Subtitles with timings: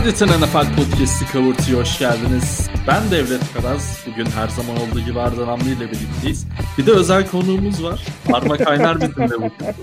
[0.00, 2.70] Aydeten NFL Podcast'i Kavurtu'ya hoş geldiniz.
[2.88, 4.06] Ben Devlet Karaz.
[4.10, 6.46] Bugün her zaman olduğu gibi Ardan Hamdi ile birlikteyiz.
[6.78, 8.06] Bir de özel konuğumuz var.
[8.32, 9.74] Arma Kaynar bizimle bugün.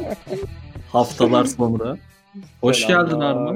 [0.92, 1.98] Haftalar sonra.
[2.62, 3.06] Hoş Selamlar.
[3.06, 3.56] geldin Arma.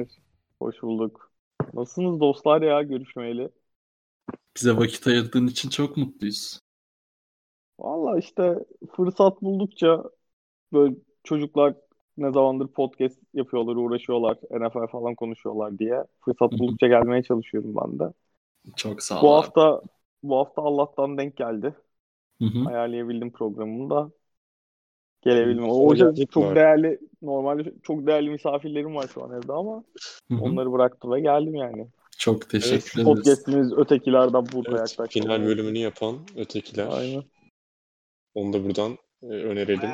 [0.59, 1.31] Hoş bulduk.
[1.73, 3.49] Nasılsınız dostlar ya görüşmeyeli?
[4.57, 6.59] Bize vakit ayırdığın için çok mutluyuz.
[7.79, 8.55] Valla işte
[8.95, 10.03] fırsat buldukça
[10.73, 11.73] böyle çocuklar
[12.17, 18.13] ne zamandır podcast yapıyorlar, uğraşıyorlar, NFL falan konuşuyorlar diye fırsat buldukça gelmeye çalışıyorum ben de.
[18.75, 19.23] Çok sağ ol.
[19.23, 19.41] Bu abi.
[19.41, 19.81] hafta
[20.23, 21.75] bu hafta Allah'tan denk geldi.
[22.41, 22.69] Hı hı.
[22.69, 24.11] Ayarlayabildim programımı da.
[25.21, 25.69] Gelebildim.
[25.69, 26.55] O gelecek çok var.
[26.55, 29.83] değerli normalde çok değerli misafirlerim var şu an evde ama
[30.31, 30.41] Hı hı.
[30.41, 31.87] onları bıraktım ve geldim yani.
[32.17, 33.03] Çok teşekkür ederiz.
[33.03, 35.23] Podcast'imiz ötekilerden burada Evet, yaklaşık.
[35.23, 36.87] final bölümünü yapan ötekiler.
[36.91, 37.23] Aynen.
[38.33, 39.89] Onu da buradan e, önerelim.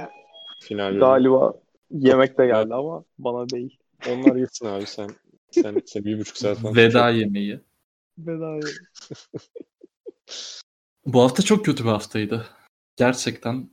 [0.64, 1.00] Final bölümü.
[1.00, 1.54] Galiba
[1.92, 3.80] yemek de geldi ama bana değil.
[4.10, 5.10] Onlar yesin abi sen.
[5.52, 6.76] Sen, sen bir buçuk saat falan.
[6.76, 7.60] Veda yemeği.
[8.18, 8.60] Bedava.
[11.06, 12.48] Bu hafta çok kötü bir haftaydı.
[12.96, 13.70] Gerçekten.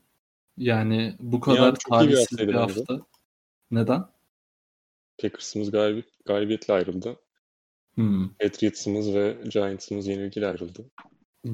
[0.58, 2.58] Yani bu kadar bir talihsiz bir bence.
[2.58, 3.00] hafta.
[3.70, 4.04] Neden?
[5.18, 7.16] Packers'ımız galibiyet, galibiyetle ayrıldı.
[7.94, 8.28] Hmm.
[8.28, 10.84] Patriots'ımız ve Giants'ımız yenilgiyle ayrıldı.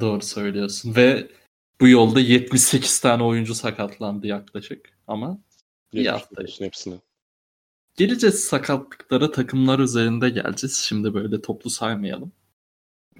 [0.00, 0.96] Doğru söylüyorsun.
[0.96, 1.28] Ve
[1.80, 4.98] bu yolda 78 tane oyuncu sakatlandı yaklaşık.
[5.06, 5.38] Ama
[5.92, 6.42] Geçmiş hafta.
[6.42, 6.94] olsun hepsine.
[7.96, 10.76] geleceğiz sakatlıklara takımlar üzerinde geleceğiz.
[10.76, 12.32] Şimdi böyle toplu saymayalım.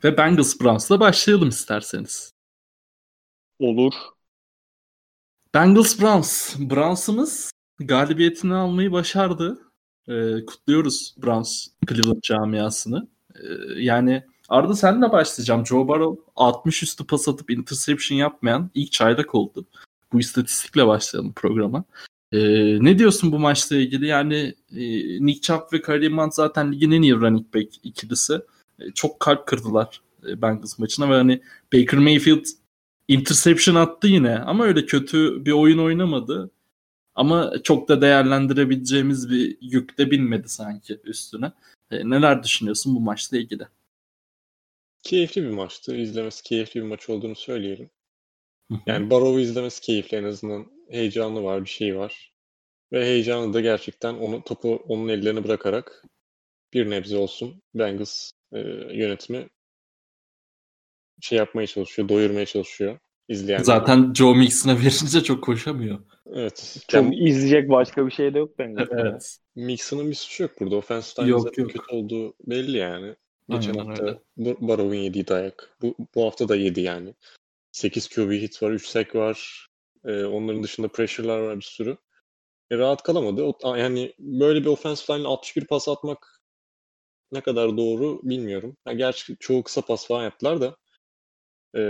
[0.04, 2.32] Ve Bengals Browns'la başlayalım isterseniz.
[3.58, 3.92] Olur.
[5.54, 6.56] Bengals Browns.
[6.58, 9.58] Browns'ımız galibiyetini almayı başardı.
[10.08, 13.08] Ee, kutluyoruz Browns Cleveland camiasını.
[13.34, 13.42] Ee,
[13.76, 15.66] yani Arda senle başlayacağım.
[15.66, 19.66] Joe Burrow 60 üstü pas atıp interception yapmayan ilk çaylak oldu.
[20.12, 21.84] Bu istatistikle başlayalım programa.
[22.32, 22.38] Ee,
[22.84, 24.06] ne diyorsun bu maçla ilgili?
[24.06, 24.84] Yani e,
[25.26, 28.40] Nick Chubb ve Kareem Hunt zaten ligin en iyi running back ikilisi.
[28.78, 31.42] E, çok kalp kırdılar e, Bengals maçına ve hani
[31.74, 32.44] Baker Mayfield
[33.08, 36.50] interception attı yine ama öyle kötü bir oyun oynamadı.
[37.14, 41.52] Ama çok da değerlendirebileceğimiz bir yük de binmedi sanki üstüne.
[41.90, 43.66] E, neler düşünüyorsun bu maçla ilgili?
[45.02, 45.96] Keyifli bir maçtı.
[45.96, 47.90] İzlemesi keyifli bir maç olduğunu söyleyelim.
[48.86, 50.66] Yani Barrow'u izlemesi keyifli en azından.
[50.90, 52.32] Heyecanlı var, bir şey var.
[52.92, 56.04] Ve heyecanlı da gerçekten onu topu onun ellerine bırakarak
[56.74, 58.58] bir nebze olsun Bengals e,
[58.92, 59.48] yönetimi
[61.20, 62.98] şey yapmaya çalışıyor, doyurmaya çalışıyor
[63.28, 63.64] izleyenleri.
[63.64, 65.98] Zaten Joe Mixon'a verince çok koşamıyor.
[66.32, 66.76] Evet.
[66.88, 68.86] Çok Yani izleyecek başka bir şey de yok bence.
[68.90, 69.38] Evet.
[69.56, 70.76] Mixon'ın bir suçu yok burada.
[70.76, 71.72] Offense line Yok, zaten yok.
[71.72, 73.14] kötü olduğu belli yani.
[73.48, 74.18] Geçen Aynen hafta öyle.
[74.36, 75.76] Bar- Barrow'un yediği dayak.
[75.82, 77.14] Bu, bu hafta da yedi yani.
[77.72, 79.68] 8 QB hit var, 3 sack var.
[80.04, 81.96] Ee, onların dışında pressure'lar var bir sürü.
[82.70, 83.42] E, rahat kalamadı.
[83.42, 86.42] O, yani böyle bir offensive line'le 61 pas atmak
[87.32, 88.76] ne kadar doğru bilmiyorum.
[88.84, 90.76] Ha, gerçi çoğu kısa pas falan yaptılar da
[91.76, 91.80] e,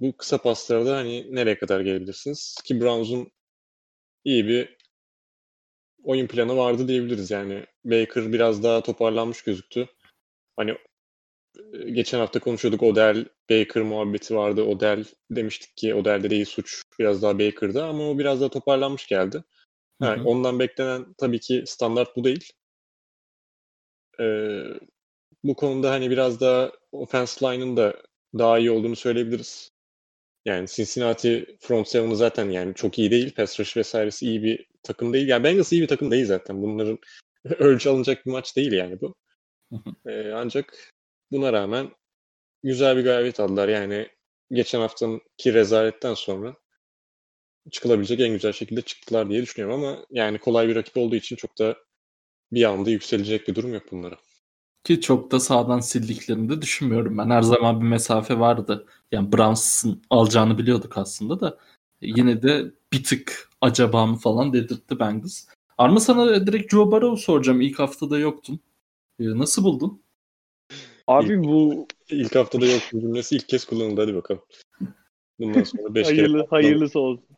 [0.00, 2.54] bu kısa paslarda hani nereye kadar gelebilirsiniz?
[2.64, 3.32] Ki Browns'un
[4.24, 4.76] iyi bir
[6.04, 7.30] oyun planı vardı diyebiliriz.
[7.30, 9.88] Yani Baker biraz daha toparlanmış gözüktü.
[10.56, 10.78] Hani e,
[11.92, 14.62] geçen hafta konuşuyorduk Odell Baker muhabbeti vardı.
[14.62, 19.44] Odell demiştik ki Odell'de değil suç biraz daha Baker'da ama o biraz daha toparlanmış geldi.
[20.02, 20.24] Hı Ha, hı.
[20.24, 22.52] ondan beklenen tabii ki standart bu değil.
[24.20, 24.64] Ee,
[25.44, 28.02] bu konuda hani biraz daha offense line'ın da
[28.38, 29.70] daha iyi olduğunu söyleyebiliriz.
[30.44, 33.34] Yani Cincinnati front seven'ı zaten yani çok iyi değil.
[33.34, 35.28] Pass rush vesairesi iyi bir takım değil.
[35.28, 36.62] Yani Bengals iyi bir takım değil zaten.
[36.62, 36.98] Bunların
[37.44, 39.14] ölçü alınacak bir maç değil yani bu.
[39.72, 40.10] Hı hı.
[40.10, 40.92] Ee, ancak
[41.32, 41.90] buna rağmen
[42.62, 43.68] güzel bir galibiyet aldılar.
[43.68, 44.08] Yani
[44.52, 46.56] geçen haftanınki rezaletten sonra
[47.70, 51.58] çıkılabilecek en güzel şekilde çıktılar diye düşünüyorum ama yani kolay bir rakip olduğu için çok
[51.58, 51.76] da
[52.52, 54.16] bir anda yükselecek bir durum yok bunlara.
[54.84, 57.30] Ki çok da sağdan sildiklerini de düşünmüyorum ben.
[57.30, 58.86] Her zaman bir mesafe vardı.
[59.12, 61.58] Yani Browns'ın alacağını biliyorduk aslında da
[62.00, 65.44] yine de bir tık acaba mı falan dedirtti Bengals.
[65.78, 67.60] Arma sana direkt Joe Burrow soracağım.
[67.60, 68.60] İlk haftada yoktun.
[69.20, 70.02] Ee, Nasıl buldun?
[71.08, 74.42] Abi bu İlk haftada yok bu cümlesi ilk kez kullanıldı hadi bakalım.
[75.38, 77.26] Bundan sonra 5 kere hayırlı, hayırlısı olsun.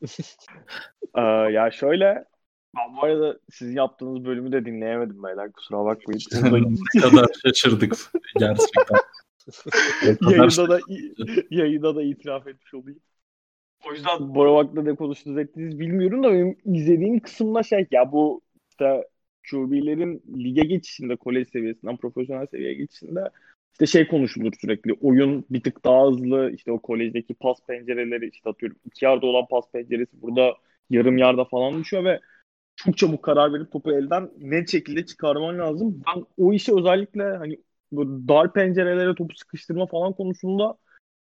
[1.15, 1.21] Ee,
[1.53, 2.25] ya şöyle
[2.77, 6.21] ben bu arada sizin yaptığınız bölümü de dinleyemedim beyler kusura bakmayın.
[6.95, 7.97] Ne kadar şaşırdık
[8.39, 8.99] gerçekten.
[10.31, 10.81] Yayında da
[11.51, 13.01] yayında da itiraf etmiş olayım.
[13.89, 18.41] O yüzden Bora hakkında ne konuştunuz ettiniz bilmiyorum da benim izlediğim kısımda şey ya bu
[18.71, 19.09] işte
[19.51, 23.31] QB'lerin lige geçişinde kolej seviyesinden profesyonel seviyeye geçişinde
[23.73, 24.93] işte şey konuşulur sürekli.
[25.01, 26.51] Oyun bir tık daha hızlı.
[26.55, 30.55] işte o kolejdeki pas pencereleri işte atıyorum iki yarda olan pas penceresi burada
[30.91, 32.21] yarım yarda falan düşüyor ve
[32.77, 36.03] çok çabuk karar verip topu elden net şekilde çıkarman lazım.
[36.07, 37.59] Ben o işi özellikle hani
[37.93, 40.77] bu dar pencerelere topu sıkıştırma falan konusunda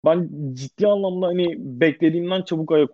[0.04, 2.90] ben ciddi anlamda hani beklediğimden çabuk ayak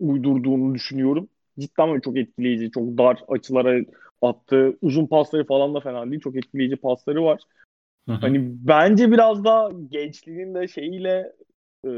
[0.00, 1.28] uydurduğunu düşünüyorum.
[1.58, 3.84] Cidden böyle çok etkileyici, çok dar açılara
[4.22, 6.20] attığı uzun pasları falan da fena değil.
[6.20, 7.42] Çok etkileyici pasları var.
[8.06, 11.32] Hani bence biraz daha gençliğinin de şeyiyle
[11.86, 11.90] e,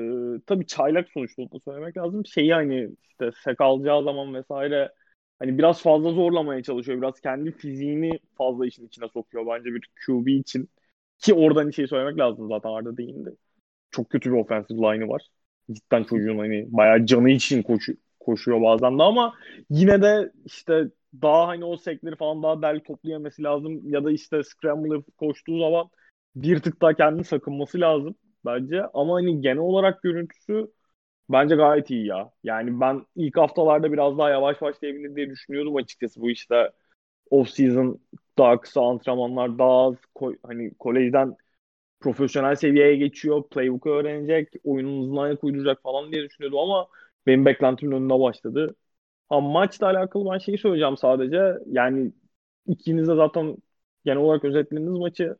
[0.46, 2.26] tabii çaylak sonuçta onu söylemek lazım.
[2.26, 4.92] Şeyi hani işte sek alacağı zaman vesaire
[5.38, 6.98] hani biraz fazla zorlamaya çalışıyor.
[7.02, 10.68] Biraz kendi fiziğini fazla işin içine sokuyor bence bir QB için.
[11.18, 13.30] Ki oradan şey söylemek lazım zaten Arda değindi.
[13.90, 15.22] Çok kötü bir offensive line'ı var.
[15.72, 19.34] Cidden çocuğun hani bayağı canı için koşu, koşuyor bazen de ama
[19.70, 20.88] yine de işte
[21.22, 25.88] daha hani o sekleri falan daha derli toplayaması lazım ya da işte scramble koştuğu zaman
[26.36, 28.14] bir tık daha kendini sakınması lazım
[28.44, 28.82] bence.
[28.94, 30.72] Ama hani genel olarak görüntüsü
[31.30, 32.30] bence gayet iyi ya.
[32.44, 36.70] Yani ben ilk haftalarda biraz daha yavaş başlayabilir diye düşünüyordum açıkçası bu işte
[37.30, 38.00] off season
[38.38, 41.36] daha kısa antrenmanlar daha az ko- hani kolejden
[42.00, 43.42] profesyonel seviyeye geçiyor.
[43.50, 46.88] Playbook'u öğrenecek, oyunun hızına ayak uyduracak falan diye düşünüyordum ama
[47.26, 48.74] benim beklentimin önüne başladı.
[49.32, 51.58] Ha, maçla alakalı ben şeyi söyleyeceğim sadece.
[51.66, 52.12] Yani
[52.66, 53.56] ikiniz de zaten
[54.04, 55.36] genel olarak özetlediğiniz maçı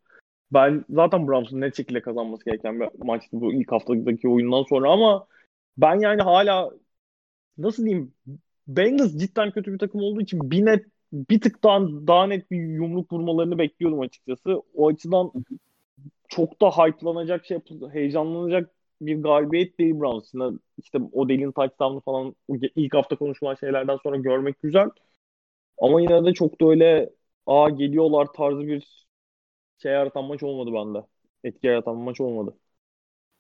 [0.53, 5.27] ben zaten Browns'un net şekilde kazanması gereken bir maçtı bu ilk haftadaki oyundan sonra ama
[5.79, 6.71] ben yani hala
[7.59, 8.15] nasıl diyeyim
[8.69, 12.57] Bengals cidden kötü bir takım olduğu için bir net bir tık daha, daha net bir
[12.57, 14.63] yumruk vurmalarını bekliyordum açıkçası.
[14.75, 15.33] O açıdan
[16.29, 17.59] çok da hype'lanacak şey
[17.93, 18.71] heyecanlanacak
[19.07, 20.61] bir galibiyet değil Browns'ın.
[20.79, 22.35] İşte o delin touchdown'ı falan
[22.77, 24.91] ilk hafta konuşulan şeylerden sonra görmek güzel.
[25.79, 27.11] Ama yine de çok da öyle
[27.47, 29.07] aa geliyorlar tarzı bir
[29.83, 31.07] şey yaratan maç olmadı bende.
[31.45, 32.57] Etki yaratan maç olmadı.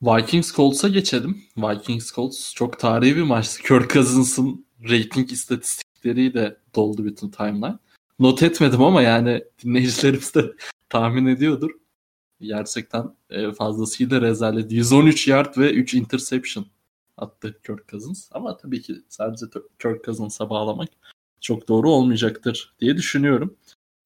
[0.02, 1.42] Vikings Colts'a geçelim.
[1.56, 3.62] Vikings Colts çok tarihi bir maçtı.
[3.68, 7.78] Kirk Cousins'ın rating istatistikleri de doldu bütün timeline.
[8.18, 10.52] Not etmedim ama yani dinleyicilerimiz de
[10.88, 11.70] tahmin ediyordur.
[12.42, 14.72] Gerçekten e, fazlasıyla rezalet.
[14.72, 16.66] 113 yard ve 3 interception
[17.16, 18.28] attı Kirk Cousins.
[18.32, 19.46] Ama tabii ki sadece
[19.78, 20.88] Kirk Cousins'a bağlamak
[21.40, 23.56] çok doğru olmayacaktır diye düşünüyorum.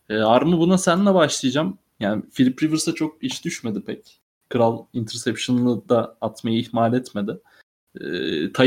[0.09, 1.79] E, Armı buna seninle başlayacağım.
[2.01, 4.21] Yani Philip Rivers'a çok iş düşmedi pek.
[4.49, 7.39] Kral interception'ını da atmayı ihmal etmedi.
[8.01, 8.63] E, Ty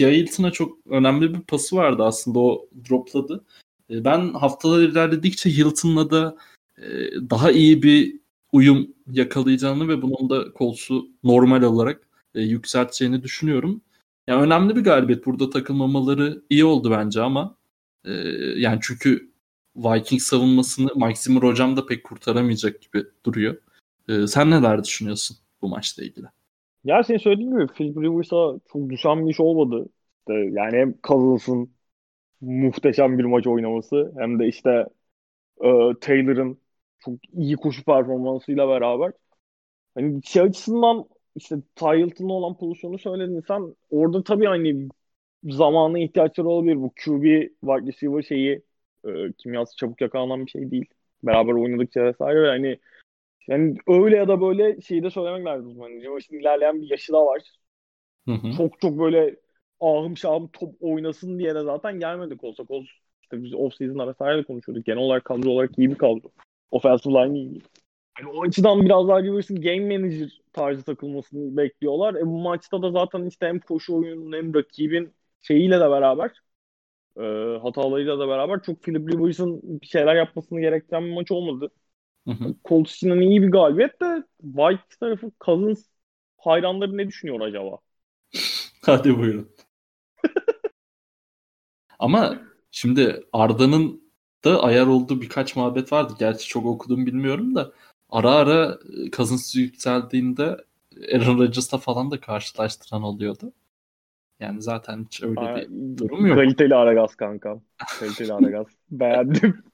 [0.00, 3.44] Hilton'a, çok önemli bir pası vardı aslında o dropladı.
[3.90, 6.36] E, ben haftalar ilerledikçe Hilton'la da
[6.78, 6.86] e,
[7.30, 8.21] daha iyi bir
[8.52, 13.82] uyum yakalayacağını ve bunun da Colts'u normal olarak e, yükselteceğini düşünüyorum.
[14.26, 15.26] Yani önemli bir galibiyet.
[15.26, 17.56] Burada takılmamaları iyi oldu bence ama
[18.04, 18.12] e,
[18.56, 19.32] yani çünkü
[19.76, 23.56] Viking savunmasını Zimmer hocam da pek kurtaramayacak gibi duruyor.
[24.08, 26.26] E, sen neler düşünüyorsun bu maçla ilgili?
[26.84, 29.88] Ya senin söylediğin gibi Phil Rivers'a çok düşen bir iş olmadı.
[30.18, 31.70] İşte yani hem Cousins'ın
[32.40, 34.86] muhteşem bir maç oynaması hem de işte
[35.60, 35.68] e,
[36.00, 36.58] Taylor'ın
[37.04, 39.12] çok iyi koşu performansıyla beraber
[39.94, 41.04] hani şey açısından
[41.36, 44.88] işte Ty olan pozisyonu söyledin sen orada tabii hani
[45.44, 46.76] zamana ihtiyaçları olabilir.
[46.76, 47.22] Bu QB
[47.60, 48.62] wide receiver şeyi
[49.06, 50.86] e, kimyası çabuk yakalanan bir şey değil.
[51.22, 52.78] Beraber oynadıkça vesaire hani
[53.48, 55.80] yani öyle ya da böyle şeyi de söylemek lazım.
[55.80, 57.42] Hani Josh'un ilerleyen bir yaşı da var.
[58.28, 58.52] Hı hı.
[58.56, 59.36] Çok çok böyle
[59.80, 62.64] ahım şahım top oynasın diye de zaten gelmedik olsa
[63.22, 64.86] işte biz off season vesaire konuşuyorduk.
[64.86, 66.30] Genel olarak kadro olarak iyi bir kadro.
[66.72, 67.62] Offensive line iyi.
[68.20, 72.14] Yani o açıdan biraz daha Rivers'ın game manager tarzı takılmasını bekliyorlar.
[72.14, 75.12] E bu maçta da zaten işte hem koşu oyunun hem rakibin
[75.42, 76.30] şeyiyle de beraber
[77.16, 77.22] e,
[77.62, 81.70] hatalarıyla da beraber çok Philip Rivers'ın bir şeyler yapmasını gerektiren bir maç olmadı.
[82.26, 82.54] Hı hı.
[82.64, 85.86] Colts için iyi bir galibiyet de White tarafı Cousins
[86.38, 87.78] hayranları ne düşünüyor acaba?
[88.82, 89.48] Hadi buyurun.
[91.98, 94.01] Ama şimdi Arda'nın
[94.44, 96.14] da ayar olduğu birkaç muhabbet vardı.
[96.18, 97.72] Gerçi çok okudum bilmiyorum da
[98.10, 100.56] ara ara e, Cousins yükseldiğinde
[101.14, 103.52] Aaron Rodgers'la falan da karşılaştıran oluyordu.
[104.40, 105.68] Yani zaten hiç öyle Aa, bir
[105.98, 106.36] durum yok.
[106.36, 107.60] Kaliteli Aragaz kanka.
[108.00, 108.66] Kaliteli Aragaz.
[108.90, 109.64] Beğendim.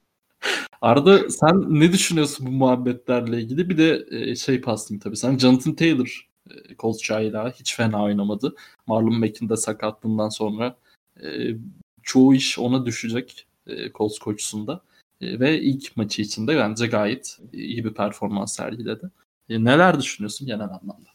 [0.81, 3.69] Arada sen ne düşünüyorsun bu muhabbetlerle ilgili?
[3.69, 5.17] Bir de e, şey paslayayım tabii.
[5.17, 8.55] Sen Jonathan Taylor e, Colts çayla hiç fena oynamadı.
[8.87, 10.75] Marlon Mack'in de sakatlığından sonra
[11.23, 11.27] e,
[12.03, 14.81] çoğu iş ona düşecek e, Colts koçusunda.
[15.21, 19.11] E, ve ilk maçı içinde bence gayet iyi bir performans sergiledi.
[19.49, 21.09] E, neler düşünüyorsun genel anlamda?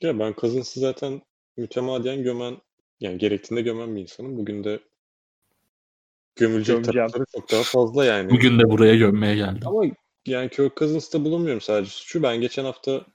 [0.00, 1.22] Ya ben Cousins'ı zaten
[1.56, 2.56] mütemadiyen gömen
[3.00, 4.36] yani gerektiğinde gömen bir insanım.
[4.36, 4.80] Bugün de
[6.36, 6.82] gömülecek Gömeceğim.
[6.82, 8.30] tarafları çok daha fazla yani.
[8.30, 9.68] Bugün de buraya gömmeye geldim.
[9.68, 9.84] Ama
[10.26, 12.22] yani Kirk Cousins'ta bulunmuyorum sadece suçu.
[12.22, 13.06] Ben geçen hafta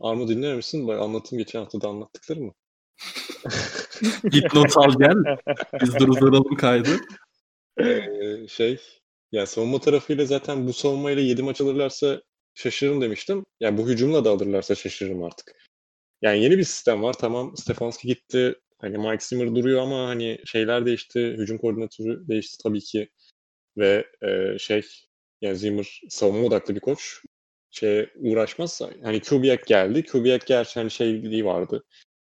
[0.00, 0.88] Armı dinler misin?
[0.88, 2.52] Bak anlatayım geçen hafta da anlattıkları mı?
[4.30, 5.36] Git not al gel.
[5.82, 6.90] Biz durduralım kaydı.
[8.48, 8.80] Şey
[9.32, 12.22] yani savunma tarafıyla zaten bu savunmayla 7 maç alırlarsa
[12.54, 13.46] şaşırırım demiştim.
[13.60, 15.52] Yani bu hücumla da alırlarsa şaşırırım artık.
[16.22, 17.12] Yani yeni bir sistem var.
[17.12, 18.54] Tamam Stefanski gitti.
[18.78, 21.20] Hani Mike Zimmer duruyor ama hani şeyler değişti.
[21.38, 23.08] Hücum koordinatörü değişti tabii ki.
[23.78, 24.82] Ve e, şey
[25.40, 27.22] yani Zimmer savunma odaklı bir koç.
[27.70, 30.04] Şey uğraşmazsa hani Kubiak geldi.
[30.06, 31.84] Kubiak gerçi hani şeyliği vardı.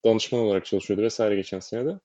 [0.05, 2.01] Danışman olarak çalışıyordu vesaire geçen senede.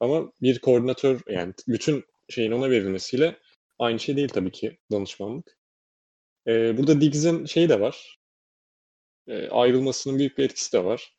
[0.00, 3.38] Ama bir koordinatör yani bütün şeyin ona verilmesiyle
[3.78, 5.58] aynı şey değil tabii ki danışmanlık.
[6.46, 8.18] Ee, burada Diggs'in şeyi de var.
[9.28, 11.16] Ee, ayrılmasının büyük bir etkisi de var.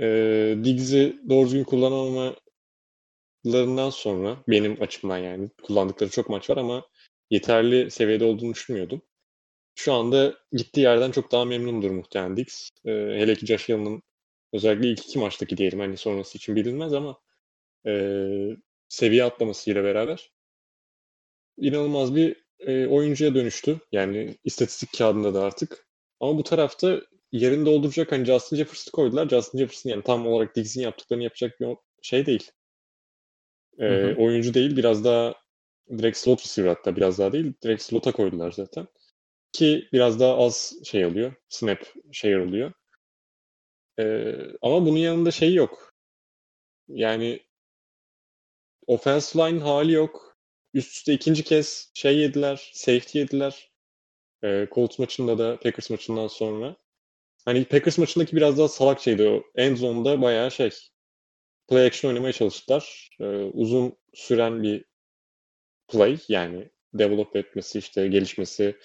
[0.00, 2.36] Ee, Diggs'i doğru düzgün kullanamalarından
[3.90, 6.86] sonra benim açımdan yani kullandıkları çok maç var ama
[7.30, 9.02] yeterli seviyede olduğunu düşünmüyordum.
[9.74, 12.70] Şu anda gittiği yerden çok daha memnundur muhtemelen Diggs.
[12.84, 14.02] Ee, hele ki Josh Allen'ın
[14.52, 17.20] özellikle ilk iki maçtaki diyelim hani sonrası için bilinmez ama
[17.86, 17.92] e,
[18.88, 20.30] seviye atlamasıyla beraber
[21.58, 23.80] inanılmaz bir e, oyuncuya dönüştü.
[23.92, 25.86] Yani istatistik kağıdında da artık.
[26.20, 27.00] Ama bu tarafta
[27.32, 29.28] yerini dolduracak hani Justin Jefferson'ı koydular.
[29.28, 32.50] Justin Jefferson yani tam olarak Diggs'in yaptıklarını yapacak bir şey değil.
[33.78, 34.16] E, hı hı.
[34.18, 34.76] Oyuncu değil.
[34.76, 35.34] Biraz daha
[35.98, 37.52] direkt slot receiver hatta biraz daha değil.
[37.62, 38.86] Direkt slot'a koydular zaten.
[39.52, 41.34] Ki biraz daha az şey oluyor.
[41.48, 41.78] Snap
[42.12, 42.72] şey oluyor.
[43.98, 45.94] E, ama bunun yanında şey yok.
[46.88, 47.45] Yani
[48.86, 50.36] offense line hali yok.
[50.74, 53.70] Üst üste ikinci kez şey yediler, safety yediler.
[54.44, 56.76] E, Colts maçında da Packers maçından sonra.
[57.44, 59.42] Hani Packers maçındaki biraz daha salak şeydi o.
[59.54, 60.70] End zone'da bayağı şey
[61.68, 63.10] play action oynamaya çalıştılar.
[63.20, 64.84] E, uzun süren bir
[65.88, 68.76] play yani develop etmesi işte gelişmesi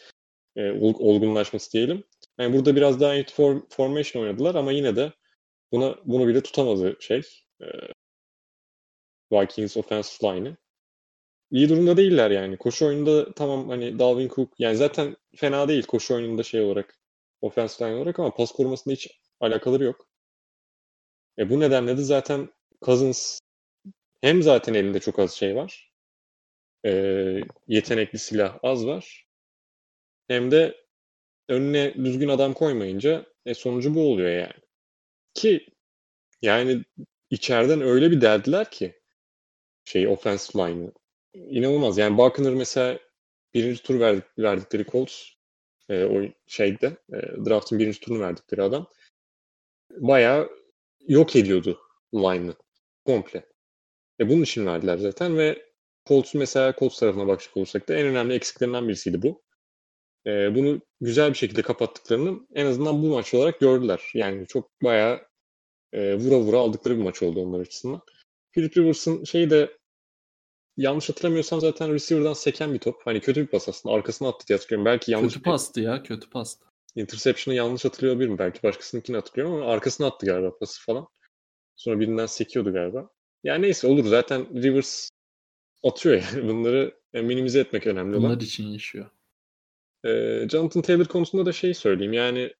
[0.55, 2.03] e, olgunlaşması diyelim.
[2.39, 5.13] Yani burada biraz daha form, formation oynadılar ama yine de
[5.71, 7.21] buna bunu bile tutamadı şey.
[7.61, 7.65] E,
[9.31, 10.57] Vikings offensive line'ı.
[11.51, 12.57] İyi durumda değiller yani.
[12.57, 16.99] Koşu oyununda tamam hani Dalvin Cook yani zaten fena değil koşu oyununda şey olarak
[17.41, 19.07] offensive line olarak ama pas korumasında hiç
[19.39, 20.07] alakaları yok.
[21.37, 22.49] E bu nedenle de zaten
[22.81, 23.39] Cousins
[24.21, 25.91] hem zaten elinde çok az şey var.
[26.85, 26.91] E,
[27.67, 29.27] yetenekli silah az var.
[30.27, 30.85] Hem de
[31.49, 34.61] önüne düzgün adam koymayınca e, sonucu bu oluyor yani.
[35.33, 35.65] Ki
[36.41, 36.83] yani
[37.29, 39.00] içeriden öyle bir derdiler ki
[39.91, 40.91] şey offensive line'ı.
[41.33, 41.97] İnanılmaz.
[41.97, 42.99] Yani Buckner mesela
[43.53, 45.29] birinci tur verdik, verdikleri Colts
[45.89, 48.87] e, o şeyde e, draft'ın birinci turunu verdikleri adam
[49.97, 50.49] bayağı
[51.07, 51.79] yok ediyordu
[52.13, 52.53] line'ı
[53.05, 53.45] komple.
[54.19, 55.65] E, bunun için verdiler zaten ve
[56.05, 59.43] Colts mesela Colts tarafına bakacak olursak da en önemli eksiklerinden birisiydi bu.
[60.25, 64.11] E, bunu güzel bir şekilde kapattıklarını en azından bu maç olarak gördüler.
[64.13, 65.21] Yani çok bayağı
[65.93, 68.01] e, vura vura aldıkları bir maç oldu onlar açısından.
[68.51, 69.80] Philip Rivers'ın şeyi de
[70.77, 73.01] yanlış hatırlamıyorsam zaten receiver'dan seken bir top.
[73.05, 73.95] Hani kötü bir pas aslında.
[73.95, 74.85] Arkasına attı diye hatırlıyorum.
[74.85, 76.03] Belki yanlış Kötü pastı ya.
[76.03, 76.65] Kötü pastı.
[76.95, 78.37] Interception'ı yanlış hatırlıyor olabilirim.
[78.37, 81.07] Belki başkasınınkini hatırlıyorum ama arkasına attı galiba pası falan.
[81.75, 83.09] Sonra birinden sekiyordu galiba.
[83.43, 84.05] Yani neyse olur.
[84.05, 85.09] Zaten Rivers
[85.83, 86.47] atıyor yani.
[86.49, 88.29] Bunları minimize etmek önemli olan.
[88.29, 89.09] Bunlar için yaşıyor.
[90.05, 92.13] Ee, Jonathan Taylor konusunda da şey söyleyeyim.
[92.13, 92.53] Yani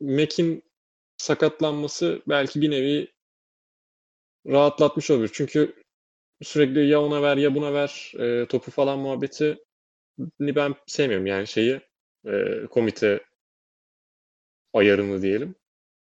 [0.00, 0.62] Mac'in
[1.16, 3.12] sakatlanması belki bir nevi
[4.46, 5.30] rahatlatmış olabilir.
[5.32, 5.81] Çünkü
[6.42, 9.58] sürekli ya ona ver ya buna ver e, topu falan muhabbeti
[10.40, 11.80] ben sevmiyorum yani şeyi
[12.26, 13.20] e, komite
[14.72, 15.54] ayarını diyelim.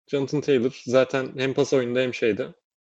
[0.06, 2.54] Jonathan Taylor zaten hem pas oyunda hem şeyde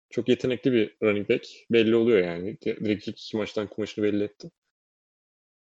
[0.10, 1.48] çok yetenekli bir running back.
[1.72, 2.58] Belli oluyor yani.
[2.62, 4.52] Direkt iki maçtan kumaşını belli etti.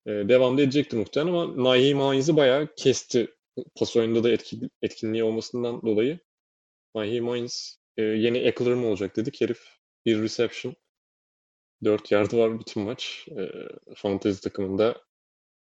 [0.06, 3.28] Ee, devamda edecektir muhtemelen ama Naheem Hines'i bayağı kesti.
[3.74, 6.18] Pas oyunda da etkin, etkinliği olmasından dolayı.
[6.94, 9.40] Naheem Hines e, yeni Eckler mı olacak dedik.
[9.40, 9.60] Herif
[10.06, 10.74] bir reception.
[11.84, 13.28] 4 yardı var bütün maç.
[13.30, 13.50] E,
[13.94, 15.02] fantasy takımında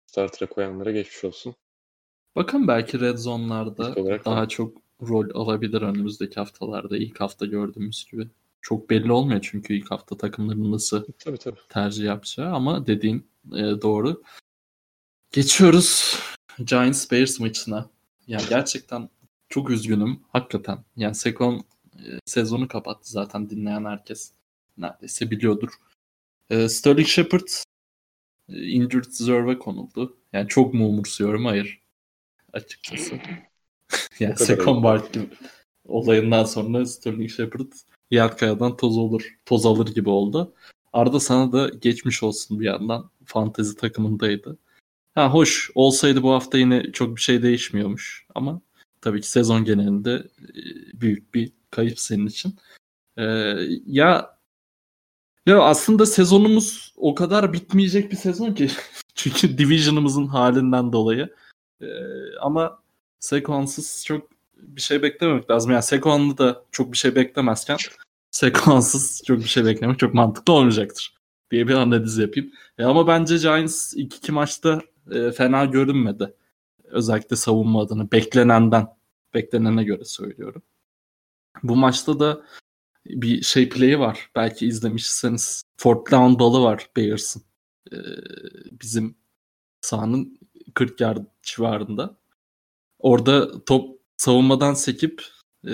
[0.05, 1.55] starter'a koyanlara geçmiş olsun.
[2.36, 3.95] Bakın belki red zone'larda
[4.25, 4.50] daha mi?
[4.50, 6.98] çok rol alabilir önümüzdeki haftalarda.
[6.98, 8.27] İlk hafta gördüğümüz gibi.
[8.62, 11.60] Çok belli olmuyor çünkü ilk hafta takımların nasıl tabii, tabii.
[11.69, 14.24] tercih yapacağı ama dediğin e, doğru.
[15.31, 16.19] Geçiyoruz
[16.65, 17.89] Giants Bears maçına.
[18.27, 19.10] Yani gerçekten
[19.50, 20.84] çok üzgünüm hakikaten.
[20.95, 21.63] Yani Sekon
[21.95, 24.31] e, sezonu kapattı zaten dinleyen herkes
[24.77, 25.69] neredeyse biliyordur.
[26.50, 27.48] E, Sterling Shepard
[28.50, 30.18] e, injured reserve'e konuldu.
[30.34, 31.46] Yani çok mu umursuyorum?
[31.46, 31.82] Hayır.
[32.54, 33.16] Açıkçası.
[34.20, 35.30] yani Sekon Barkley
[35.86, 37.72] olayından sonra Sterling Shepard
[38.12, 40.54] Yelkaya'dan toz olur, toz alır gibi oldu.
[40.94, 43.10] Arda sana da geçmiş olsun bir yandan.
[43.25, 44.58] Fantezi takımındaydı.
[45.16, 48.62] Ha hoş olsaydı bu hafta yine çok bir şey değişmiyormuş ama
[49.02, 50.62] tabii ki sezon genelinde e,
[51.02, 52.56] büyük bir kayıp senin için.
[53.18, 53.24] Ee,
[53.86, 54.35] ya
[55.46, 58.70] ya aslında sezonumuz o kadar bitmeyecek bir sezon ki
[59.16, 61.30] çünkü division'ımızın halinden dolayı
[61.82, 61.86] Ee,
[62.42, 62.80] ama
[63.20, 65.72] Saquon'suz çok bir şey beklememek lazım.
[65.72, 67.78] Yani Saquon'lu da çok bir şey beklemezken
[68.32, 71.16] Saquon'suz çok bir şey beklemek çok mantıklı olmayacaktır
[71.52, 72.52] diye bir analiz yapayım.
[72.78, 76.34] E ama bence Giants ilk iki maçta e, fena görünmedi.
[76.84, 78.88] Özellikle savunma adına beklenenden
[79.34, 80.62] beklenene göre söylüyorum.
[81.64, 82.46] Bu maçta da
[83.06, 84.30] bir şey play'i var.
[84.36, 85.64] Belki izlemişseniz.
[85.78, 87.42] Fourth down balı var Bears'ın.
[87.92, 87.96] Ee,
[88.82, 89.16] bizim
[89.82, 90.40] sahanın
[90.74, 92.16] 40 yard civarında.
[93.00, 95.24] Orada top savunmadan sekip
[95.68, 95.74] e,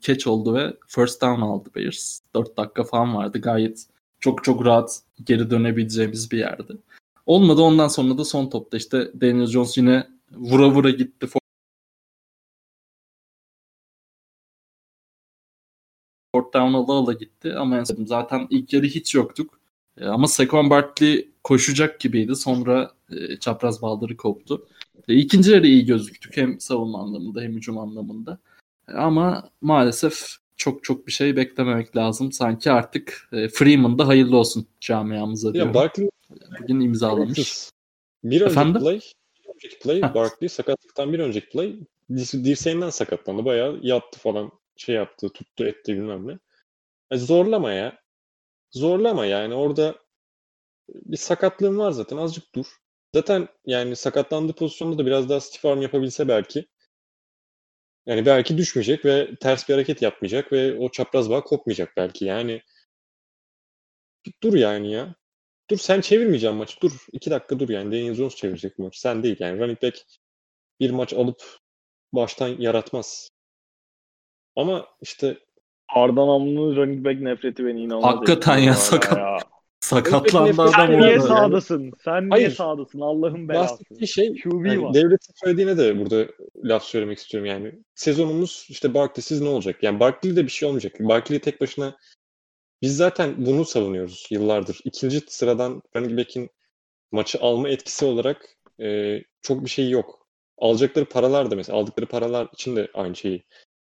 [0.00, 2.20] catch oldu ve first down aldı Bears.
[2.34, 3.40] 4 dakika falan vardı.
[3.40, 3.86] Gayet
[4.20, 6.76] çok çok rahat geri dönebileceğimiz bir yerdi.
[7.26, 11.26] Olmadı ondan sonra da son topta işte Daniel Jones yine vura vura gitti.
[16.36, 19.60] Fourth down ala ala gitti ama zaten ilk yarı hiç yoktuk.
[20.00, 22.36] E, ama Saquon Barkley koşacak gibiydi.
[22.36, 24.66] Sonra e, çapraz baldırı koptu.
[25.08, 28.38] E, ikinci yarı iyi gözüktük hem savunma anlamında hem hücum anlamında.
[28.88, 32.32] E, ama maalesef çok çok bir şey beklememek lazım.
[32.32, 35.66] Sanki artık e, Freeman'da hayırlı olsun camiamıza diyor.
[35.66, 36.10] Ya Barkley
[36.60, 37.70] bugün imzalamış.
[38.24, 38.82] Bir önceki Efendim?
[38.82, 39.00] play,
[39.44, 41.76] bir önceki play Barkley sakatlıktan bir önceki play
[42.10, 43.44] dirseğinden sakatlandı.
[43.44, 46.38] Bayağı yattı falan şey yaptı, tuttu etti bilmem ne.
[47.12, 47.98] Yani zorlama ya.
[48.72, 49.98] Zorlama yani orada
[50.88, 52.66] bir sakatlığın var zaten azıcık dur.
[53.14, 56.66] Zaten yani sakatlandığı pozisyonda da biraz daha stiff arm yapabilse belki
[58.06, 62.24] yani belki düşmeyecek ve ters bir hareket yapmayacak ve o çapraz bağ kopmayacak belki.
[62.24, 62.62] Yani
[64.42, 65.14] dur yani ya.
[65.70, 66.80] Dur sen çevirmeyeceksin maçı.
[66.80, 67.06] Dur.
[67.12, 67.86] iki dakika dur yani.
[67.86, 69.00] Daniel Jones çevirecek maçı.
[69.00, 69.60] Sen değil yani.
[69.60, 70.02] Running back
[70.80, 71.42] bir maç alıp
[72.12, 73.30] baştan yaratmaz.
[74.56, 75.38] Ama işte
[75.88, 78.14] Arda Namlı'nın running back nefreti beni inanılmaz.
[78.14, 79.18] Hakikaten ya sakat.
[79.18, 79.38] Ya.
[79.80, 81.92] Sakatlandı adam Sen niye sağdasın?
[82.04, 82.50] Sen niye Hayır.
[82.50, 83.00] sağdasın?
[83.00, 83.72] Allah'ın belası.
[83.72, 84.94] Bahsettiği şey QB yani var.
[84.94, 86.32] devletin söylediğine de burada
[86.64, 87.72] laf söylemek istiyorum yani.
[87.94, 89.82] Sezonumuz işte Barkley'siz ne olacak?
[89.82, 90.92] Yani Barkley'de bir şey olmayacak.
[91.00, 91.96] Barkley tek başına
[92.82, 94.80] biz zaten bunu savunuyoruz yıllardır.
[94.84, 96.50] İkinci sıradan running back'in
[97.12, 98.48] maçı alma etkisi olarak
[98.80, 100.26] e, çok bir şey yok.
[100.58, 103.44] Alacakları paralar da mesela aldıkları paralar için de aynı şeyi.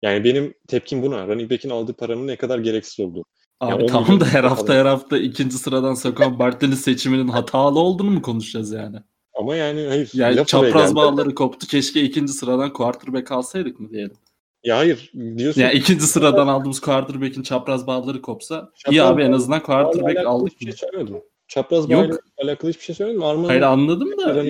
[0.03, 1.27] Yani benim tepkim buna.
[1.27, 3.25] Running back'in aldığı paranın ne kadar gereksiz olduğu.
[3.59, 8.11] Abi ya tamam da her hafta her hafta ikinci sıradan Saquon Barkley'nin seçiminin hatalı olduğunu
[8.11, 8.97] mu konuşacağız yani?
[9.33, 10.11] Ama yani hayır.
[10.13, 11.67] Yani çapraz bağları koptu.
[11.67, 14.15] Keşke ikinci sıradan quarterback alsaydık mı diyelim.
[14.63, 15.61] Ya hayır diyorsun.
[15.61, 20.61] Ya ikinci sıradan aldığımız quarterback'in çapraz bağları kopsa çapraz iyi abi en azından quarterback aldık.
[20.61, 21.21] Bir şey söylemedim.
[21.47, 23.23] Çapraz bağla alakalı hiçbir şey söylemedim.
[23.23, 24.43] Arman'ın Hayır anladım da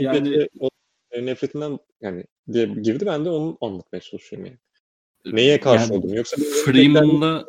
[1.14, 4.58] yani nefretinden yani diye girdi ben de onu anlatmaya çalışıyorum yani.
[5.26, 6.14] Neye karşı yani, oldum?
[6.14, 7.46] Yoksa Freeman'la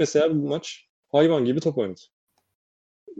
[0.00, 2.00] mesela bu maç hayvan gibi top oynadı.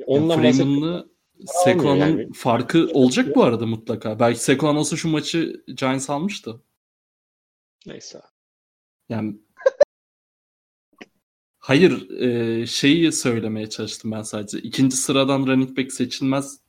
[0.06, 1.06] Ondan yani Freeman'la
[1.46, 2.32] Seko'nun yani.
[2.32, 4.20] farkı olacak bu arada mutlaka.
[4.20, 6.60] Belki Seko olsa şu maçı Giants almıştı.
[7.86, 8.20] Neyse.
[9.08, 9.36] Yani
[11.58, 14.58] Hayır, e, şeyi söylemeye çalıştım ben sadece.
[14.58, 16.60] İkinci sıradan running back seçilmez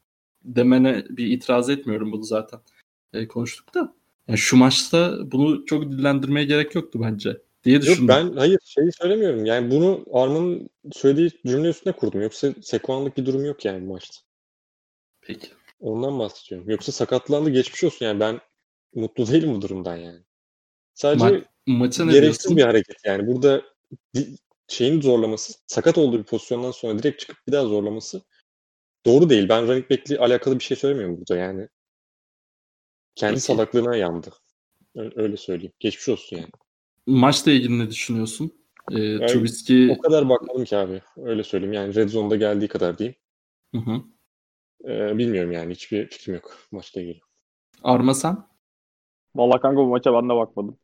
[0.44, 2.60] demene bir itiraz etmiyorum bunu zaten.
[3.14, 3.96] E, konuştuk da.
[4.30, 8.02] Yani şu maçta bunu çok dillendirmeye gerek yoktu bence diye düşündüm.
[8.02, 9.46] Yok ben hayır şeyi söylemiyorum.
[9.46, 12.22] Yani bunu Arman'ın söylediği cümle üstüne kurdum.
[12.22, 14.18] Yoksa sekuanlık bir durum yok yani maçta.
[15.22, 15.48] Peki.
[15.80, 16.70] Ondan bahsediyorum.
[16.70, 18.40] Yoksa sakatlandı geçmiş olsun yani ben
[18.96, 20.20] mutlu değilim bu durumdan yani.
[20.94, 22.58] Sadece Ma- maça ne gereksiz diyorsun?
[22.58, 23.28] bir hareket yani.
[23.28, 23.62] Burada
[24.68, 28.22] şeyin zorlaması, sakat olduğu bir pozisyondan sonra direkt çıkıp bir daha zorlaması
[29.06, 29.50] doğru değil.
[29.50, 31.68] Ben running back'li alakalı bir şey söylemiyorum burada yani.
[33.20, 33.46] Kendi Peki.
[33.46, 34.30] salaklığına yandı.
[34.96, 35.74] Öyle söyleyeyim.
[35.80, 36.50] Geçmiş olsun yani.
[37.08, 38.52] Maçla ilgili ne düşünüyorsun?
[38.92, 39.92] Ee, yani Trubisky...
[39.92, 41.02] O kadar bakmadım ki abi.
[41.18, 41.74] Öyle söyleyeyim.
[41.74, 43.16] Yani Red Zone'da geldiği kadar diyeyim.
[43.76, 44.02] Hı hı.
[44.86, 45.74] Ee, bilmiyorum yani.
[45.74, 47.20] Hiçbir fikrim yok maçla ilgili.
[47.84, 48.38] Arma sen?
[49.36, 50.78] Valla kanka bu maça ben de bakmadım.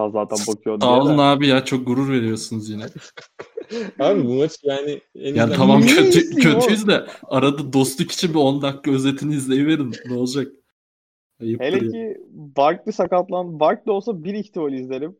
[0.00, 1.64] Sen zaten bakıyor Sağ olun abi ya.
[1.64, 2.84] Çok gurur veriyorsunuz yine.
[3.98, 8.62] abi bu maç yani en yani tamam kötü, kötüyüz de arada dostluk için bir 10
[8.62, 9.94] dakika özetini izleyiverin.
[10.06, 10.52] Ne olacak?
[11.40, 11.92] Ayıptır Hele ya.
[11.92, 15.18] ki Barkley sakatlan Barkley olsa bir ihtimal izlerim.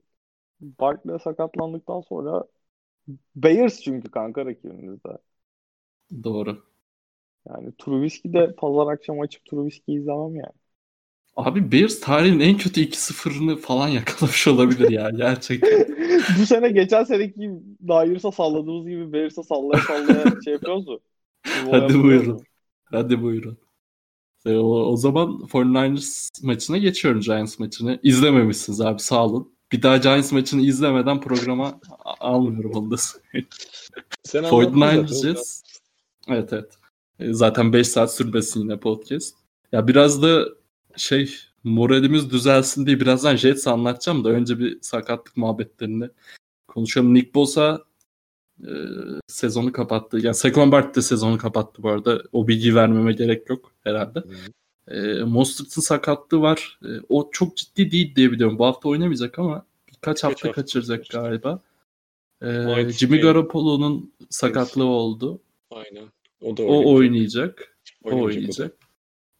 [0.61, 2.44] Barkley sakatlandıktan sonra
[3.37, 5.18] Bears çünkü kanka rakibinizde.
[6.24, 6.62] Doğru.
[7.48, 10.52] Yani Trubisky de pazar akşam açıp Trubisky izlemem yani.
[11.37, 15.87] Abi Bears tarihin en kötü 2-0'ını falan yakalamış olabilir ya gerçekten.
[16.28, 17.50] Bu sene geçen seneki
[17.88, 21.00] Dyers'a salladığımız gibi Bears'a sallaya sallaya şey yapıyoruz mu?
[21.70, 22.46] Hadi buyurun.
[22.85, 23.59] Hadi buyurun.
[24.46, 27.98] E, o, o zaman 49ers maçına geçiyorum Giants maçını.
[28.03, 29.53] İzlememişsiniz abi sağ olun.
[29.72, 32.96] Bir daha Giants maçını izlemeden programa almıyorum onu da
[34.22, 35.62] Sen 49ers
[36.29, 36.72] Evet evet.
[37.18, 39.37] E, zaten 5 saat sürmesin yine podcast.
[39.72, 40.44] Ya biraz da
[40.96, 46.09] şey moralimiz düzelsin diye birazdan Jets anlatacağım da önce bir sakatlık muhabbetlerini
[46.68, 47.14] konuşalım.
[47.14, 47.85] Nick Bosa
[48.68, 48.72] e,
[49.26, 50.18] sezonu kapattı.
[50.18, 52.22] Yani Saquon de sezonu kapattı bu arada.
[52.32, 54.22] O bilgiyi vermeme gerek yok herhalde.
[54.88, 56.78] E, Mostert'ın sakatlığı var.
[56.84, 58.58] E, o çok ciddi değil diye biliyorum.
[58.58, 61.18] Bu hafta oynamayacak ama birkaç hafta hafta kaçıracak işte.
[61.18, 61.62] galiba.
[62.42, 63.20] E, Jimmy.
[63.20, 65.40] Garoppolo'nun sakatlığı oldu.
[65.70, 66.08] Aynen.
[66.40, 67.76] O da O oynayacak.
[68.04, 68.76] O Oynamayacak oynayacak.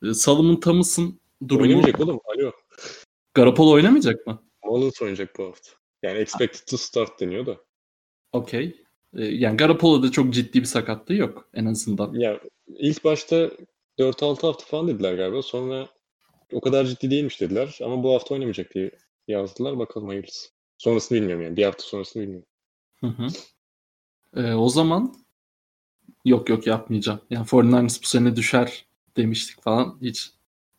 [0.03, 2.21] E, Solomon Thomas'ın o durumu Oynamayacak oğlum.
[2.25, 2.53] Alo.
[3.35, 4.43] Garoppolo oynamayacak mı?
[4.65, 5.71] Mullins oynayacak bu hafta.
[6.03, 7.57] Yani expected to start deniyor da.
[8.33, 8.83] Okey.
[9.17, 12.15] E, yani Garoppolo'da çok ciddi bir sakatlığı yok en azından.
[12.15, 12.41] Ya
[12.79, 13.51] ilk başta
[13.99, 15.43] 4-6 hafta falan dediler galiba.
[15.43, 15.89] Sonra
[16.53, 17.79] o kadar ciddi değilmiş dediler.
[17.85, 18.91] Ama bu hafta oynamayacak diye
[19.29, 19.79] yazdılar.
[19.79, 20.49] Bakalım hayırlısı.
[20.79, 21.57] Sonrasını bilmiyorum yani.
[21.57, 22.47] Bir hafta sonrasını bilmiyorum.
[23.01, 23.27] Hı hı.
[24.37, 25.15] E, o zaman
[26.25, 27.21] yok yok yapmayacağım.
[27.31, 28.85] Yani 49ers bu sene düşer
[29.17, 29.99] demiştik falan.
[30.03, 30.31] Hiç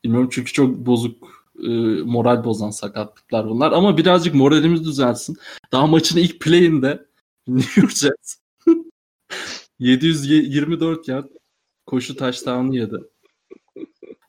[0.04, 1.70] bilmiyorum çünkü çok bozuk e,
[2.06, 3.72] moral bozan sakatlıklar bunlar.
[3.72, 5.38] Ama birazcık moralimiz düzelsin.
[5.72, 7.06] Daha maçın ilk play'inde
[7.56, 8.36] New York Jets
[9.80, 11.30] 724 yard
[11.86, 12.98] koşu taştanı yedi.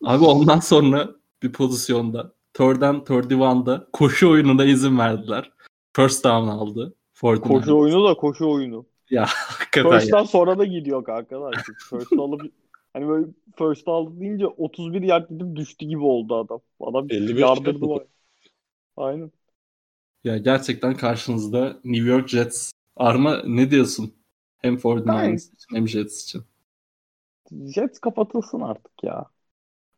[0.05, 1.11] Abi ondan sonra
[1.43, 5.53] bir pozisyonda third and 31'da koşu oyununa izin verdiler.
[5.97, 6.95] First down aldı.
[7.15, 7.41] 49ers.
[7.41, 8.87] Koşu oyunu da koşu oyunu.
[9.11, 9.99] Ya hakikaten ya.
[9.99, 11.77] First'tan sonra da gidiyor arkadaşlar.
[11.91, 12.41] First alıp
[12.93, 13.27] hani böyle
[13.59, 16.61] first aldı deyince 31 yard gidip düştü gibi oldu adam.
[16.81, 18.07] Adam 55 yardırdı yard var.
[18.97, 19.33] Aynen.
[20.25, 22.73] Ya gerçekten karşınızda New York Jets.
[22.97, 24.15] Arma ne diyorsun?
[24.59, 26.45] Hem 49ers için hem Jets için.
[27.75, 29.27] Jets kapatılsın artık ya.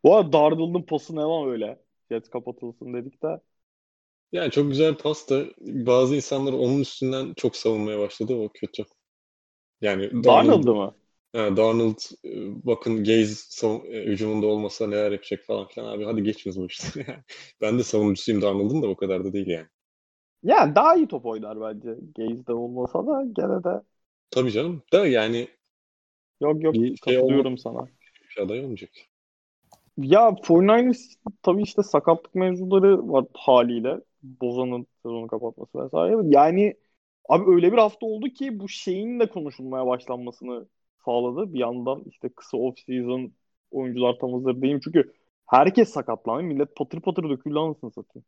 [0.04, 1.82] Bu arada Darnold'un pası ne lan öyle?
[2.10, 3.40] Jets kapatılsın dedik de.
[4.32, 8.34] Yani çok güzel pas da bazı insanlar onun üstünden çok savunmaya başladı.
[8.34, 8.84] O kötü.
[9.80, 10.96] Yani Darnold, Darnold'u mu?
[11.34, 12.30] ha, Darnold e,
[12.66, 15.88] bakın Gaze savun- e, hücumunda olmasa neler yapacak falan filan.
[15.88, 17.06] Abi hadi geçiniz bu işte.
[17.60, 19.68] ben de savunucusuyum Darnold'un da o kadar da değil yani.
[20.44, 21.96] Yani daha iyi top oynar bence.
[22.16, 23.82] Gaze'de olmasa da gene de.
[24.30, 24.82] Tabii canım.
[24.92, 25.48] Da yani
[26.40, 27.86] Yok yok Bir şey katılıyorum sana.
[28.30, 28.90] bir aday olmayacak.
[29.98, 34.00] Ya 49ers tabii işte sakatlık mevzuları var haliyle.
[34.22, 36.16] Bozan'ın sezonu kapatması vesaire.
[36.24, 36.74] Yani
[37.28, 40.66] abi öyle bir hafta oldu ki bu şeyin de konuşulmaya başlanmasını
[41.04, 41.54] sağladı.
[41.54, 43.30] Bir yandan işte kısa off-season
[43.70, 44.80] oyuncular tam hazır değil.
[44.84, 45.12] Çünkü
[45.46, 46.42] herkes sakatlandı.
[46.42, 48.24] Millet patır patır döküldü anasını satayım.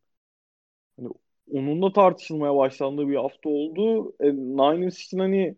[0.96, 1.08] Hani
[1.52, 4.12] onun da tartışılmaya başlandığı bir hafta oldu.
[4.20, 5.56] E, Niners için hani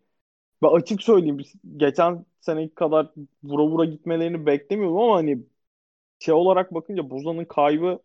[0.62, 1.38] ben açık söyleyeyim
[1.76, 3.10] geçen seneki kadar
[3.44, 5.44] vura vura gitmelerini beklemiyordum ama hani
[6.18, 8.00] şey olarak bakınca Bozan'ın kaybı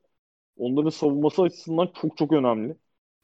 [0.58, 2.78] onların savunması açısından çok çok önemli.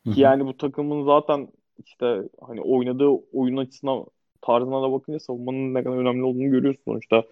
[0.06, 0.16] Hı hı.
[0.16, 1.50] Ki yani bu takımın zaten
[1.86, 4.06] işte hani oynadığı oyun açısından
[4.42, 7.24] tarzına da bakınca savunmanın ne kadar önemli olduğunu görüyorsun sonuçta.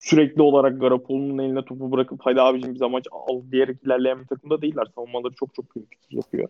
[0.00, 4.62] Sürekli olarak Garoppolo'nun eline topu bırakıp hadi abicim bize maç al diyerek ilerleyen bir takımda
[4.62, 4.86] değiller.
[4.94, 6.48] Savunmaları çok çok kritik yapıyor.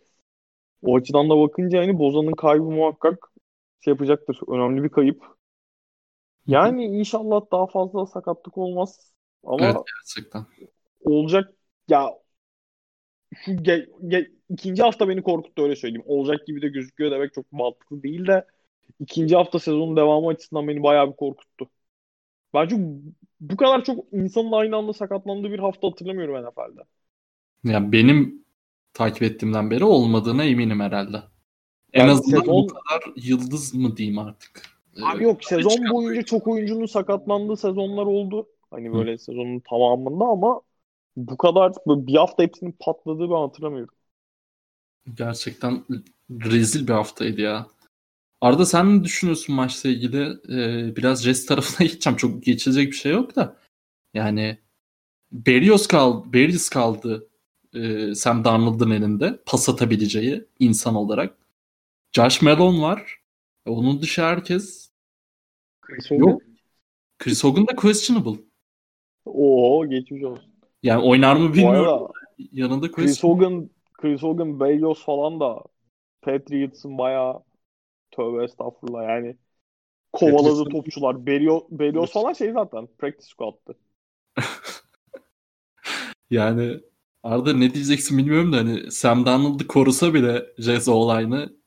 [0.82, 3.32] O açıdan da bakınca hani Bozan'ın kaybı muhakkak
[3.80, 4.40] şey yapacaktır.
[4.48, 5.24] Önemli bir kayıp.
[6.46, 9.12] Yani inşallah daha fazla sakatlık olmaz.
[9.44, 10.46] Ama Evet gerçekten.
[11.04, 11.54] olacak
[11.88, 12.10] ya
[13.34, 16.02] şu ge- ge- ikinci hafta beni korkuttu öyle söyleyeyim.
[16.06, 18.44] Olacak gibi de gözüküyor demek çok mantıklı değil de
[19.00, 21.70] ikinci hafta sezonun devamı açısından beni bayağı bir korkuttu.
[22.54, 26.82] Ben çünkü bu kadar çok insanın aynı anda sakatlandığı bir hafta hatırlamıyorum NFL'de.
[27.64, 28.44] Ya benim
[28.94, 31.22] takip ettiğimden beri olmadığına eminim herhalde.
[31.94, 34.62] En Yani azından sezon- bu kadar yıldız mı diyeyim artık.
[35.00, 38.48] Abi Ee, yok sezon boyunca çok oyuncunun sakatlandığı sezonlar oldu.
[38.70, 40.60] Hani böyle sezonun tamamında ama
[41.16, 43.94] bu kadar bir hafta hepsinin patladığı ben hatırlamıyorum.
[45.14, 45.84] Gerçekten
[46.30, 47.66] rezil bir haftaydı ya.
[48.40, 50.22] Arda sen ne düşünüyorsun maçla ilgili?
[50.48, 52.16] Ee, biraz Jets tarafına gideceğim.
[52.16, 53.56] Çok geçilecek bir şey yok da.
[54.14, 54.58] Yani
[55.32, 57.28] Berrios kaldı, Berrios kaldı
[57.74, 61.36] e, Sam Darnold'un elinde pas atabileceği insan olarak.
[62.12, 63.16] Josh Malone var.
[63.66, 64.90] E, Onun dışı herkes
[66.10, 66.42] yok.
[67.18, 68.40] Chris Hogan da questionable.
[69.24, 70.52] Oo geçmiş olsun.
[70.82, 71.86] Yani oynar mı bilmiyorum.
[71.86, 72.12] arada
[72.52, 73.24] Yanında Chris.
[73.24, 75.62] Hogan, Chris Hogan, Berrios falan da
[76.22, 77.42] Patriots'ın bayağı
[78.18, 79.36] tövbe estağfurullah yani
[80.14, 81.26] kovaladı topçular.
[81.26, 83.76] Berrios, Berrios falan şey zaten practice squad'tı.
[86.30, 86.80] Yani
[87.22, 91.58] Arda ne diyeceksin bilmiyorum da hani Sam Darnold'u korusa bile Jets olayını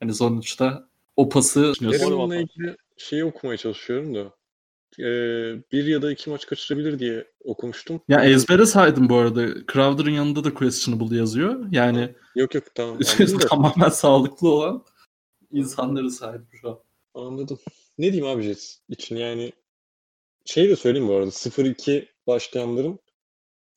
[0.00, 1.72] hani sonuçta o pası
[2.06, 4.39] Onunla ilgili şeyi okumaya çalışıyorum da.
[4.98, 5.02] Ee,
[5.72, 8.00] bir ya da iki maç kaçırabilir diye okumuştum.
[8.08, 9.46] Ya ezbere saydım bu arada.
[9.72, 11.66] Crowder'ın yanında da questionable yazıyor.
[11.70, 12.98] Yani Yok yok tamam
[13.48, 14.84] tamamen sağlıklı olan
[15.52, 16.78] insanları saydım şu an.
[17.14, 17.58] Anladım.
[17.98, 19.52] ne diyeyim abi Jets için yani
[20.44, 22.98] şey de söyleyeyim bu arada 0-2 başlayanların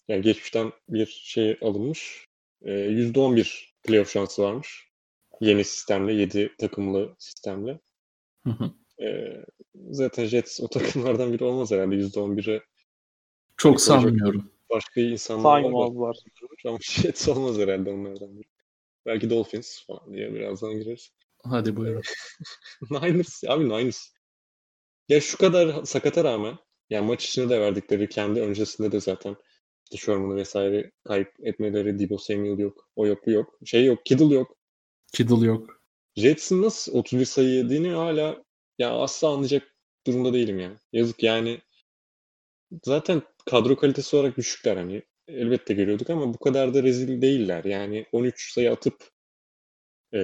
[0.08, 2.28] yani geçmişten bir şey alınmış.
[2.62, 4.88] E, %11 playoff şansı varmış.
[5.42, 7.80] Yeni sistemle, 7 takımlı sistemle.
[8.44, 8.72] Hı hı.
[9.02, 9.06] E,
[9.90, 12.62] zaten Jets o takımlardan biri olmaz herhalde %11'e.
[13.58, 14.52] Çok sanmıyorum.
[14.70, 15.62] Başka insanlar var.
[15.62, 16.18] Saymazlar.
[16.66, 18.48] Ama Jets olmaz herhalde onlardan biri.
[19.06, 21.12] Belki Dolphins falan diye birazdan gireriz.
[21.44, 22.02] Hadi buyurun.
[22.92, 24.10] Niners, abi Niners.
[25.10, 26.58] Ya şu kadar sakata rağmen
[26.90, 29.36] yani maç içinde de verdikleri kendi öncesinde de zaten
[29.84, 33.60] işte Sherman'ı vesaire kayıp etmeleri, Debo Samuel yok, o yok, bu yok.
[33.66, 34.58] Şey yok, Kittle yok.
[35.14, 35.82] Kittle yok.
[36.16, 38.44] Jets'in nasıl 31 sayı yediğini hala
[38.78, 39.76] ya asla anlayacak
[40.08, 40.78] durumda değilim yani.
[40.94, 41.62] Yazık yani.
[42.84, 45.04] Zaten kadro kalitesi olarak düşükler hani.
[45.28, 47.64] Elbette görüyorduk ama bu kadar da rezil değiller.
[47.64, 49.10] Yani 13 sayı atıp
[50.14, 50.20] e,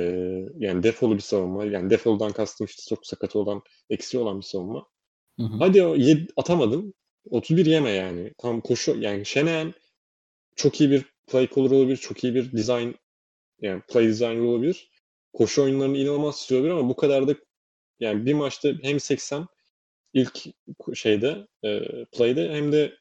[0.58, 1.66] yani defolu bir savunma.
[1.66, 4.88] Yani defoldan kastım işte çok sakat olan, eksi olan bir savunma.
[5.40, 5.58] Hı hı.
[5.60, 6.94] Hadi o yed, atamadın.
[7.30, 8.34] 31 yeme yani.
[8.38, 9.74] Tam koşu yani Şeneyen
[10.56, 11.98] çok iyi bir play caller olabilir.
[11.98, 12.92] Çok iyi bir design
[13.62, 14.92] yani play designer olabilir.
[15.34, 17.36] Koşu oyunlarını inanılmaz olabilir ama bu kadar da
[18.00, 19.48] yani bir maçta hem 80
[20.14, 20.40] ilk
[20.94, 22.96] şeyde e, play'de hem de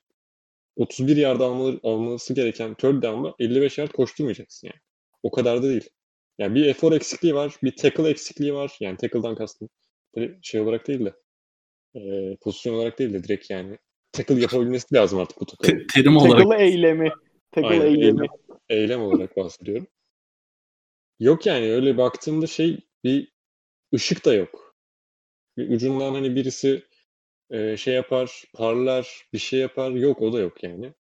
[0.77, 4.81] 31 yard almalı, alması gereken third down'da 55 yard koşturmayacaksın yani.
[5.23, 5.89] O kadar da değil.
[6.39, 8.77] Yani bir efor eksikliği var, bir tackle eksikliği var.
[8.81, 9.69] Yani tackle'dan kastım
[10.43, 11.15] şey olarak değil de
[11.95, 13.79] e, pozisyon olarak değil de direkt yani
[14.13, 15.79] tackle yapabilmesi lazım artık bu takımın.
[15.79, 17.11] Te- terim olarak Tackle eylemi.
[17.53, 18.27] Tackle Aynen, eylemi.
[18.69, 19.87] Eylem olarak bahsediyorum.
[21.21, 23.33] Yok yani öyle baktığımda şey bir
[23.95, 24.68] ışık da yok.
[25.59, 26.83] Bir ucundan hani birisi
[27.51, 29.91] e, şey yapar, parlar, bir şey yapar.
[29.91, 30.93] Yok o da yok yani.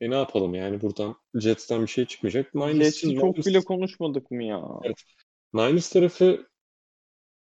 [0.00, 2.54] E ne yapalım yani buradan Jets'ten bir şey çıkmayacak.
[2.54, 4.64] Niners Jets'i için çok Niners- bile konuşmadık mı ya?
[5.54, 6.46] Niners tarafı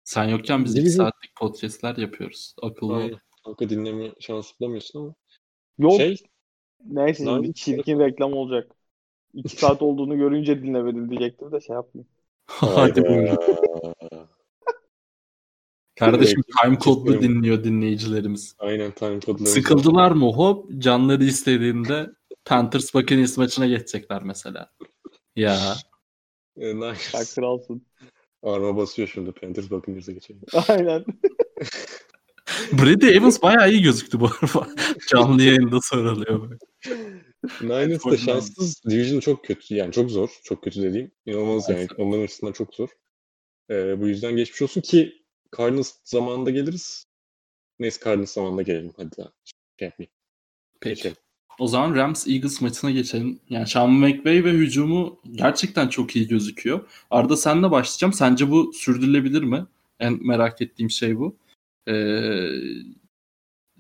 [0.04, 2.56] sen yokken biz iki Bizim- saatlik podcastler yapıyoruz.
[2.62, 2.94] Akıllı.
[2.94, 2.98] ol.
[2.98, 3.20] aynen,
[3.70, 5.16] dinleme şansı bulamıyorsun ama
[5.78, 5.94] Yok.
[5.94, 6.18] şey
[6.86, 8.76] Neyse şimdi Niners çirkin reklam olacak.
[9.34, 12.10] İki saat olduğunu görünce dinlemedim diyecektim de şey yapmayayım.
[12.48, 13.38] Hadi buyurun.
[16.00, 17.30] Kardeşim time kodlu Kesinlikle.
[17.30, 18.56] dinliyor dinleyicilerimiz.
[18.60, 22.10] Aynen time kodlarımız Sıkıldılar mı hop canları istediğinde
[22.46, 24.72] Panthers Buccaneers maçına geçecekler mesela.
[25.36, 25.60] Ya
[26.58, 27.36] E, Sen Niners.
[27.36, 27.86] kralsın.
[28.44, 30.42] Arma basıyor şimdi Panthers Buccaneers'e geçelim.
[30.68, 31.06] Aynen.
[32.74, 34.68] Brady Evans bayağı iyi gözüktü bu arada.
[35.10, 36.58] Canlı yayında soruluyor.
[37.62, 38.82] Niners da şanssız.
[38.90, 39.76] Division çok kötü.
[39.76, 40.30] Yani çok zor.
[40.44, 41.12] Çok kötü dediğim.
[41.26, 41.80] İnanılmaz yani.
[41.80, 41.92] Evet.
[41.98, 42.90] Onların açısından çok zor.
[43.70, 45.19] Ee, bu yüzden geçmiş olsun ki
[45.58, 47.06] Cardinals zamanında geliriz.
[47.80, 48.94] Neyse Cardinals zamanında gelelim.
[48.98, 50.14] Hadi daha şey yapmayayım.
[50.80, 50.96] Peki.
[50.96, 51.18] Geçelim.
[51.60, 53.40] O zaman Rams Eagles maçına geçelim.
[53.50, 56.90] Yani Sean McVay ve hücumu gerçekten çok iyi gözüküyor.
[57.12, 58.14] Arda senle başlayacağım.
[58.14, 59.66] Sence bu sürdürülebilir mi?
[60.00, 61.38] En merak ettiğim şey bu.
[61.88, 62.50] Ee,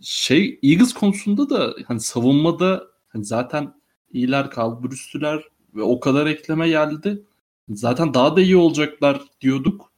[0.02, 3.74] şey Eagles konusunda da hani savunmada hani zaten
[4.12, 5.44] iyiler kalburüstüler
[5.76, 7.24] ve o kadar ekleme geldi.
[7.70, 9.92] Zaten daha da iyi olacaklar diyorduk.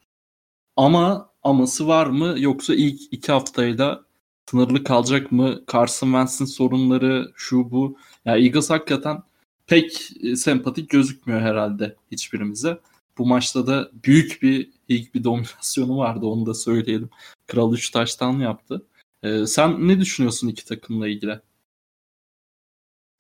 [0.76, 4.04] Ama aması var mı yoksa ilk iki haftayla
[4.50, 5.64] sınırlı kalacak mı?
[5.74, 7.98] Carson Wentz'in sorunları şu bu.
[8.26, 9.24] Ya Eagles hakikaten
[9.68, 12.80] pek e, sempatik gözükmüyor herhalde hiçbirimize.
[13.18, 17.10] Bu maçta da büyük bir ilk bir dominasyonu vardı onu da söyleyelim.
[17.48, 18.86] Kral 3 taştan yaptı.
[19.24, 21.40] Ee, sen ne düşünüyorsun iki takımla ilgili?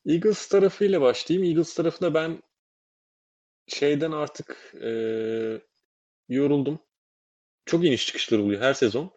[0.05, 1.49] Eagles tarafıyla başlayayım.
[1.49, 2.43] Eagles tarafında ben
[3.67, 4.91] şeyden artık e,
[6.29, 6.79] yoruldum.
[7.71, 9.11] Çok iniş çıkışlar oluyor her sezon.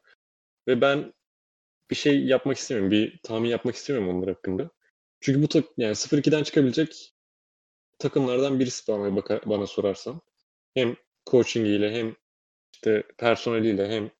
[0.68, 1.12] Ve ben
[1.90, 2.90] bir şey yapmak istemiyorum.
[2.90, 4.70] Bir tahmin yapmak istemiyorum onlar hakkında.
[5.20, 7.12] Çünkü bu tak yani 0-2'den çıkabilecek
[7.98, 10.20] takımlardan birisi bana, bana sorarsan.
[10.74, 10.96] Hem
[11.30, 12.16] coachingiyle hem
[12.74, 14.10] işte personeliyle hem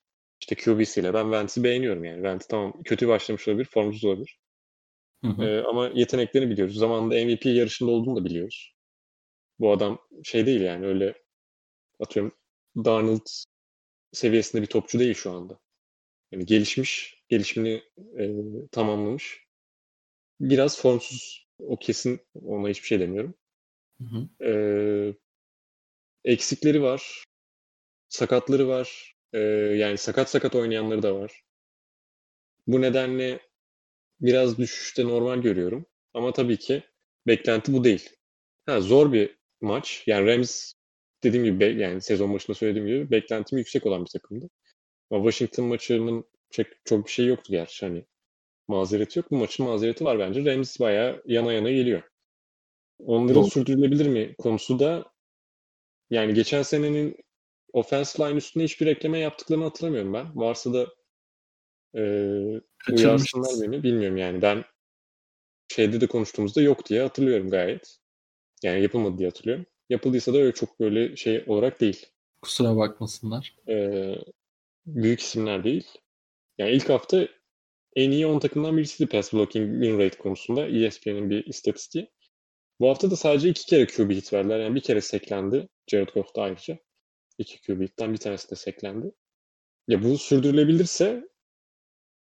[0.41, 2.17] işte QB'siyle ben Wentz'i beğeniyorum yani.
[2.17, 4.41] Wentz tamam kötü başlamış olabilir, formsuz olabilir.
[5.25, 5.45] Hı hı.
[5.45, 6.77] Ee, ama yeteneklerini biliyoruz.
[6.77, 8.75] Zamanında MVP yarışında olduğunu da biliyoruz.
[9.59, 11.15] Bu adam şey değil yani öyle
[12.01, 12.33] atıyorum
[12.77, 13.27] Darnold
[14.15, 15.59] seviyesinde bir topçu değil şu anda.
[16.33, 17.83] Yani gelişmiş, gelişimini
[18.19, 18.25] e,
[18.73, 19.47] tamamlamış.
[20.41, 21.47] Biraz formsuz.
[21.59, 22.21] O kesin.
[22.35, 23.35] Ona hiçbir şey demiyorum.
[24.01, 24.45] Hı hı.
[24.45, 25.15] Ee,
[26.25, 27.25] eksikleri var.
[28.09, 29.17] Sakatları var.
[29.33, 29.39] Ee,
[29.79, 31.43] yani sakat sakat oynayanları da var.
[32.67, 33.41] Bu nedenle
[34.21, 35.87] biraz düşüşte normal görüyorum.
[36.15, 36.83] Ama tabii ki
[37.27, 38.11] beklenti bu değil.
[38.67, 40.05] Ha, zor bir maç.
[40.07, 40.73] Yani Rams
[41.25, 44.51] dediğim gibi yani sezon başında söylediğim gibi beklentim yüksek olan bir takımdı.
[45.11, 47.87] Ama Washington maçının çok, çok bir şey yoktu gerçi.
[47.87, 48.05] Hani
[48.69, 49.31] mazereti yok.
[49.31, 50.45] Bu maçın mazereti var bence.
[50.45, 52.03] Rams bayağı yana yana geliyor.
[52.99, 53.51] Onların Doğru.
[53.51, 55.05] sürdürülebilir mi konusu da
[56.11, 57.17] yani geçen senenin
[57.73, 60.37] offense line üstünde hiçbir ekleme yaptıklarını hatırlamıyorum ben.
[60.37, 60.87] Varsa da
[61.95, 62.03] e,
[62.93, 63.83] uyarsınlar beni.
[63.83, 64.43] Bilmiyorum yani.
[64.43, 64.65] Ben
[65.69, 67.99] şeyde de konuştuğumuzda yok diye hatırlıyorum gayet.
[68.63, 69.67] Yani yapılmadı diye hatırlıyorum.
[69.91, 72.07] Yapıldıysa da öyle çok böyle şey olarak değil.
[72.43, 73.57] Kusura bakmasınlar.
[73.69, 74.15] Ee,
[74.87, 75.89] büyük isimler değil.
[76.59, 77.29] Yani ilk hafta
[77.97, 80.67] en iyi 10 takımdan birisiydi pass blocking win rate konusunda.
[80.67, 82.11] ESPN'in bir istatistiği.
[82.81, 84.61] Bu hafta da sadece iki kere QB hit verdiler.
[84.61, 85.69] Yani bir kere seklendi.
[85.91, 86.79] Jared Goff da ayrıca.
[87.39, 89.13] İki QB hitten bir tanesi de seklendi.
[89.89, 91.29] Ya bu sürdürülebilirse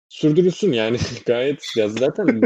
[0.10, 2.42] sürdürülsün yani gayet ya zaten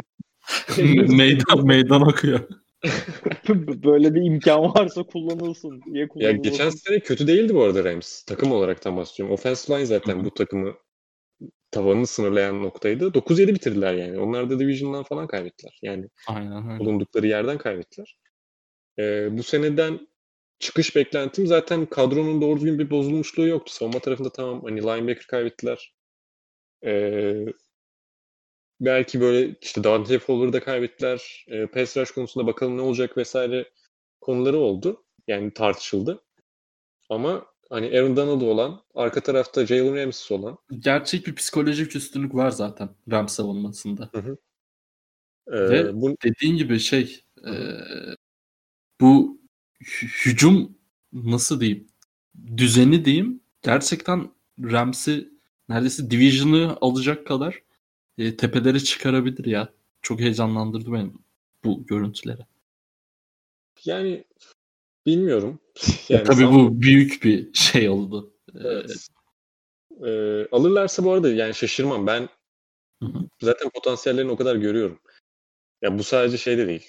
[1.08, 2.40] meydan meydan okuyor.
[3.84, 5.82] Böyle bir imkan varsa kullanılsın.
[5.86, 6.44] Niye ya kullanılmasın?
[6.44, 8.24] geçen sene kötü değildi bu arada Rams.
[8.24, 9.34] Takım olaraktan bahsediyorum.
[9.34, 10.74] Offensive line zaten bu takımı
[11.72, 13.14] tavanını sınırlayan noktaydı.
[13.14, 14.20] 9-7 bitirdiler yani.
[14.20, 15.80] Onlar da Division'dan falan kaybettiler.
[15.82, 16.80] Yani Aynen öyle.
[16.80, 18.18] bulundukları yerden kaybettiler.
[19.00, 20.08] Ee, bu seneden
[20.60, 23.74] çıkış beklentim zaten kadronun doğru düzgün bir bozulmuşluğu yoktu.
[23.74, 25.94] Savunma tarafında tamam hani linebacker kaybettiler.
[26.86, 27.46] Ee,
[28.82, 31.46] belki böyle işte Dante Fowler'ı da kaybettiler.
[31.48, 33.70] Ee, pass rush konusunda bakalım ne olacak vesaire
[34.22, 35.04] konuları oldu.
[35.28, 36.24] Yani tartışıldı.
[37.10, 42.52] Ama hani Aaron Donald olan, arka tarafta Jalen Ramsey olan Gerçek bir psikolojik üstünlük var
[42.52, 44.10] zaten Rams savunmasında.
[45.48, 47.52] e, Ve- bu Dediğin gibi şey e,
[49.02, 49.42] bu
[49.82, 50.78] hü- hücum
[51.14, 51.88] nasıl diyeyim
[52.58, 54.32] düzeni diyeyim gerçekten
[54.64, 55.30] Rams'i
[55.70, 57.62] neredeyse Division'ı alacak kadar
[58.20, 59.74] e, tepelere çıkarabilir ya.
[60.02, 61.12] Çok heyecanlandırdı beni
[61.64, 62.42] bu görüntüleri.
[63.86, 64.24] yani
[65.06, 65.60] bilmiyorum.
[66.10, 66.78] Ya Yani tabii sanmıyorum.
[66.78, 68.34] bu büyük bir şey oldu.
[68.56, 69.08] E, Evet.
[70.06, 72.08] Ee, alırlarsa bu arada yani şaşırmam.
[72.08, 72.30] Ben
[73.04, 73.20] Hı hı.
[73.42, 75.00] zaten potansiyellerini o kadar görüyorum.
[75.82, 76.88] Ya bu sadece şey de değil.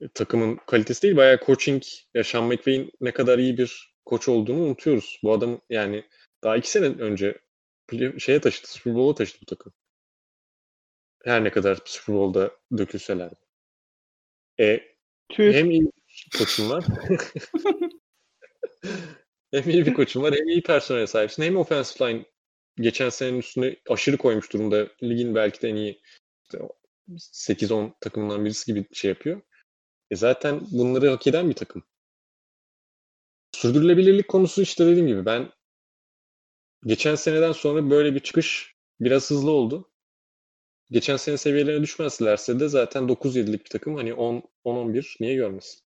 [0.00, 1.16] E, Takımın kalitesi değil.
[1.16, 1.82] Bayağı coaching.
[2.14, 5.20] Ya Sean McVay'in ne kadar iyi bir koç olduğunu unutuyoruz.
[5.22, 6.04] Bu adam yani
[6.42, 7.38] daha iki sene önce
[7.88, 8.66] play- şeye taşıdı.
[8.66, 9.72] Super Bowl'a taşıdı bu takım.
[11.24, 13.30] Her ne kadar Super Bowl'da dökülseler.
[14.60, 14.80] E,
[15.28, 15.52] Tüh.
[15.52, 16.84] hem iyi bir koçun var.
[19.52, 21.42] hem iyi bir koçun var hem iyi personel sahipsin.
[21.42, 22.24] Hem offensive line
[22.76, 24.88] geçen senenin üstüne aşırı koymuş durumda.
[25.02, 26.02] Ligin belki de en iyi
[26.44, 26.58] işte
[27.18, 29.40] 8-10 takımından birisi gibi şey yapıyor.
[30.10, 31.84] E zaten bunları hak eden bir takım.
[33.52, 35.52] Sürdürülebilirlik konusu işte dediğim gibi ben
[36.86, 39.90] geçen seneden sonra böyle bir çıkış biraz hızlı oldu.
[40.90, 45.80] Geçen sene seviyelerine düşmezlerse de zaten 9-7'lik bir takım hani 10 10-11 niye görmesin?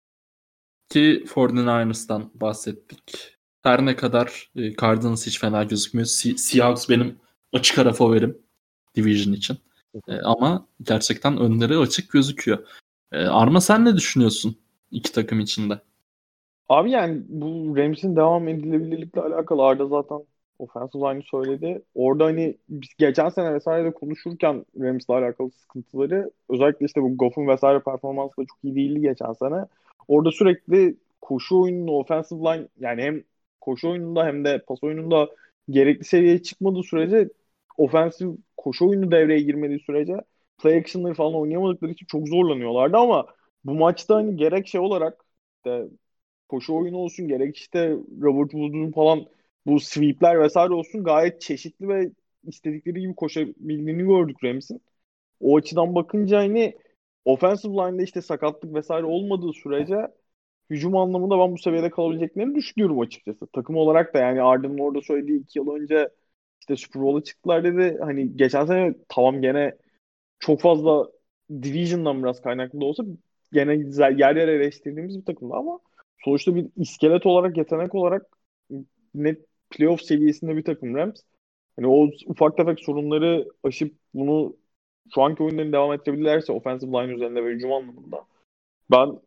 [0.89, 3.37] Ki 49ers'tan bahsettik.
[3.63, 6.05] Her ne kadar e, Cardinals hiç fena gözükmüyor.
[6.07, 7.19] Se- Seahawks benim
[7.53, 8.37] açık ara favorim
[8.95, 9.57] Division için.
[10.07, 12.67] E, ama gerçekten önleri açık gözüküyor.
[13.11, 14.57] E, Arma sen ne düşünüyorsun
[14.91, 15.79] iki takım içinde?
[16.69, 20.25] Abi yani bu Rams'in devam edilebilirlikle alakalı Arda zaten
[20.61, 21.81] offensive line'ı söyledi.
[21.95, 27.47] Orada hani biz geçen sene vesaire de konuşurken Rams'le alakalı sıkıntıları özellikle işte bu Goff'un
[27.47, 29.65] vesaire performansı da çok iyi değildi geçen sene.
[30.07, 33.23] Orada sürekli koşu oyununu offensive line yani hem
[33.61, 35.29] koşu oyununda hem de pas oyununda
[35.69, 37.29] gerekli seviyeye çıkmadığı sürece
[37.77, 40.17] offensive koşu oyunu devreye girmediği sürece
[40.61, 43.25] play action'ları falan oynayamadıkları için çok zorlanıyorlardı ama
[43.65, 45.25] bu maçta hani gerek şey olarak
[45.57, 45.87] işte
[46.49, 47.89] koşu oyunu olsun gerek işte
[48.21, 49.25] Robert Woods'un falan
[49.65, 52.11] bu sweepler vesaire olsun gayet çeşitli ve
[52.43, 54.81] istedikleri gibi koşabildiğini gördük Rams'in.
[55.39, 56.77] O açıdan bakınca hani
[57.25, 60.07] offensive line'da işte sakatlık vesaire olmadığı sürece
[60.69, 63.47] hücum anlamında ben bu seviyede kalabileceklerini düşünüyorum açıkçası.
[63.47, 66.09] Takım olarak da yani Arda'nın orada söylediği iki yıl önce
[66.61, 67.97] işte Super Bowl'a çıktılar dedi.
[68.01, 69.77] Hani geçen sene tamam gene
[70.39, 71.11] çok fazla
[71.51, 73.03] Division'dan biraz kaynaklı da olsa
[73.53, 75.79] gene yer yer eleştirdiğimiz bir takımdı ama
[76.25, 78.25] sonuçta bir iskelet olarak yetenek olarak
[79.15, 81.21] net playoff seviyesinde bir takım Rams.
[81.75, 84.55] Hani o ufak tefek sorunları aşıp bunu
[85.15, 88.25] şu anki oyunlarını devam ettirebilirlerse offensive line üzerinde ve hücum anlamında
[88.91, 89.19] ben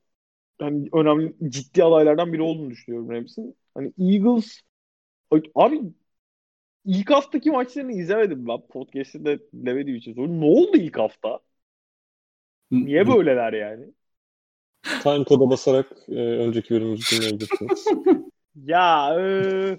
[0.58, 3.56] hani önemli ciddi adaylardan biri olduğunu düşünüyorum Rams'in.
[3.74, 4.60] Hani Eagles
[5.54, 5.80] abi
[6.84, 8.60] ilk haftaki maçlarını izlemedim ben.
[8.60, 10.40] Podcast'te de demediğim için soruyorum.
[10.40, 11.40] Ne oldu ilk hafta?
[12.70, 13.84] Niye böyleler yani?
[15.02, 17.86] Time koda basarak e, önceki bölümümüzü dinleyebilirsiniz.
[18.54, 19.78] Ya eee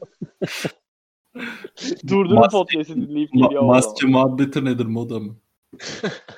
[2.07, 3.73] Durdurun Mas- podcast'i dinleyip Ma- geliyor ama.
[3.73, 5.37] maske muhabbeti nedir moda mı?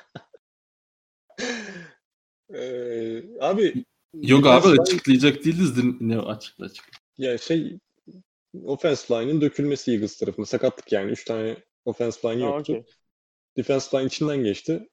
[2.54, 3.84] Ee, abi
[4.14, 5.76] Yok abi tane- açıklayacak değiliz.
[5.76, 6.98] Din- Ne açıkla açıkla.
[7.18, 7.78] ya şey
[8.64, 10.46] offense line'ın dökülmesi Eagles tarafında.
[10.46, 11.10] Sakatlık yani.
[11.10, 12.72] 3 tane offense line yoktu.
[12.72, 12.84] okey.
[13.56, 14.88] Defense line içinden geçti.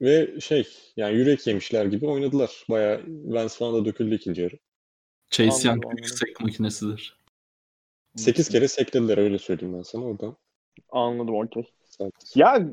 [0.00, 2.64] Ve şey yani yürek yemişler gibi oynadılar.
[2.70, 4.58] Bayağı Vance falan da döküldü ikinci yarı.
[5.34, 5.96] Chase Young anladım.
[5.96, 7.18] büyük sek makinesidir.
[8.16, 10.36] 8 kere seklediler öyle söyleyeyim ben sana oradan.
[10.90, 11.70] Anladım okey.
[12.34, 12.68] Ya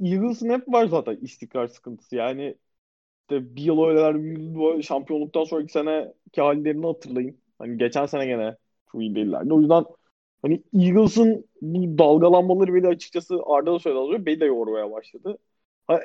[0.00, 2.16] Eagles'ın hep var zaten istikrar sıkıntısı.
[2.16, 2.56] Yani
[3.22, 7.40] işte bir yıl öyleler, bir yıl şampiyonluktan sonraki seneki hallerini hatırlayın.
[7.58, 8.56] Hani geçen sene gene
[8.92, 9.54] çok iyi değillerdi.
[9.54, 9.84] O yüzden
[10.42, 15.38] hani Eagles'ın bu dalgalanmaları beni açıkçası Arda da söyledi az önce beni de yormaya başladı.
[15.86, 16.00] Ha,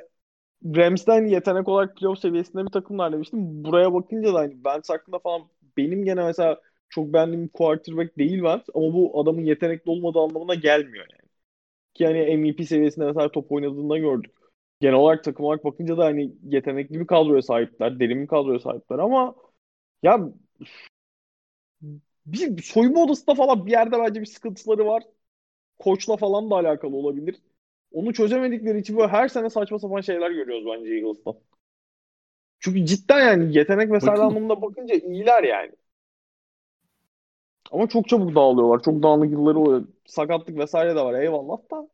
[0.66, 3.64] Rams'den yetenek olarak playoff seviyesinde bir takımlar demiştim.
[3.64, 5.42] Buraya bakınca da hani Wentz hakkında falan
[5.78, 11.06] benim gene mesela çok beğendiğim quarterback değil Wentz ama bu adamın yetenekli olmadığı anlamına gelmiyor
[11.12, 11.30] yani.
[11.94, 14.32] Ki yani MVP seviyesinde mesela top oynadığında gördük.
[14.82, 19.00] Genel olarak takım olarak bakınca da hani yetenekli bir kadroya sahipler, derin bir kadroya sahipler
[19.00, 19.36] ama
[20.04, 20.20] ya
[22.26, 25.04] bir soyunma odasında falan bir yerde bence bir sıkıntıları var.
[25.80, 27.36] Koçla falan da alakalı olabilir.
[27.92, 31.36] Onu çözemedikleri için böyle her sene saçma sapan şeyler görüyoruz bence Eagles'tan.
[32.66, 34.38] Çünkü cidden yani yetenek vesaire Bakalım.
[34.38, 35.72] anlamında bakınca iyiler yani.
[37.72, 38.84] Ama çok çabuk dağılıyorlar.
[38.84, 39.88] Çok dağınık yılları oluyor.
[40.06, 41.14] Sakatlık vesaire de var.
[41.14, 41.90] Eyvallah da.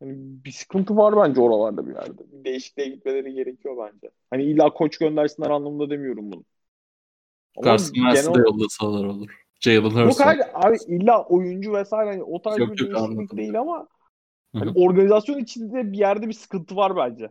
[0.00, 2.32] Hani bir sıkıntı var bence oralarda bir yerde.
[2.32, 4.10] Bir değişikliğe gitmeleri gerekiyor bence.
[4.30, 6.44] Hani illa koç göndersinler anlamında demiyorum bunu.
[7.64, 9.30] Carson Wentz'i de yollasalar olur.
[9.60, 10.50] Jalen Yok Hurts hayır var.
[10.54, 13.38] abi illa oyuncu vesaire hani o tarz Yok, bir yok, değişiklik anladım.
[13.38, 13.88] değil ama
[14.52, 17.30] hani organizasyon içinde bir yerde bir sıkıntı var bence.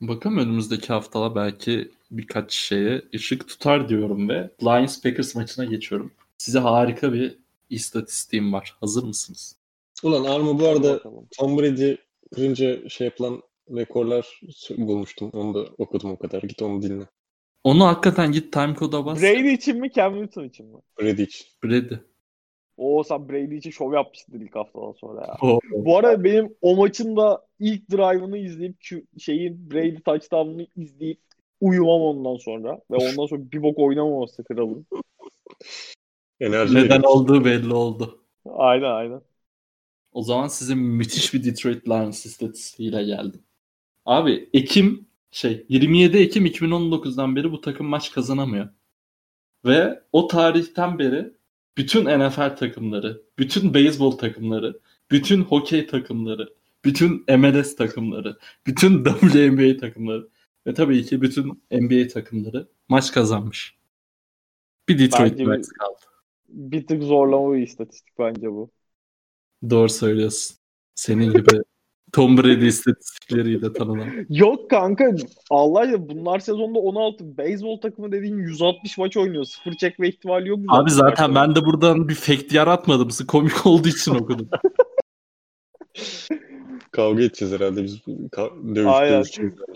[0.00, 6.12] Bakalım önümüzdeki haftalar belki birkaç şeye ışık tutar diyorum ve Lions Packers maçına geçiyorum.
[6.38, 7.38] Size harika bir
[7.70, 8.76] istatistiğim var.
[8.80, 9.56] Hazır mısınız?
[10.02, 11.26] Ulan Arma bu arada bakalım.
[11.38, 11.94] Tom Brady
[12.34, 14.40] kırınca şey yapılan rekorlar
[14.78, 15.30] bulmuştum.
[15.32, 16.42] Onu da okudum o kadar.
[16.42, 17.04] Git onu dinle.
[17.64, 19.22] Onu hakikaten git timecode'a bas.
[19.22, 20.76] Brady için mi Cam Newton için mi?
[21.00, 21.46] Brady için.
[21.64, 21.94] Brady.
[22.82, 25.36] O sen Brady için şov yapmıştın ilk haftadan sonra ya.
[25.42, 25.60] O.
[25.72, 28.76] Bu arada benim o maçın da ilk drive'ını izleyip
[29.18, 31.20] şeyin Brady touchdown'ını izleyip
[31.60, 34.86] uyumam ondan sonra ve ondan sonra bir bok oynamaması kralın.
[36.40, 37.04] Enerji Neden veriyor.
[37.04, 38.24] olduğu belli oldu.
[38.46, 39.20] Aynen aynen.
[40.12, 43.42] O zaman size müthiş bir Detroit Lions istatistiğiyle geldim.
[44.04, 48.68] Abi Ekim şey 27 Ekim 2019'dan beri bu takım maç kazanamıyor.
[49.64, 51.39] Ve o tarihten beri
[51.76, 56.54] bütün NFL takımları, bütün beyzbol takımları, bütün hokey takımları,
[56.84, 60.28] bütün MLS takımları, bütün WNBA takımları
[60.66, 63.76] ve tabii ki bütün NBA takımları maç kazanmış.
[64.88, 66.00] Bir Detroit Lions kaldı.
[66.48, 68.70] Bir tık zorlama bir istatistik bence bu.
[69.70, 70.56] Doğru söylüyorsun.
[70.94, 71.62] Senin gibi
[72.12, 74.06] Tom Brady istatistikleriyle tanınan.
[74.28, 75.04] Yok kanka
[75.50, 79.44] Allah ya bunlar sezonda 16 beyzbol takımı dediğin 160 maç oynuyor.
[79.44, 80.58] Sıfır çekme ihtimali yok.
[80.58, 81.34] bu Abi zaten maçların.
[81.34, 83.08] ben de buradan bir fact yaratmadım.
[83.28, 84.48] Komik olduğu için okudum.
[86.92, 87.98] Kavga edeceğiz herhalde biz.
[88.06, 89.22] Ka- dövüş, Aynen.
[89.22, 89.26] Bir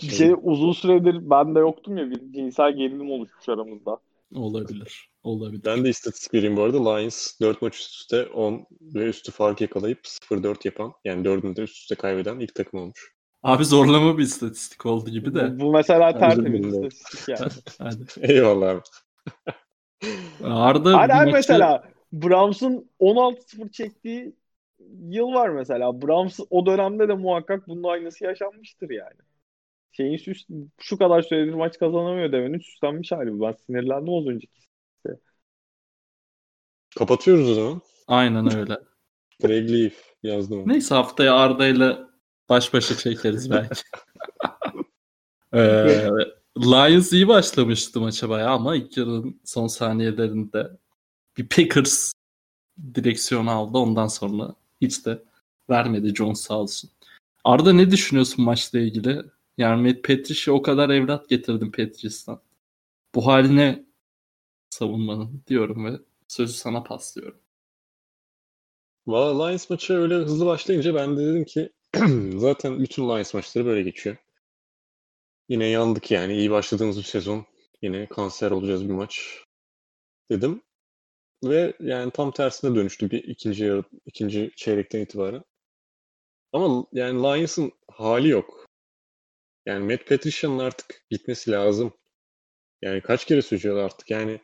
[0.00, 0.14] şimdi.
[0.14, 3.98] şey uzun süredir ben de yoktum ya bir cinsel gerilim oluşmuş aramızda.
[4.34, 5.08] olabilir.
[5.24, 5.64] Olabilir.
[5.64, 6.90] Ben de istatistik vereyim bu arada.
[6.90, 11.62] Lions 4 maç üst üste 10 ve üstü fark yakalayıp 0-4 yapan yani 4'ünü de
[11.62, 13.14] üst üste kaybeden ilk takım olmuş.
[13.42, 15.60] Abi zorlama bir istatistik oldu gibi de.
[15.60, 17.50] Bu, mesela tertemiz istatistik yani.
[17.78, 18.32] Hadi.
[18.32, 18.80] Eyvallah abi.
[20.44, 24.34] Arda bu hayır maçı- mesela Browns'un 16-0 çektiği
[25.08, 26.02] yıl var mesela.
[26.02, 29.18] Browns o dönemde de muhakkak bunun aynısı yaşanmıştır yani.
[29.92, 30.46] Şeyin süs,
[30.80, 33.42] şu kadar süredir maç kazanamıyor demenin süslenmiş hali bu.
[33.42, 34.64] Ben sinirlendim az önceki.
[36.98, 37.82] Kapatıyoruz o zaman.
[38.06, 38.78] Aynen öyle.
[39.42, 40.58] Greg Leaf yazdım.
[40.58, 40.68] onu.
[40.68, 42.10] Neyse haftaya Arda'yla
[42.48, 43.80] baş başa çekeriz belki.
[45.54, 46.08] ee,
[46.58, 50.70] Lions iyi başlamıştı maça bayağı ama ilk yarının son saniyelerinde
[51.36, 52.12] bir Packers
[52.94, 53.78] direksiyonu aldı.
[53.78, 55.22] Ondan sonra hiç de
[55.70, 56.90] vermedi Jones sağ olsun.
[57.44, 59.22] Arda ne düşünüyorsun maçla ilgili?
[59.58, 62.40] Yani Patricia'ya o kadar evlat getirdim Patricia'dan.
[63.14, 63.84] Bu haline
[64.70, 65.98] savunmanın diyorum ve
[66.34, 67.40] sözü sana paslıyorum.
[69.06, 71.72] Valla Lions maçı öyle hızlı başlayınca ben de dedim ki
[72.38, 74.16] zaten bütün Lions maçları böyle geçiyor.
[75.48, 76.36] Yine yandık yani.
[76.36, 77.46] iyi başladığımız bir sezon.
[77.82, 79.44] Yine kanser olacağız bir maç
[80.30, 80.62] dedim.
[81.44, 85.44] Ve yani tam tersine dönüştü bir ikinci yarı, ikinci çeyrekten itibaren.
[86.52, 88.66] Ama yani Lions'ın hali yok.
[89.66, 91.92] Yani Matt Patricia'nın artık gitmesi lazım.
[92.82, 94.40] Yani kaç kere söylüyor artık yani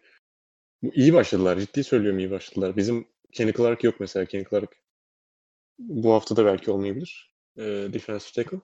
[0.83, 1.59] iyi başladılar.
[1.59, 2.77] Ciddi söylüyorum iyi başladılar.
[2.77, 4.27] Bizim Kenny Clark yok mesela.
[4.27, 4.77] Kenny Clark
[5.79, 7.33] bu hafta da belki olmayabilir.
[7.57, 7.63] E,
[7.93, 8.61] defensive tackle.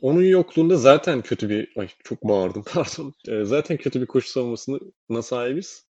[0.00, 3.14] Onun yokluğunda zaten kötü bir ay çok bağırdım pardon.
[3.28, 5.86] E, zaten kötü bir koşu savunmasına sahibiz.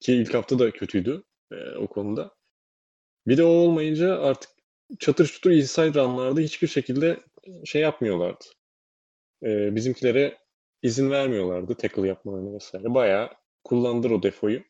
[0.00, 2.34] Ki ilk hafta da kötüydü e, o konuda.
[3.26, 4.50] Bir de o olmayınca artık
[4.98, 7.20] çatır çutur inside runlarda hiçbir şekilde
[7.64, 8.44] şey yapmıyorlardı.
[9.44, 10.38] E, bizimkilere
[10.82, 12.94] izin vermiyorlardı tackle yapmalarını vesaire.
[12.94, 13.30] Bayağı
[13.64, 14.62] kullandılar o defoyu.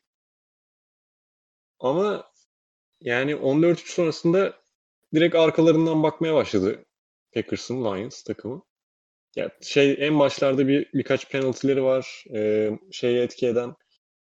[1.79, 2.31] Ama
[3.01, 4.61] yani 14-3 sonrasında
[5.13, 6.85] direkt arkalarından bakmaya başladı
[7.33, 8.61] Packers'ın Lions takımı.
[9.35, 12.25] Ya şey en başlarda bir birkaç penaltıları var.
[12.33, 13.75] E, şeye etki eden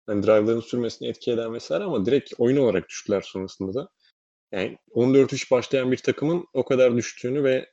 [0.06, 3.90] hani drive'ların sürmesine etki eden vesaire ama direkt oyun olarak düştüler sonrasında da.
[4.52, 7.70] Yani 14-3 başlayan bir takımın o kadar düştüğünü ve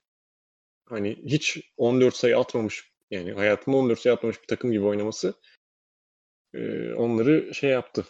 [0.87, 5.35] hani hiç 14 sayı atmamış yani hayatında 14 sayı atmamış bir takım gibi oynaması
[6.55, 8.05] e, onları şey yaptı.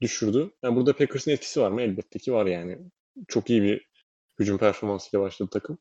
[0.00, 0.50] Düşürdü.
[0.62, 1.82] Yani burada Packers'ın etkisi var mı?
[1.82, 2.78] Elbette ki var yani.
[3.28, 3.88] Çok iyi bir
[4.38, 5.78] hücum performansıyla başladı takım.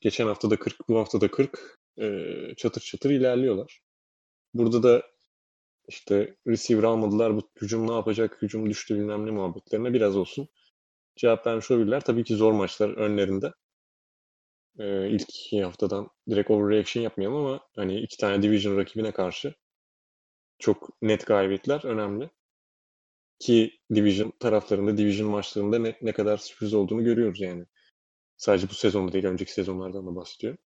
[0.00, 1.78] Geçen hafta da 40, bu hafta da 40.
[1.98, 3.82] E, çatır çatır ilerliyorlar.
[4.54, 5.02] Burada da
[5.88, 7.36] işte receiver almadılar.
[7.36, 8.42] Bu hücum ne yapacak?
[8.42, 10.48] Hücum düştü bilmem ne muhabbetlerine biraz olsun
[11.16, 12.00] cevap vermiş olabilirler.
[12.00, 13.52] Tabii ki zor maçlar önlerinde.
[14.78, 19.54] Ee, ilk iki haftadan direkt overreaction yapmayalım ama hani iki tane division rakibine karşı
[20.58, 22.30] çok net galibiyetler önemli.
[23.38, 27.66] Ki division taraflarında, division maçlarında ne, ne kadar sürpriz olduğunu görüyoruz yani.
[28.36, 30.58] Sadece bu sezonda değil, önceki sezonlardan da bahsediyorum.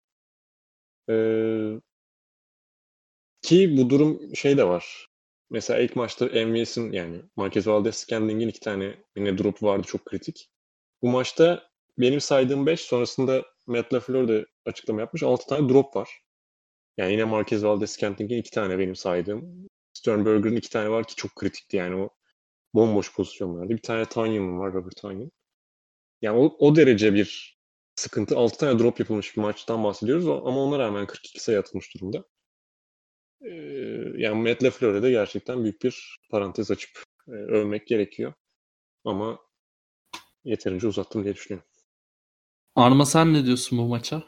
[1.08, 1.80] Ee,
[3.42, 5.08] ki bu durum şey de var.
[5.50, 10.50] Mesela ilk maçta MVS'in yani Marquez Valdez Scandling'in iki tane yine drop vardı çok kritik.
[11.02, 15.22] Bu maçta benim saydığım 5 sonrasında Matt LaFleur de açıklama yapmış.
[15.22, 16.22] 6 tane drop var.
[16.96, 19.68] Yani yine Marquez Valdez Scantling'in iki tane benim saydığım.
[20.00, 22.10] Sternberger'ın iki tane var ki çok kritikti yani o
[22.74, 23.68] bomboş pozisyonlarda.
[23.68, 25.32] Bir tane Tanyan'ın var, Robert Tanyan.
[26.22, 27.58] Yani o, o derece bir
[27.96, 28.36] sıkıntı.
[28.38, 32.24] 6 tane drop yapılmış bir maçtan bahsediyoruz ama ona rağmen 42 sayı atılmış durumda.
[33.42, 33.50] Ee,
[34.16, 36.90] yani Matt LaFleur'e de gerçekten büyük bir parantez açıp
[37.28, 38.32] e, övmek gerekiyor.
[39.04, 39.38] Ama
[40.44, 41.68] yeterince uzattım diye düşünüyorum.
[42.76, 44.22] Arma sen ne diyorsun bu maça?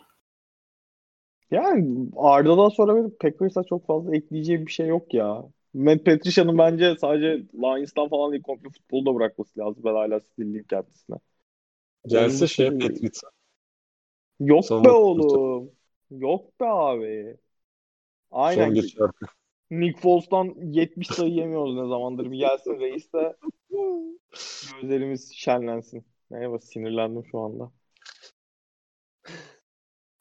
[1.50, 5.44] Yani Arda'dan sonra benim Packers'a çok fazla ekleyeceğim bir şey yok ya.
[5.74, 9.82] Matt Patricia'nın bence sadece Lions'tan falan değil komple futbolu da bırakması lazım.
[9.84, 11.16] Ben hala sinirliyim kendisine.
[12.06, 13.28] Gelse şey Patriots'a.
[14.40, 15.70] Yok Son be oğlum.
[16.10, 17.36] Yok be abi.
[18.30, 18.64] Aynen.
[18.64, 19.26] Son geç şarkı.
[19.70, 22.30] Nick Foles'tan 70 sayı yemiyoruz ne zamandır.
[22.30, 23.36] Bir gelsin reis de
[24.72, 26.04] gözlerimiz şenlensin.
[26.30, 27.72] Bak sinirlendim şu anda.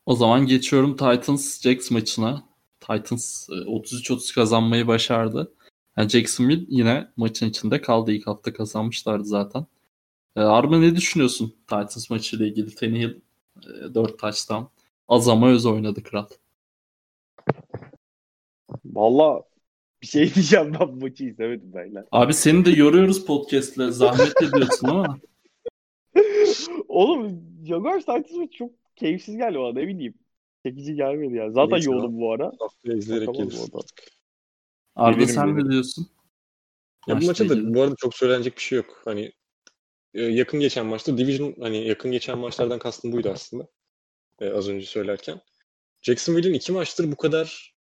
[0.06, 2.51] O zaman geçiyorum Titans Jacks maçına.
[2.82, 5.54] Titans 33-30 e, kazanmayı başardı.
[5.98, 8.12] Yani Jacksonville yine maçın içinde kaldı.
[8.12, 9.66] İlk hafta kazanmışlardı zaten.
[10.36, 12.76] E, Arma ne düşünüyorsun Titans maçıyla ilgili?
[12.76, 13.22] Tannehill
[13.66, 14.70] e, 4 taştan.
[15.08, 16.26] Azama öz oynadı kral.
[18.86, 19.44] Valla
[20.02, 22.06] bir şey diyeceğim ben bu maçı izlemedim beyler.
[22.12, 23.92] Abi seni de yoruyoruz podcast'le.
[23.92, 25.20] Zahmet ediyorsun ama.
[26.88, 30.14] Oğlum Jaguars Titans çok keyifsiz geldi bana ne bileyim.
[30.66, 31.54] Çekici gelmedi yani.
[31.54, 32.52] Zaten Neyse, yoğurdum bu ara.
[32.60, 33.74] Haftaya izleyerek gelirsin.
[34.96, 36.10] Arda sen ne diyorsun?
[37.08, 39.02] Ya bu maçta da bu arada çok söylenecek bir şey yok.
[39.06, 39.32] Hani
[40.14, 43.68] e, yakın geçen maçta Division hani yakın geçen maçlardan kastım buydu aslında.
[44.40, 45.42] Ee, az önce söylerken.
[46.02, 47.76] Jacksonville'in iki maçtır bu kadar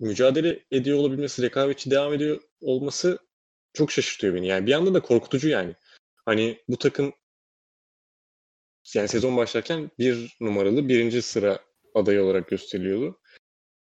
[0.00, 3.18] mücadele ediyor olabilmesi, rekabetçi devam ediyor olması
[3.72, 4.46] çok şaşırtıyor beni.
[4.46, 5.74] Yani bir yandan da korkutucu yani.
[6.24, 7.12] Hani bu takım
[8.94, 13.20] yani sezon başlarken bir numaralı birinci sıra adayı olarak gösteriliyordu.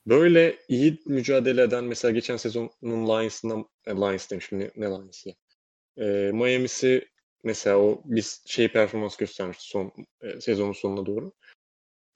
[0.07, 5.35] Böyle iyi mücadele eden mesela geçen sezonun Lions'ından e, Lions demişim ne, ne Lions ya.
[5.97, 7.09] E, Miami'si
[7.45, 11.33] mesela o biz şey performans göstermişti son e, sezonun sonuna doğru.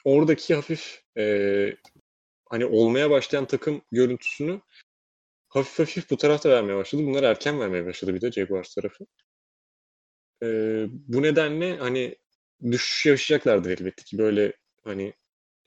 [0.05, 1.77] Oradaki hafif e,
[2.51, 4.61] hani olmaya başlayan takım görüntüsünü
[5.49, 7.03] hafif hafif bu tarafta vermeye başladı.
[7.07, 9.07] Bunlar erken vermeye başladı bir de Jaguars tarafı.
[10.43, 12.17] Ee, bu nedenle hani
[12.71, 14.53] düşüş yaşayacaklardır elbette ki böyle
[14.85, 15.15] hani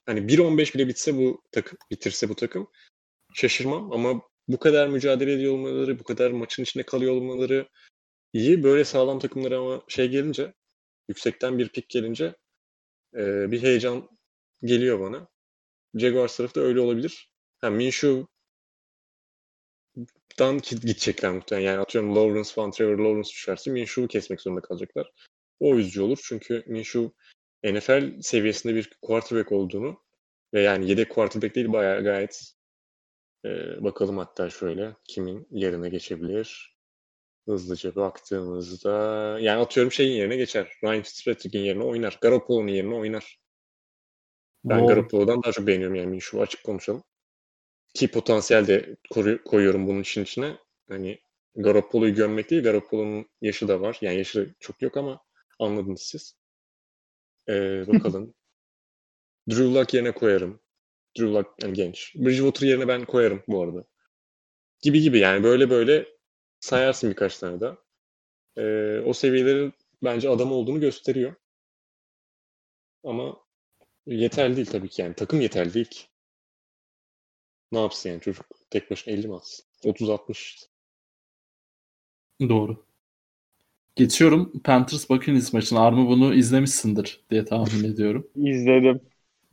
[0.06, 2.68] hani 1-15 bile bitse bu takım bitirse bu takım
[3.34, 7.70] şaşırmam ama bu kadar mücadele ediyor olmaları, bu kadar maçın içinde kalıyor olmaları
[8.34, 8.64] iyi.
[8.64, 10.54] Böyle sağlam takımlara ama şey gelince
[11.10, 12.36] yüksekten bir pik gelince
[13.16, 14.10] e, bir heyecan
[14.64, 15.28] geliyor bana.
[15.96, 17.30] Jaguars tarafı da öyle olabilir.
[17.64, 18.28] Yani Minshew'dan
[20.58, 21.66] gidecekler muhtemelen.
[21.66, 25.12] Yani atıyorum Lawrence falan, Trevor Lawrence düşerse Minshew'u kesmek zorunda kalacaklar.
[25.60, 26.20] O üzücü olur.
[26.24, 27.12] Çünkü Minshew
[27.74, 30.04] NFL seviyesinde bir quarterback olduğunu
[30.54, 32.56] ve yani yedek quarterback değil bayağı gayet
[33.46, 33.50] e,
[33.84, 36.76] bakalım hatta şöyle kimin yerine geçebilir.
[37.48, 38.92] Hızlıca baktığımızda
[39.42, 40.72] yani atıyorum şeyin yerine geçer.
[40.84, 42.18] Ryan Fitzpatrick'in yerine oynar.
[42.22, 43.40] Garoppolo'nun yerine oynar.
[44.64, 44.94] Ben wow.
[44.94, 47.04] Garoppolo'dan daha çok beğeniyorum yani şu açık konuşalım.
[47.94, 48.96] Ki potansiyel de
[49.46, 50.58] koyuyorum bunun için içine.
[50.90, 51.20] Hani
[51.56, 53.98] Garoppolo'yu gömmek değil, Garoppolo'nun yaşı da var.
[54.02, 55.22] Yani yaşı çok yok ama
[55.60, 56.36] anladınız siz.
[57.50, 58.34] Ee, bakalım.
[59.50, 60.60] Drew Luck yerine koyarım.
[61.18, 62.16] Drew Lock yani genç.
[62.16, 63.86] Bridgewater yerine ben koyarım bu arada.
[64.82, 66.08] Gibi gibi yani böyle böyle
[66.60, 67.78] sayarsın birkaç tane daha.
[68.58, 69.72] Ee, o seviyeleri
[70.04, 71.36] bence adam olduğunu gösteriyor.
[73.04, 73.38] Ama
[74.06, 75.16] yeterli değil tabii ki yani.
[75.16, 76.02] Takım yeterli değil ki.
[77.72, 79.66] Ne yapsın yani çocuk tek başına 50 mi atsın?
[79.84, 80.68] 30-60 işte.
[82.50, 82.86] Doğru.
[83.96, 85.80] Geçiyorum Panthers Buccaneers maçına.
[85.80, 88.28] Arma bunu izlemişsindir diye tahmin ediyorum.
[88.36, 89.02] İzledim.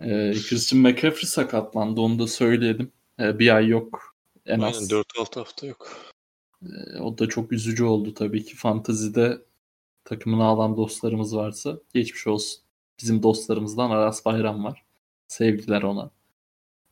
[0.00, 2.00] Ee, Christian McCaffrey sakatlandı.
[2.00, 2.92] Onu da söyleyelim.
[3.20, 4.16] Ee, bir ay yok
[4.46, 4.90] en Aynen az.
[4.90, 6.12] 4-6 hafta yok.
[6.62, 8.56] Ee, o da çok üzücü oldu tabii ki.
[8.56, 9.38] Fantazide
[10.04, 12.62] takımını alan dostlarımız varsa geçmiş olsun.
[13.00, 14.84] Bizim dostlarımızdan Aras Bayram var.
[15.28, 16.10] Sevgiler ona.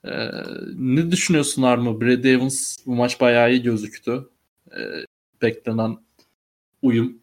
[0.04, 0.30] Ee,
[0.76, 2.00] ne düşünüyorsun Arma?
[2.00, 4.28] Brad Evans bu maç bayağı iyi gözüktü.
[4.72, 5.04] Ee,
[5.42, 5.98] beklenen
[6.82, 7.19] uyum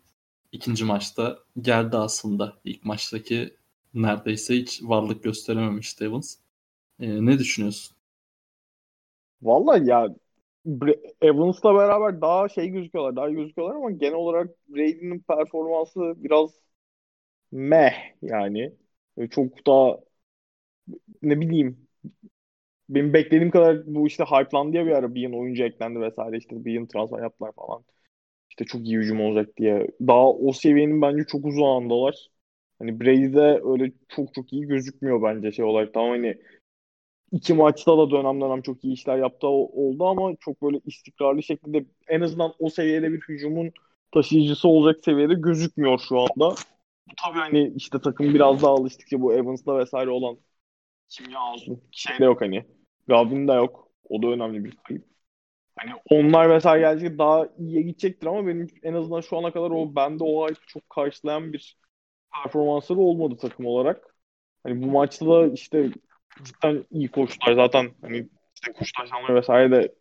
[0.58, 2.58] ikinci maçta geldi aslında.
[2.66, 3.58] İlk maçtaki
[3.94, 6.36] neredeyse hiç varlık gösterememişti Evans.
[7.00, 7.98] Ee, ne düşünüyorsun?
[9.42, 10.08] Vallahi ya
[11.22, 16.52] Evans'la beraber daha şey gözüküyorlar, daha gözüküyorlar ama genel olarak Brady'nin performansı biraz
[17.52, 18.74] meh yani.
[19.32, 20.00] Çok daha
[21.22, 21.88] ne bileyim
[22.90, 26.88] benim beklediğim kadar bu işte hype'landı ya bir ara Bean oyuncu eklendi vesaire işte Bean
[26.88, 27.84] transfer yaptılar falan.
[28.60, 29.88] İşte çok iyi hücum olacak diye.
[30.02, 32.28] Daha o seviyenin bence çok uzağındalar.
[32.80, 35.94] Hani Brady'de öyle çok çok iyi gözükmüyor bence şey olarak.
[35.94, 36.38] Tamam hani
[37.32, 41.86] iki maçta da dönem dönem çok iyi işler yaptı oldu ama çok böyle istikrarlı şekilde
[42.08, 43.72] en azından o seviyede bir hücumun
[44.14, 46.56] taşıyıcısı olacak seviyede gözükmüyor şu anda.
[47.26, 50.38] Tabii hani işte takım biraz daha alıştıkça bu Evans'la vesaire olan
[51.10, 51.82] kimya olsun.
[51.92, 52.66] Şey de yok hani.
[53.08, 53.88] Godwin de yok.
[54.10, 55.17] O da önemli bir kayıp.
[55.78, 59.96] Hani onlar vesaire gelecek daha iyiye gidecektir ama benim en azından şu ana kadar o
[59.96, 61.78] bende o hype çok karşılayan bir
[62.34, 64.16] performansları olmadı takım olarak.
[64.64, 65.92] Hani bu maçta da işte
[66.44, 69.96] cidden iyi koştular zaten hani işte koşu taşlanları vesaire de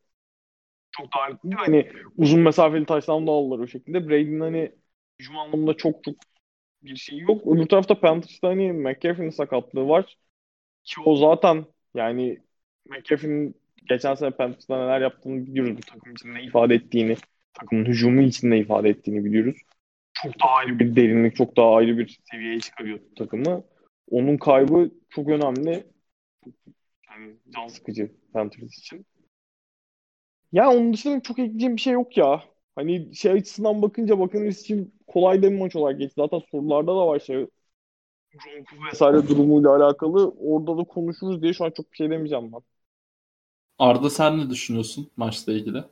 [0.91, 1.55] çok daha değil.
[1.57, 4.09] Hani uzun mesafeli taşlan da aldılar o şekilde.
[4.09, 4.73] Brady'nin hani
[5.21, 6.15] hücum anlamında çok çok
[6.83, 7.47] bir şey yok.
[7.47, 10.19] Öbür tarafta Panthers'ta hani McCaffrey'nin sakatlığı var.
[10.85, 12.43] Ki o zaten yani
[12.87, 13.57] McCaffrey'nin
[13.89, 15.77] geçen sene Panthers'ta neler yaptığını biliyoruz.
[15.77, 17.17] Bu takım için ne ifade ettiğini,
[17.55, 19.57] takımın hücumu için ne ifade ettiğini biliyoruz.
[20.13, 23.65] Çok daha ayrı bir derinlik, çok daha ayrı bir seviyeye çıkarıyor takımı.
[24.11, 25.87] Onun kaybı çok önemli.
[27.11, 29.07] Yani can sıkıcı Panthers için.
[30.53, 32.43] Ya onun dışında çok ekleyeceğim bir şey yok ya.
[32.77, 36.15] Hani şey açısından bakınca Buccaneers için kolay da bir maç olarak geçti.
[36.17, 37.47] Zaten sorularda da var şey
[38.45, 40.31] Gronk'u vesaire durumuyla alakalı.
[40.31, 42.61] Orada da konuşuruz diye şu an çok bir şey demeyeceğim ben.
[43.79, 45.85] Arda sen ne düşünüyorsun maçla ilgili?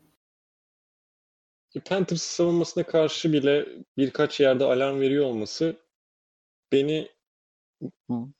[1.84, 3.66] Panthers savunmasına karşı bile
[3.96, 5.76] birkaç yerde alarm veriyor olması
[6.72, 7.08] beni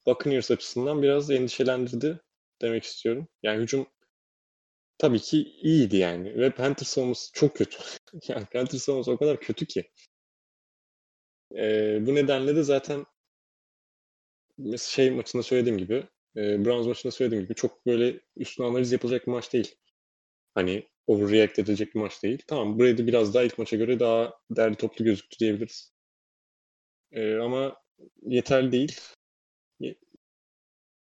[0.06, 2.20] Buccaneers açısından biraz endişelendirdi
[2.62, 3.28] demek istiyorum.
[3.42, 3.86] Yani hücum
[4.98, 7.78] tabii ki iyiydi yani ve Panthers savunması çok kötü.
[8.28, 9.84] yani Panthers savunması o kadar kötü ki.
[11.56, 13.06] Ee, bu nedenle de zaten
[14.78, 19.32] şey maçında söylediğim gibi, e, Browns maçında söylediğim gibi çok böyle üstüne analiz yapılacak bir
[19.32, 19.74] maç değil.
[20.54, 22.42] Hani overreact edilecek bir maç değil.
[22.46, 25.92] Tamam Brady biraz daha ilk maça göre daha derli toplu gözüktü diyebiliriz.
[27.12, 27.76] Ee, ama
[28.22, 29.00] yeterli değil.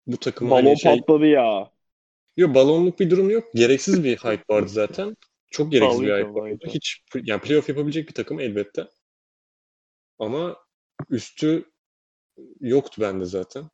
[0.06, 0.98] Bu takım Balon hani şey...
[0.98, 1.72] patladı ya.
[2.36, 3.44] Yok balonluk bir durum yok.
[3.54, 5.16] Gereksiz bir hype vardı zaten.
[5.50, 6.64] Çok gereksiz bir hype vardı.
[6.68, 8.88] Hiç yani playoff yapabilecek bir takım elbette.
[10.18, 10.56] Ama
[11.10, 11.70] üstü
[12.60, 13.70] yoktu bende zaten.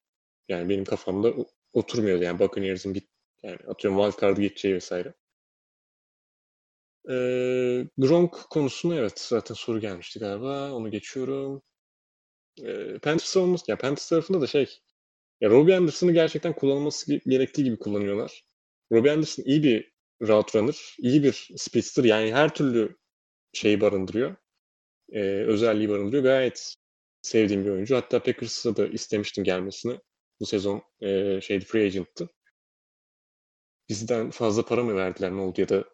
[0.48, 1.34] Yani benim kafamda
[1.72, 3.08] oturmuyordu yani Buccaneers'ın git
[3.42, 5.14] yani atıyorum wildcard'ı geçeceği vesaire.
[7.10, 10.72] Ee, Gronk konusuna evet zaten soru gelmişti galiba.
[10.72, 11.62] Onu geçiyorum.
[12.64, 14.78] Ee, Panthers savunması, ya Panthers tarafında da şey
[15.42, 18.44] ya Robbie Anderson'ı gerçekten kullanılması ge- gerektiği gibi kullanıyorlar.
[18.92, 19.92] Robbie Anderson iyi bir
[20.22, 22.96] route runner, iyi bir speedster yani her türlü
[23.54, 24.36] şeyi barındırıyor.
[25.12, 26.22] Ee, özelliği barındırıyor.
[26.24, 26.76] Gayet
[27.22, 27.96] sevdiğim bir oyuncu.
[27.96, 30.00] Hatta Packers'a da istemiştim gelmesini.
[30.40, 32.28] Bu sezon e, şeydi free agent'tı.
[33.88, 35.84] Bizden fazla para mı verdiler ne oldu ya da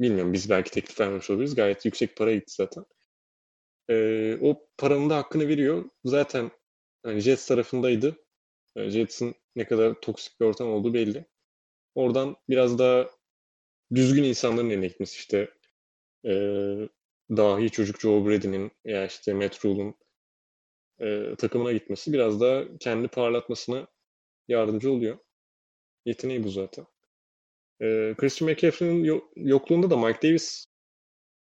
[0.00, 1.54] bilmiyorum biz belki teklif vermemiş olabiliriz.
[1.54, 2.84] Gayet yüksek para gitti zaten.
[3.90, 5.84] Ee, o paranın da hakkını veriyor.
[6.04, 6.50] Zaten
[7.02, 8.16] hani Jets tarafındaydı.
[8.76, 11.26] Ee, Jets'in ne kadar toksik bir ortam olduğu belli.
[11.94, 13.10] Oradan biraz daha
[13.94, 15.50] düzgün insanların eline gitmesi işte
[16.24, 16.32] e,
[17.30, 19.94] dahi çocuk Joe Brady'nin ya işte Matt Rule'un
[21.00, 23.86] e, takımına gitmesi biraz daha kendi parlatmasına
[24.48, 25.18] yardımcı oluyor.
[26.06, 26.86] Yeteneği bu zaten.
[27.82, 30.66] E, Christian McCaffrey'nin yo- yokluğunda da Mike Davis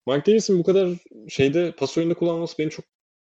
[0.08, 0.89] Mike Davis'in bu kadar
[1.30, 2.86] şeyde pas oyunda kullanması beni çok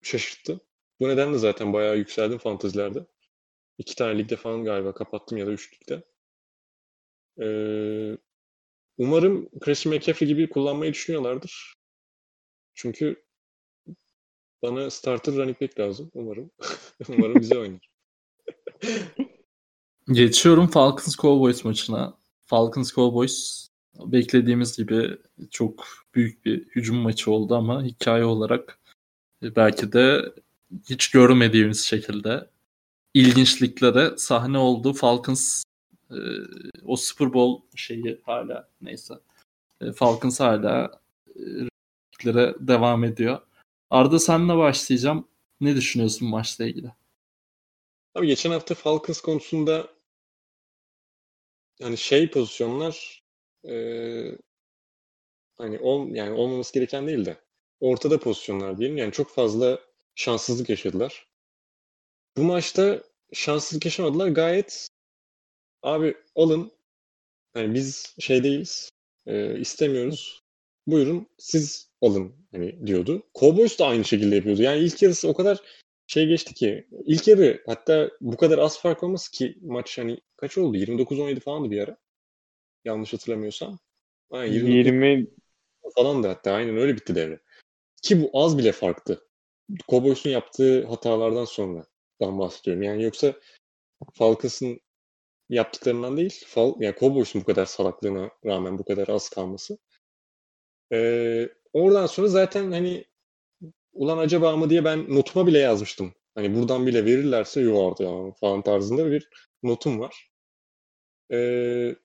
[0.03, 0.61] şaşırttı.
[0.99, 3.07] Bu nedenle zaten bayağı yükseldim fantezilerde.
[3.77, 6.03] İki tane ligde falan galiba kapattım ya da üç ligde.
[7.41, 8.17] Ee,
[8.97, 11.75] umarım Christian McCaffrey gibi kullanmayı düşünüyorlardır.
[12.73, 13.25] Çünkü
[14.61, 16.11] bana starter running back lazım.
[16.13, 16.51] Umarım.
[17.09, 17.89] umarım bize oynar.
[20.11, 22.17] Geçiyorum Falcons Cowboys maçına.
[22.45, 23.67] Falcons Cowboys
[24.05, 25.17] beklediğimiz gibi
[25.51, 28.79] çok büyük bir hücum maçı oldu ama hikaye olarak
[29.41, 30.33] belki de
[30.89, 32.49] hiç görmediğimiz şekilde
[33.13, 34.93] ilginçliklere sahne oldu.
[34.93, 35.63] Falcons
[36.11, 36.17] e,
[36.85, 39.13] o Super Bowl şeyi hala neyse.
[39.81, 41.01] E, Falcons hala
[42.25, 43.41] e, devam ediyor.
[43.89, 45.27] Arda senle başlayacağım.
[45.61, 46.91] Ne düşünüyorsun maçla ilgili?
[48.15, 49.87] Abi geçen hafta Falcons konusunda
[51.79, 53.23] yani şey pozisyonlar
[53.69, 53.73] e,
[55.57, 57.37] hani ol, yani olmaması gereken değil de
[57.79, 58.97] ortada pozisyonlar diyelim.
[58.97, 59.79] Yani çok fazla
[60.15, 61.27] şanssızlık yaşadılar.
[62.37, 64.27] Bu maçta şanssızlık yaşamadılar.
[64.27, 64.87] Gayet
[65.83, 66.71] abi alın
[67.55, 68.89] yani biz şey değiliz
[69.25, 70.46] e, istemiyoruz.
[70.87, 73.23] Buyurun siz alın hani diyordu.
[73.39, 74.61] Cowboys da aynı şekilde yapıyordu.
[74.61, 75.61] Yani ilk yarısı o kadar
[76.07, 80.57] şey geçti ki ilk yarı hatta bu kadar az fark olması ki maç hani kaç
[80.57, 80.77] oldu?
[80.77, 81.97] 29-17 falandı bir ara.
[82.85, 83.79] Yanlış hatırlamıyorsam.
[84.29, 85.27] Aynen, 20
[85.95, 87.39] falan da hatta aynen öyle bitti devre.
[88.01, 89.27] Ki bu az bile farktı.
[89.87, 91.85] Cowboys'un yaptığı hatalardan sonra
[92.21, 92.83] dan bahsediyorum.
[92.83, 93.33] Yani yoksa
[94.13, 94.79] Falcons'ın
[95.49, 99.77] yaptıklarından değil, Fal yani Cowboys'un bu kadar salaklığına rağmen bu kadar az kalması.
[100.93, 103.05] Ee, oradan sonra zaten hani
[103.93, 106.13] ulan acaba mı diye ben notuma bile yazmıştım.
[106.35, 109.29] Hani buradan bile verirlerse yuvardı ya falan tarzında bir
[109.63, 110.31] notum var.
[111.31, 111.95] Ee,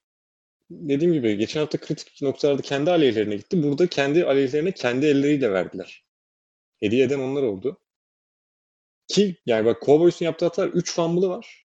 [0.71, 3.63] dediğim gibi geçen hafta kritik noktalarda kendi aleyhlerine gitti.
[3.63, 6.05] Burada kendi aleyhlerine kendi elleriyle verdiler.
[6.81, 7.81] Hediye eden onlar oldu.
[9.09, 11.67] Ki yani bak Cowboys'un yaptığı hatalar 3 fumble'ı var.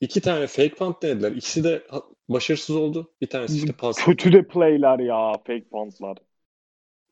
[0.00, 1.32] İki tane fake punt denediler.
[1.32, 1.86] İkisi de
[2.28, 3.14] başarısız oldu.
[3.20, 3.96] Bir tanesi işte pas.
[4.04, 6.18] Kötü de play'ler ya fake punt'lar.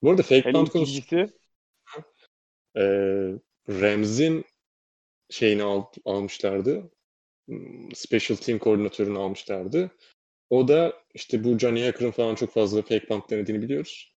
[0.03, 1.03] Bu arada fake Hele punt konusu
[2.76, 2.82] e,
[3.68, 4.45] Rams'in
[5.30, 6.91] şeyini al, almışlardı.
[7.49, 9.91] Hmm, special team koordinatörünü almışlardı.
[10.51, 14.14] O da işte bu Johnny Hacker'ın falan çok fazla fake punt denediğini biliyoruz.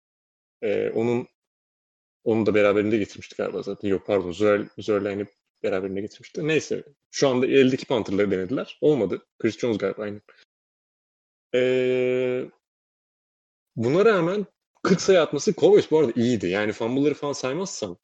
[0.62, 1.28] Ee, onun
[2.24, 3.90] onu da beraberinde getirmiştik galiba zaten.
[3.90, 4.32] Yok pardon
[4.78, 5.26] Zörline'i
[5.64, 6.48] beraberinde getirmişti.
[6.48, 8.78] Neyse şu anda eldeki Panther'ları denediler.
[8.82, 9.26] Olmadı.
[9.40, 10.22] Chris Jones galiba aynı.
[11.56, 12.46] Ee,
[13.76, 14.46] buna rağmen
[14.84, 16.48] 40 sayı atması Cowboys bu arada iyiydi.
[16.48, 17.98] Yani fumble'ları falan saymazsam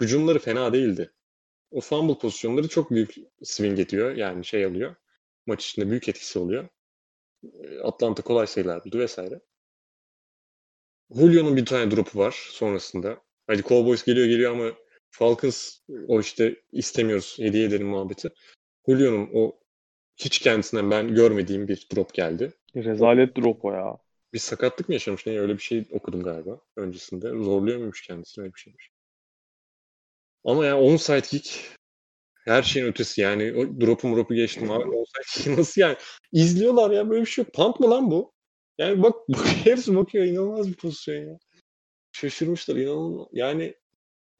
[0.00, 1.12] hücumları fena değildi.
[1.70, 4.16] O fumble pozisyonları çok büyük swing ediyor.
[4.16, 4.94] Yani şey alıyor.
[5.46, 6.68] Maç içinde büyük etkisi oluyor.
[7.82, 9.40] Atlanta kolay sayılar buldu vesaire.
[11.10, 13.22] Julio'nun bir tane drop'u var sonrasında.
[13.46, 14.72] Hadi Cowboys geliyor geliyor ama
[15.10, 15.78] Falcons
[16.08, 18.30] o işte istemiyoruz hediye edelim muhabbeti.
[18.88, 19.58] Julio'nun o
[20.16, 22.52] hiç kendisinden ben görmediğim bir drop geldi.
[22.76, 23.98] Rezalet drop o ya.
[24.32, 27.28] Bir sakatlık mı yaşamış ne öyle bir şey okudum galiba öncesinde.
[27.28, 28.90] Zorluyor muymuş kendisini öyle bir şeymiş.
[30.44, 31.78] Ama ya yani onside kick
[32.44, 33.52] her şeyin ötesi yani.
[33.52, 34.90] O drop'u drop'u geçtim abi.
[34.90, 35.96] Onside nasıl yani?
[36.32, 37.54] İzliyorlar ya böyle bir şey yok.
[37.54, 38.32] Punt mı lan bu?
[38.78, 40.24] Yani bak, bak hepsi bakıyor.
[40.24, 41.38] inanılmaz bir pozisyon ya.
[42.12, 43.26] Şaşırmışlar inanılmaz.
[43.32, 43.74] Yani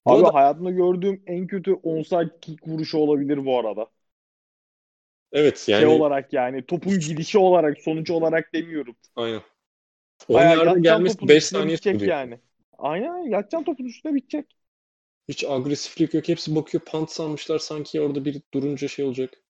[0.08, 0.34] Abi da...
[0.34, 3.86] hayatımda gördüğüm en kötü onside kick vuruşu olabilir bu arada.
[5.32, 5.82] Evet şey yani.
[5.82, 8.96] Şey olarak yani topun gidişi olarak sonuç olarak demiyorum.
[9.16, 9.40] Aynen.
[10.28, 12.38] Onlarda gelmesi 5 saniye bitecek yani.
[12.78, 14.46] Aynen yatacağım topun üstüne bitecek.
[15.28, 16.28] Hiç agresiflik yok.
[16.28, 19.42] Hepsi bakıyor pant sanmışlar sanki orada bir durunca şey olacak.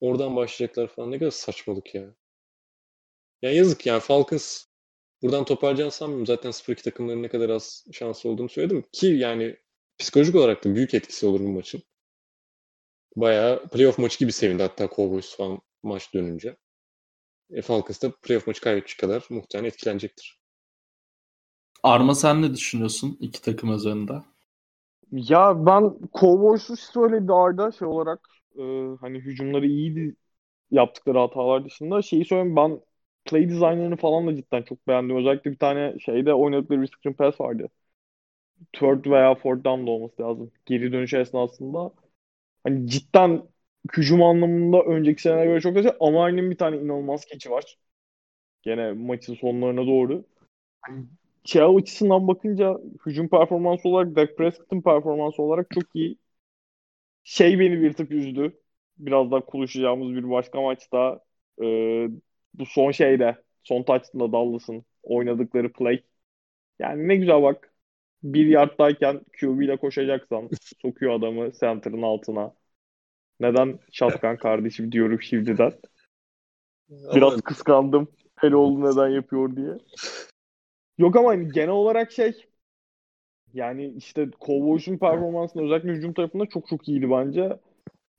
[0.00, 1.10] Oradan başlayacaklar falan.
[1.10, 2.04] Ne kadar saçmalık ya.
[3.42, 4.64] Ya yazık yani Falcons
[5.24, 6.26] buradan toparlayacağını sanmıyorum.
[6.26, 8.84] Zaten 0-2 takımların ne kadar az şanslı olduğunu söyledim.
[8.92, 9.56] Ki yani
[9.98, 11.82] psikolojik olarak da büyük etkisi olur bu maçın.
[13.16, 16.56] Bayağı playoff maçı gibi sevindi hatta Cowboys falan maç dönünce.
[17.50, 20.40] E, Falcons da playoff maçı kaybedecek kadar muhtemelen etkilenecektir.
[21.82, 24.12] Arma sen ne düşünüyorsun iki takım üzerinde?
[25.12, 28.62] Ya ben Cowboys'u söyledi Arda şey olarak e,
[29.00, 30.16] hani hücumları iyiydi
[30.70, 32.02] yaptıkları hatalar dışında.
[32.02, 32.80] Şeyi söyleyeyim ben
[33.24, 35.16] play design'ını falan da cidden çok beğendim.
[35.16, 37.68] Özellikle bir tane şeyde oynadıkları screen pass vardı.
[38.72, 40.52] Third veya fourth down olması lazım.
[40.66, 41.92] Geri dönüş esnasında.
[42.64, 43.42] Hani cidden
[43.96, 45.96] hücum anlamında önceki senelere göre çok güzel.
[46.00, 47.78] Amar'ın bir tane inanılmaz keçi var.
[48.62, 50.24] Gene maçın sonlarına doğru.
[50.82, 51.06] Hani
[51.44, 56.18] şey açısından bakınca hücum performansı olarak Dak Prescott'ın performansı olarak çok iyi.
[57.24, 58.60] Şey beni bir tık üzdü.
[58.98, 61.20] Biraz daha konuşacağımız bir başka maçta
[61.62, 61.66] e,
[62.54, 66.02] bu son şeyde son touchdown'da Dallas'ın oynadıkları play.
[66.78, 67.70] Yani ne güzel bak.
[68.22, 70.50] Bir yarddayken QB ile koşacaksan
[70.82, 72.54] sokuyor adamı center'ın altına.
[73.40, 75.72] Neden şatkan kardeşim diyorum şimdiden.
[76.88, 78.08] Biraz kıskandım.
[78.42, 79.78] Eloğlu neden yapıyor diye.
[80.98, 82.46] Yok ama hani genel olarak şey
[83.54, 87.40] yani işte Cowboys'un performansını özellikle hücum tarafında çok çok iyiydi bence.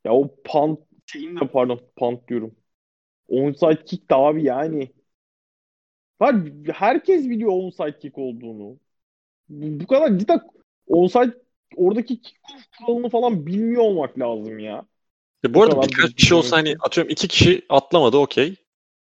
[0.05, 2.55] Ya o punt şeyin de pardon punt diyorum.
[3.27, 4.91] Onside kick de abi yani.
[6.21, 6.35] Var,
[6.73, 8.77] herkes biliyor onside kick olduğunu.
[9.49, 10.39] Bu, bu kadar cidden
[10.87, 11.37] onside
[11.75, 14.85] oradaki kickoff kuralını falan bilmiyor olmak lazım ya.
[15.45, 18.55] E bu arada birkaç kişi olsa hani atıyorum iki kişi atlamadı okey.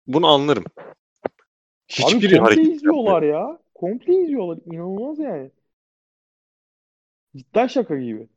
[0.06, 0.64] Bunu anlarım.
[0.76, 0.92] Abi
[1.88, 2.76] Hiçbiri komple hareket yapmıyor.
[2.76, 3.58] izliyorlar ya.
[3.74, 4.58] Komple izliyorlar.
[4.66, 5.50] İnanılmaz yani.
[7.36, 8.28] Cidden şaka gibi.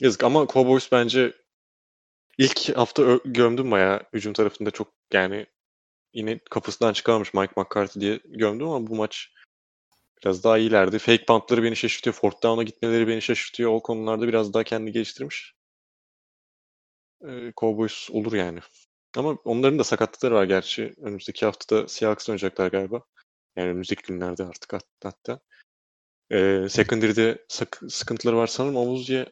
[0.00, 1.32] Yazık ama Cowboys bence
[2.38, 5.46] ilk hafta gömdüm bayağı hücum tarafında çok yani
[6.14, 9.28] yine kapısından çıkarmış Mike McCarthy diye gömdüm ama bu maç
[10.22, 10.98] biraz daha iyilerdi.
[10.98, 12.14] Fake puntları beni şaşırtıyor.
[12.14, 13.72] Fourth down'a gitmeleri beni şaşırtıyor.
[13.72, 15.54] O konularda biraz daha kendini geliştirmiş.
[17.28, 18.60] Ee, Cowboys olur yani.
[19.16, 20.94] Ama onların da sakatlıkları var gerçi.
[21.02, 23.02] Önümüzdeki haftada Seahawks oynayacaklar galiba.
[23.56, 25.40] Yani önümüzdeki günlerde artık hat- hatta.
[26.32, 28.46] Ee, secondary'de sak- sıkıntıları var.
[28.46, 29.26] Sanırım Omuziye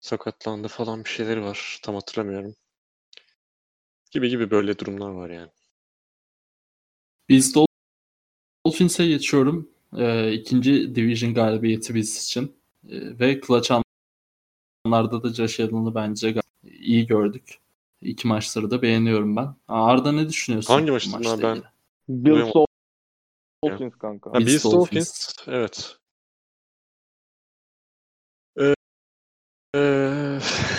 [0.00, 1.78] sakatlandı falan bir şeyleri var.
[1.82, 2.54] Tam hatırlamıyorum.
[4.10, 5.50] Gibi gibi böyle durumlar var yani.
[7.28, 7.54] Biz
[8.66, 9.70] Dolphins'e geçiyorum.
[9.96, 12.56] Ee, ikinci division galibiyeti biz için.
[12.88, 13.80] Ee, ve clutch
[14.84, 16.34] anlarda da Josh Allen'ı bence
[16.64, 17.58] iyi gördük.
[18.00, 19.54] İki maçları da beğeniyorum ben.
[19.68, 20.74] Aa, Arda ne düşünüyorsun?
[20.74, 20.90] Hangi
[21.24, 21.62] lan ben?
[22.08, 22.54] Bills.
[23.64, 24.30] Dolphins kanka.
[24.30, 24.64] Ha, Bills.
[24.64, 25.34] Dolphins.
[25.46, 25.99] Evet.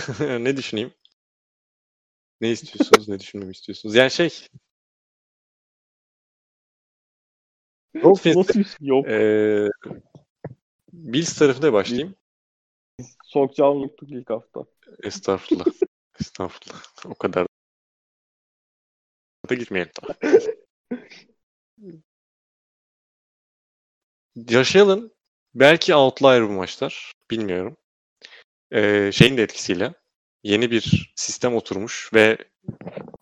[0.20, 0.94] ne düşüneyim?
[2.42, 3.08] Ne istiyorsunuz?
[3.10, 3.96] ne düşünmemi istiyorsunuz?
[3.96, 4.30] Yani şey
[8.04, 8.88] Dolphins Nasıl bir şey?
[8.88, 9.08] Yok.
[9.08, 9.68] ee,
[10.94, 12.16] Bills tarafında başlayayım.
[13.24, 14.66] Sokacağını unuttuk ilk hafta.
[15.04, 15.66] Estağfurullah.
[16.22, 16.84] Estağfurullah.
[17.06, 17.48] O kadar
[19.50, 19.92] da gitmeyelim.
[24.48, 25.12] Josh Allen
[25.56, 27.14] belki outlier bu maçlar.
[27.32, 27.78] Bilmiyorum.
[28.74, 29.94] Ee, şeyin de etkisiyle
[30.44, 32.38] yeni bir sistem oturmuş ve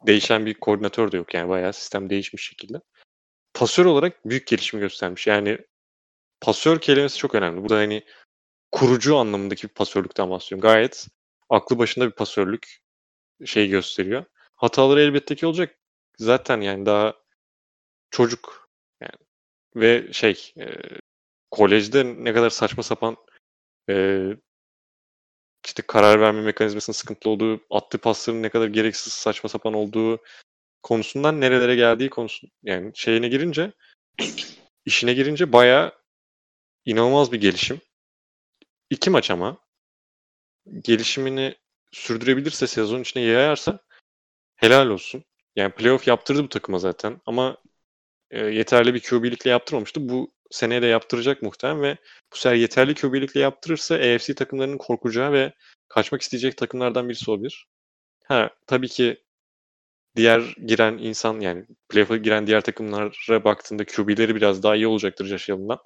[0.08, 1.34] değişen bir koordinatör de yok.
[1.34, 2.82] Yani bayağı sistem değişmiş şekilde.
[3.54, 5.28] Pasör olarak büyük gelişim göstermiş.
[5.28, 5.58] Yani
[6.42, 7.62] pasör kelimesi çok önemli.
[7.62, 8.04] Burada hani
[8.72, 10.62] kurucu anlamındaki bir pasörlükten bahsediyorum.
[10.62, 11.08] Gayet
[11.50, 12.80] aklı başında bir pasörlük
[13.46, 14.26] şey gösteriyor.
[14.56, 15.76] Hataları elbette ki olacak.
[16.18, 17.14] Zaten yani daha
[18.12, 18.70] çocuk
[19.02, 19.26] yani
[19.76, 20.66] ve şey e,
[21.52, 23.18] kolejde ne kadar saçma sapan
[23.90, 24.26] e,
[25.66, 30.20] işte karar verme mekanizmasının sıkıntılı olduğu, attığı pasların ne kadar gereksiz saçma sapan olduğu
[30.84, 33.72] konusundan nerelere geldiği konusu yani şeyine girince
[34.86, 35.94] işine girince bayağı
[36.86, 37.82] inanılmaz bir gelişim.
[38.90, 39.58] İki maç ama
[40.84, 41.56] gelişimini
[41.92, 43.80] sürdürebilirse sezon içine yayarsa
[44.56, 45.24] helal olsun.
[45.56, 47.58] Yani playoff yaptırdı bu takıma zaten ama
[48.32, 50.10] e, yeterli bir QB'likle yaptırmamıştı.
[50.10, 51.98] Bu seneye de yaptıracak muhtemelen ve
[52.34, 55.54] bu sefer yeterli QB'likle yaptırırsa AFC takımlarının korkacağı ve
[55.88, 57.68] kaçmak isteyecek takımlardan birisi olabilir.
[58.26, 59.24] Ha tabii ki
[60.16, 65.50] diğer giren insan yani playoff'a giren diğer takımlara baktığında QB'leri biraz daha iyi olacaktır Josh
[65.50, 65.80] Allen'dan.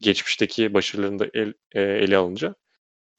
[0.00, 2.54] Geçmişteki başarılarını da el, e, ele alınca.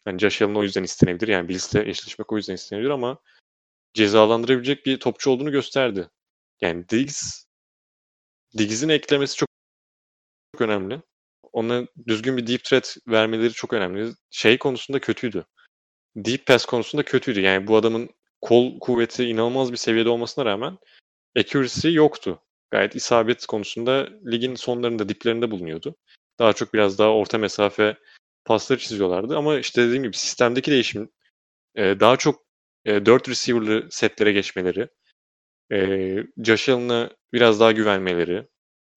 [0.08, 1.28] Yani Josh Allen o yüzden istenebilir.
[1.28, 3.18] Yani Bills'le eşleşmek o yüzden istenebilir ama
[3.94, 6.10] cezalandırabilecek bir topçu olduğunu gösterdi.
[6.62, 7.46] Yani Diggs
[8.58, 9.50] Diggs'in eklemesi çok,
[10.54, 11.02] çok önemli.
[11.54, 14.14] Ona düzgün bir deep threat vermeleri çok önemli.
[14.32, 15.46] Şey konusunda kötüydü.
[16.16, 17.42] Deep pass konusunda kötüydü.
[17.42, 18.10] Yani bu adamın
[18.42, 20.78] kol kuvveti inanılmaz bir seviyede olmasına rağmen
[21.38, 22.40] accuracy yoktu.
[22.72, 25.96] Gayet isabet konusunda ligin sonlarında, diplerinde bulunuyordu.
[26.40, 27.98] Daha çok biraz daha orta mesafe
[28.46, 29.38] pasları çiziyorlardı.
[29.38, 31.10] Ama işte dediğim gibi sistemdeki değişim
[31.76, 32.46] e, daha çok
[32.86, 34.88] e, 4 receiver'lı setlere geçmeleri,
[35.72, 38.48] e, Josh Allen'a biraz daha güvenmeleri,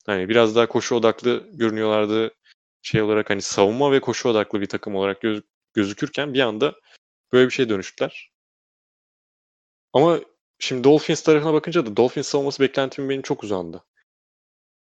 [0.06, 2.34] hani biraz daha koşu odaklı görünüyorlardı
[2.82, 5.42] şey olarak hani savunma ve koşu odaklı bir takım olarak göz,
[5.74, 6.74] gözükürken bir anda
[7.32, 8.32] böyle bir şeye dönüştüler.
[9.92, 10.20] Ama
[10.58, 13.84] şimdi Dolphins tarafına bakınca da Dolphins savunması beklentimin benim çok uzandı.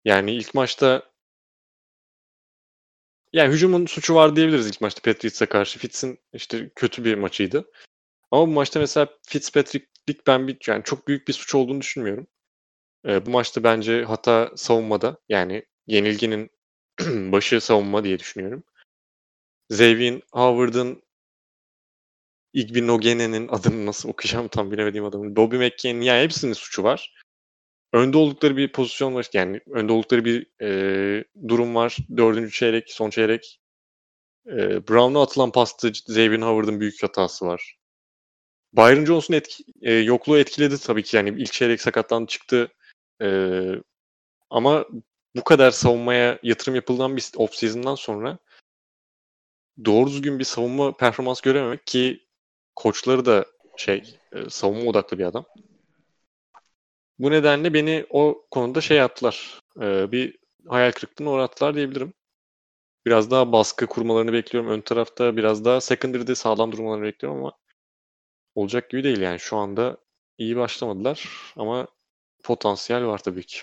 [0.05, 1.03] Yani ilk maçta
[3.34, 5.80] yani hücumun suçu var diyebiliriz ilk maçta Patriots'a karşı.
[5.80, 7.71] Fitz'in işte kötü bir maçıydı.
[8.32, 12.28] Ama bu maçta mesela Fitzpatrick'lik ben bir yani çok büyük bir suç olduğunu düşünmüyorum.
[13.06, 16.49] Ee, bu maçta bence hata savunmada yani yenilginin
[17.32, 18.64] başı savunma diye düşünüyorum.
[19.70, 21.03] Xavier Howard'ın
[22.53, 25.36] Igbinogene'nin adını nasıl okuyacağım tam bilemediğim adamın.
[25.36, 27.14] Bobby McKinney'in yani hepsinin suçu var.
[27.93, 29.28] Önde oldukları bir pozisyon var.
[29.34, 31.97] Yani önde oldukları bir e, durum var.
[32.18, 33.62] Dördüncü çeyrek, son çeyrek.
[34.47, 37.78] E, Brown'a atılan pasta Xavier Howard'ın büyük hatası var.
[38.74, 41.18] Byron Jones'un etki, e, yokluğu etkiledi tabii ki.
[41.18, 42.72] Yani ilk çeyrek sakattan çıktı.
[43.22, 43.28] E,
[44.49, 44.86] ama
[45.36, 48.38] bu kadar savunmaya yatırım yapılan bir off-season'dan sonra
[49.86, 52.28] doğru düzgün bir savunma performans görememek ki
[52.76, 53.45] koçları da
[53.78, 55.45] şey savunma odaklı bir adam.
[57.20, 59.59] Bu nedenle beni o konuda şey yaptılar.
[60.11, 60.38] Bir
[60.68, 62.13] hayal kırıklığına uğrattılar diyebilirim.
[63.05, 64.72] Biraz daha baskı kurmalarını bekliyorum.
[64.72, 67.57] Ön tarafta biraz daha secondary'de sağlam durmalarını bekliyorum ama
[68.55, 69.39] olacak gibi değil yani.
[69.39, 69.97] Şu anda
[70.38, 71.88] iyi başlamadılar ama
[72.45, 73.57] potansiyel var tabii ki.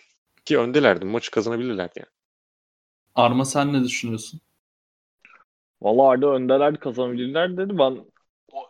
[0.44, 1.04] Ki öndelerdi.
[1.04, 2.10] Maçı kazanabilirlerdi yani.
[3.14, 4.40] Arma sen ne düşünüyorsun?
[5.82, 7.78] Valla Arda öndeler kazanabilirler dedi.
[7.78, 8.04] Ben
[8.52, 8.66] o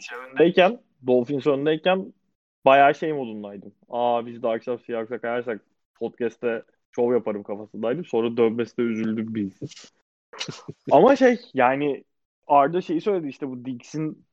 [0.00, 2.12] şey öndeyken Dolphins öndeyken
[2.64, 3.72] bayağı şey modundaydım.
[3.88, 5.60] Aa biz de akşam Seahawks'a kayarsak
[5.94, 6.62] podcast'te
[6.94, 8.04] şov yaparım kafasındaydım.
[8.04, 9.52] Sonra dönmesine üzüldüm biz.
[10.90, 12.04] Ama şey yani
[12.46, 14.26] Arda şeyi söyledi işte bu Diggs'in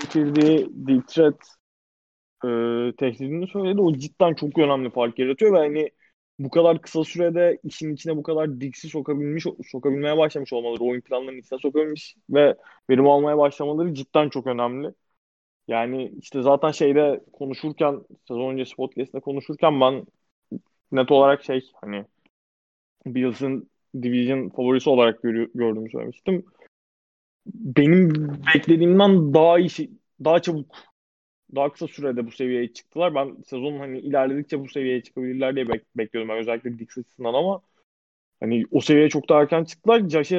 [0.00, 1.56] getirdiği deep threat
[2.44, 2.48] e,
[2.96, 3.80] tehdidini söyledi.
[3.80, 5.90] O cidden çok önemli fark yaratıyor ve hani
[6.38, 11.40] bu kadar kısa sürede işin içine bu kadar Diggs'i sokabilmiş, sokabilmeye başlamış olmaları, oyun planlarının
[11.40, 12.56] içine sokabilmiş ve
[12.90, 14.94] verim almaya başlamaları cidden çok önemli.
[15.68, 20.06] Yani işte zaten şeyde konuşurken, sezon öncesi podcast'te konuşurken ben
[20.92, 22.04] net olarak şey hani
[23.06, 23.70] Bills'ın
[24.02, 26.44] Division favorisi olarak gör, gördüğümü söylemiştim.
[27.46, 29.90] Benim beklediğimden daha iyi, şey,
[30.24, 30.66] daha çabuk,
[31.54, 33.14] daha kısa sürede bu seviyeye çıktılar.
[33.14, 36.28] Ben sezonun hani ilerledikçe bu seviyeye çıkabilirler diye bek- bekliyordum.
[36.28, 37.62] Ben özellikle Dix açısından ama
[38.40, 40.08] hani o seviyeye çok daha erken çıktılar.
[40.08, 40.32] Josh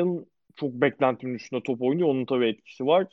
[0.56, 2.10] çok beklentimin üstünde top oynuyor.
[2.10, 3.08] Onun tabii etkisi var.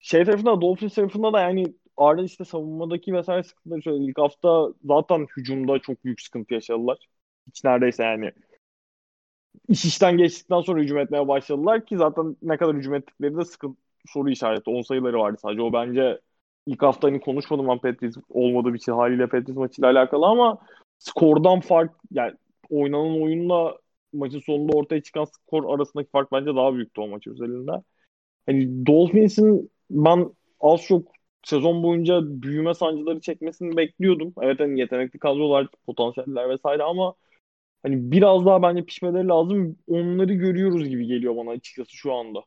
[0.00, 1.66] Şey tarafında, Dolphins tarafında da yani
[1.96, 4.04] Arda işte savunmadaki vesaire sıkıntıları söyledi.
[4.10, 6.98] İlk hafta zaten hücumda çok büyük sıkıntı yaşadılar.
[7.48, 8.32] Hiç neredeyse yani
[9.68, 13.80] iş işten geçtikten sonra hücum etmeye başladılar ki zaten ne kadar hücum ettikleri de sıkıntı
[14.06, 14.70] soru işareti.
[14.70, 15.62] 10 sayıları vardı sadece.
[15.62, 16.20] O bence
[16.68, 20.58] ilk hafta hani konuşmadım ben Patriots olmadığı bir şey haliyle Patriots maçıyla alakalı ama
[20.98, 22.32] skordan fark yani
[22.70, 23.78] oynanan oyunla
[24.12, 27.72] maçın sonunda ortaya çıkan skor arasındaki fark bence daha büyüktü o maç özelinde.
[28.46, 31.12] Hani Dolphins'in ben az çok
[31.44, 34.34] sezon boyunca büyüme sancıları çekmesini bekliyordum.
[34.42, 37.14] Evet hani yetenekli kadrolar, potansiyeller vesaire ama
[37.82, 39.76] hani biraz daha bence pişmeleri lazım.
[39.88, 42.44] Onları görüyoruz gibi geliyor bana açıkçası şu anda.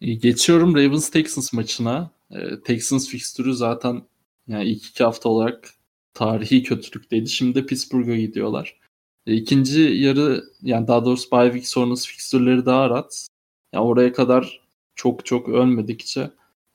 [0.00, 2.10] Geçiyorum Ravens Texans maçına.
[2.30, 4.02] Ee, Texans fikstürü zaten
[4.48, 5.74] yani ilk iki hafta olarak
[6.14, 7.28] tarihi kötülükteydi.
[7.28, 8.80] Şimdi de Pittsburgh'a gidiyorlar.
[9.26, 13.28] E, ikinci yarı yani daha doğrusu bye week sonrası fikstürleri daha rahat.
[13.72, 14.60] Yani oraya kadar
[14.94, 16.30] çok çok ölmedikçe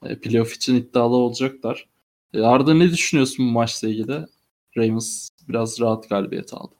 [0.06, 1.90] e, playoff için iddialı olacaklar.
[2.34, 4.26] E, Arda ne düşünüyorsun bu maçla ilgili?
[4.78, 6.76] Ravens biraz rahat galibiyet aldı.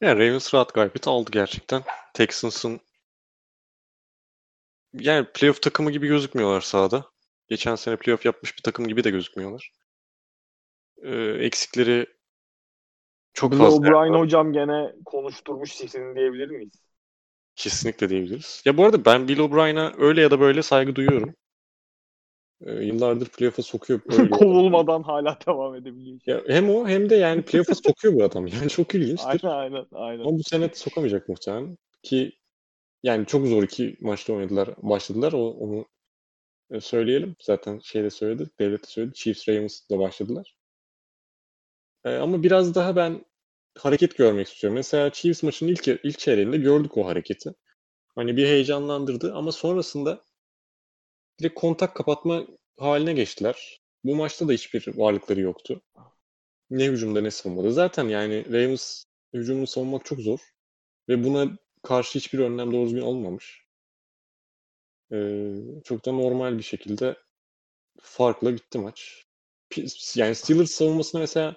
[0.00, 1.82] Yani Ravens rahat galibiyet aldı gerçekten.
[2.14, 2.80] Texans'ın
[5.00, 7.04] yani playoff takımı gibi gözükmüyorlar sahada.
[7.48, 9.72] Geçen sene playoff yapmış bir takım gibi de gözükmüyorlar.
[11.02, 12.06] Ee, eksikleri
[13.34, 13.78] çok Bill fazla.
[13.78, 16.72] O'Brien hocam gene konuşturmuş sesini diyebilir miyiz?
[17.56, 18.62] Kesinlikle diyebiliriz.
[18.64, 21.34] Ya bu arada ben Bill O'Brien'a öyle ya da böyle saygı duyuyorum.
[22.60, 24.00] Ee, yıllardır playoff'a sokuyor.
[24.10, 24.30] Böyle.
[24.30, 26.20] Kovulmadan hala devam edebiliyor.
[26.26, 28.46] ya hem o hem de yani playoff'a sokuyor bu adam.
[28.46, 29.28] Yani çok ilginçtir.
[29.28, 29.86] Aynen aynen.
[29.92, 30.24] aynen.
[30.24, 31.78] Ama bu sene sokamayacak muhtemelen.
[32.02, 32.32] Ki
[33.06, 35.32] yani çok zor iki maçta oynadılar, başladılar.
[35.32, 35.86] O, onu
[36.70, 37.36] e, söyleyelim.
[37.40, 39.14] Zaten şeyde söyledi, devlet de söyledi.
[39.14, 40.56] Chiefs Ravens'la başladılar.
[42.04, 43.24] Ee, ama biraz daha ben
[43.78, 44.74] hareket görmek istiyorum.
[44.76, 47.54] Mesela Chiefs maçının ilk ilk çeyreğinde gördük o hareketi.
[48.14, 50.24] Hani bir heyecanlandırdı ama sonrasında
[51.40, 52.46] direkt kontak kapatma
[52.78, 53.80] haline geçtiler.
[54.04, 55.82] Bu maçta da hiçbir varlıkları yoktu.
[56.70, 57.70] Ne hücumda ne savunmada.
[57.70, 59.04] Zaten yani Ravens
[59.34, 60.40] hücumunu savunmak çok zor.
[61.08, 63.66] Ve buna karşı hiçbir önlem doğru düzgün olmamış.
[65.12, 67.16] Ee, çok da normal bir şekilde
[68.00, 69.24] farkla bitti maç.
[70.16, 71.56] Yani Steelers savunmasına mesela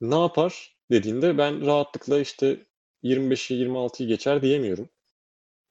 [0.00, 2.66] ne yapar dediğinde ben rahatlıkla işte
[3.02, 4.88] 25'i 26'yı geçer diyemiyorum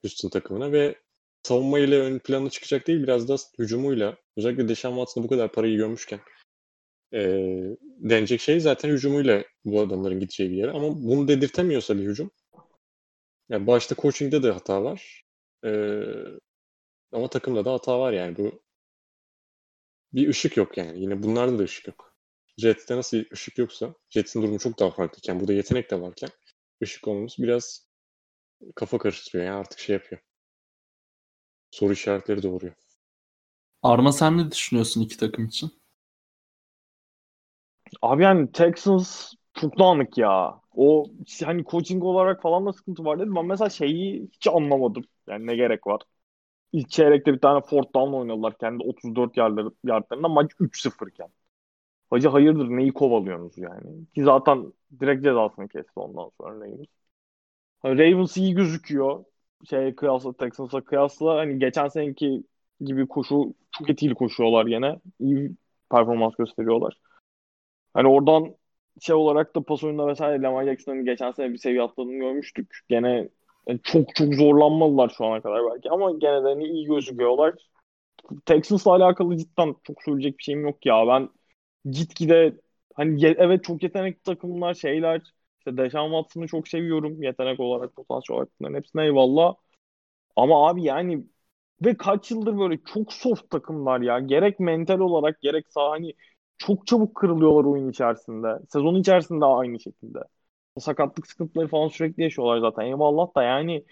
[0.02, 0.94] Houston takımına ve
[1.42, 6.20] savunmayla ön plana çıkacak değil biraz da hücumuyla özellikle Deshaun Watson'a bu kadar parayı görmüşken
[7.14, 7.20] e,
[7.80, 12.30] denecek şey zaten hücumuyla bu adamların gideceği bir yere ama bunu dedirtemiyorsa bir hücum
[13.52, 15.24] yani başta coaching'de de hata var
[15.64, 15.70] e,
[17.12, 18.62] ama takımda da hata var yani bu
[20.12, 22.16] bir ışık yok yani yine bunlarda da ışık yok.
[22.58, 26.30] Jets'te nasıl ışık yoksa, Jets'in durumu çok daha farklıyken, burada yetenek de varken
[26.82, 27.86] ışık olmamız biraz
[28.76, 29.46] kafa karıştırıyor.
[29.46, 30.20] Yani artık şey yapıyor.
[31.70, 32.74] Soru işaretleri doğuruyor.
[33.82, 35.82] Arma sen ne düşünüyorsun iki takım için?
[38.02, 40.60] Abi yani Texans çok dağınık ya.
[40.76, 41.06] O
[41.44, 43.34] hani coaching olarak falan da sıkıntı var dedim.
[43.36, 45.04] Ben mesela şeyi hiç anlamadım.
[45.28, 46.02] Yani ne gerek var.
[46.72, 51.28] ilk çeyrekte bir tane fourth down oynadılar kendi 34 yardları, yardlarında maç 3-0 iken.
[52.10, 54.06] Hacı hayırdır neyi kovalıyorsunuz yani?
[54.14, 56.86] Ki zaten direkt cezasını kesti ondan sonra Ravens.
[57.82, 59.24] Hani Ravens iyi gözüküyor.
[59.70, 62.44] Şey kıyasla Texans'a kıyasla hani geçen seneki
[62.80, 65.00] gibi koşu çok etkili koşuyorlar yine.
[65.20, 65.50] İyi
[65.90, 66.96] performans gösteriyorlar.
[67.94, 68.56] Hani oradan
[69.00, 72.78] şey olarak da pas oyununda vesaire Lamar Jackson'ın geçen sene bir seviye atladığını görmüştük.
[72.88, 73.28] Gene
[73.68, 77.54] yani çok çok zorlanmadılar şu ana kadar belki ama gene de hani iyi gözüküyorlar.
[78.46, 81.06] Texans'la alakalı cidden çok söyleyecek bir şeyim yok ya.
[81.08, 81.28] Ben
[81.90, 82.54] gitgide
[82.94, 85.22] hani evet çok yetenekli takımlar şeyler
[85.58, 89.54] işte Deshaun Watson'ı çok seviyorum yetenek olarak potansiyel olarak bunların hepsine eyvallah.
[90.36, 91.24] Ama abi yani
[91.84, 94.20] ve kaç yıldır böyle çok soft takımlar ya.
[94.20, 96.14] Gerek mental olarak gerek sağ hani
[96.66, 98.58] çok çabuk kırılıyorlar oyun içerisinde.
[98.68, 100.18] Sezon içerisinde aynı şekilde.
[100.78, 102.86] Sakatlık sıkıntıları falan sürekli yaşıyorlar zaten.
[102.86, 103.84] Eyvallah da yani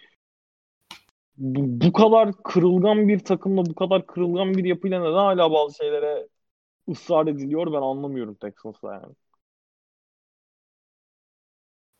[1.36, 6.28] bu, bu kadar kırılgan bir takımla bu kadar kırılgan bir yapıyla neden hala bazı şeylere
[6.88, 9.14] ısrar ediliyor ben anlamıyorum Texans'la yani.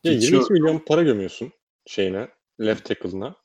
[0.03, 1.51] Ya 22 milyon para gömüyorsun
[1.85, 2.27] şeyine,
[2.61, 3.35] left tackle'ına.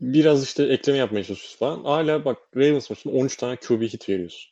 [0.00, 1.84] Biraz işte ekleme yapmaya çalışıyorsun falan.
[1.84, 4.51] Hala bak Ravens maçında 13 tane QB hit veriyorsun.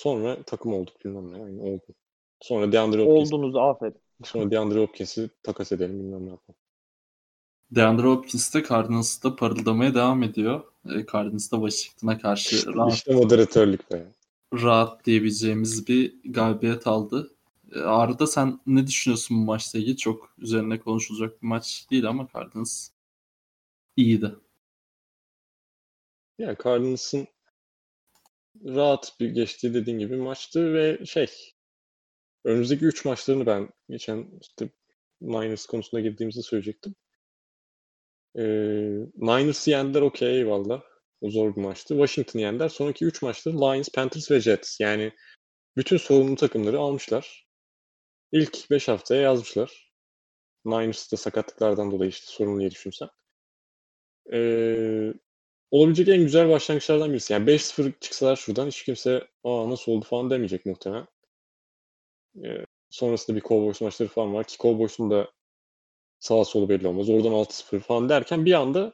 [0.00, 1.38] Sonra takım olduk bilmem ne.
[1.38, 1.82] Yani oldu.
[2.40, 3.32] Sonra DeAndre Hopkins.
[3.32, 4.00] Oldunuz aferin.
[4.24, 6.60] Sonra DeAndre Hopkins'i takas edelim bilmem ne yapalım.
[7.70, 10.62] DeAndre Hopkins de Cardinals'ta parıldamaya devam ediyor.
[10.84, 14.12] E, Cardinals'ta Washington'a karşı rahat, işte moderatörlük be.
[14.54, 17.34] rahat diyebileceğimiz bir galibiyet aldı.
[17.74, 19.96] E, Arda sen ne düşünüyorsun bu maçla ilgili?
[19.96, 22.88] Çok üzerine konuşulacak bir maç değil ama Cardinals
[23.96, 24.34] iyiydi.
[26.38, 27.28] Yani Cardinals'ın
[28.64, 31.26] rahat bir geçtiği dediğin gibi maçtı ve şey
[32.44, 34.70] önümüzdeki 3 maçlarını ben geçen işte
[35.20, 36.94] Niners konusunda girdiğimizde söyleyecektim.
[38.36, 38.42] Ee,
[39.16, 40.82] Niners'ı yendiler okey eyvallah.
[41.20, 41.94] O zor bir maçtı.
[41.94, 42.68] Washington yendiler.
[42.68, 44.80] Sonraki 3 maçta Lions, Panthers ve Jets.
[44.80, 45.12] Yani
[45.76, 47.46] bütün sorumlu takımları almışlar.
[48.32, 49.92] İlk 5 haftaya yazmışlar.
[50.64, 53.08] Niners'da sakatlıklardan dolayı işte sorun diye düşünsen.
[54.32, 55.12] Ee,
[55.70, 57.32] olabilecek en güzel başlangıçlardan birisi.
[57.32, 61.06] Yani 5-0 çıksalar şuradan hiç kimse aa nasıl oldu falan demeyecek muhtemelen.
[62.44, 65.30] Ee, sonrasında bir Cowboys maçları falan var ki Cowboys'un da
[66.20, 67.10] sağ solu belli olmaz.
[67.10, 68.92] Oradan 6-0 falan derken bir anda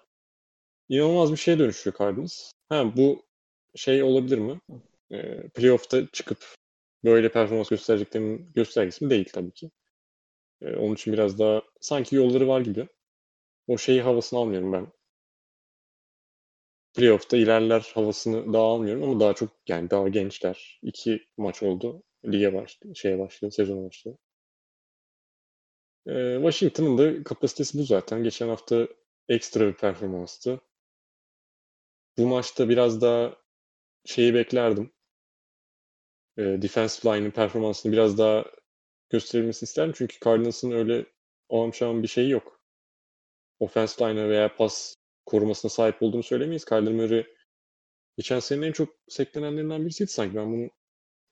[0.89, 2.53] inanılmaz bir şeye dönüşüyor Cardinals.
[2.69, 3.23] Ha bu
[3.77, 4.61] şey olabilir mi?
[5.13, 6.39] Ee, playoff'ta çıkıp
[7.05, 9.11] böyle performans göstereceklerinin göstergesi mi?
[9.11, 9.71] Değil tabii ki.
[10.63, 12.89] Ee, onun için biraz daha sanki yolları var gibi.
[13.69, 14.87] O şeyi havasını almıyorum ben
[16.97, 20.81] playoff'ta ilerler havasını daha almıyorum ama daha çok yani daha gençler.
[20.83, 22.03] İki maç oldu.
[22.27, 24.19] Lige başladı, şeye başladı, sezona başladı.
[26.07, 28.23] Ee, Washington'ın da kapasitesi bu zaten.
[28.23, 28.89] Geçen hafta
[29.29, 30.61] ekstra bir performanstı.
[32.19, 33.37] Bu maçta biraz daha
[34.05, 34.93] şeyi beklerdim.
[36.39, 38.45] E, defensive line'ın performansını biraz daha
[39.11, 39.93] gösterilmesini isterim.
[39.97, 41.07] Çünkü Cardinals'ın öyle
[41.49, 42.61] o bir şeyi yok.
[43.61, 44.95] Offensive line'a veya pas
[45.27, 46.65] korumasına sahip olduğunu söylemeyiz.
[46.65, 47.27] Kyler Murray
[48.17, 50.37] geçen senenin en çok seklenenlerinden birisiydi sanki.
[50.37, 50.71] Ben bunun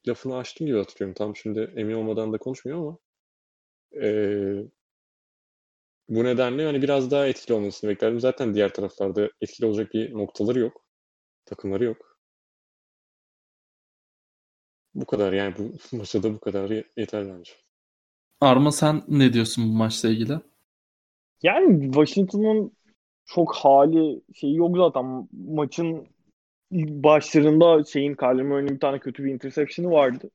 [0.08, 1.14] lafını açtım gibi hatırlıyorum.
[1.14, 2.98] Tam şimdi emin olmadan da konuşmuyor ama
[4.02, 4.64] ee,
[6.08, 8.20] bu nedenle hani biraz daha etkili olmasını beklerdim.
[8.20, 10.84] Zaten diğer taraflarda etkili olacak bir noktaları yok.
[11.46, 12.18] Takımları yok.
[14.94, 17.52] Bu kadar yani bu maçta da bu kadar yeter bence.
[18.40, 20.40] Arma sen ne diyorsun bu maçla ilgili?
[21.42, 22.76] Yani Washington'ın
[23.26, 25.28] çok hali şeyi yok zaten.
[25.32, 26.08] Maçın
[26.72, 30.30] başlarında şeyin Kyler Murray'nin bir tane kötü bir interception'ı vardı.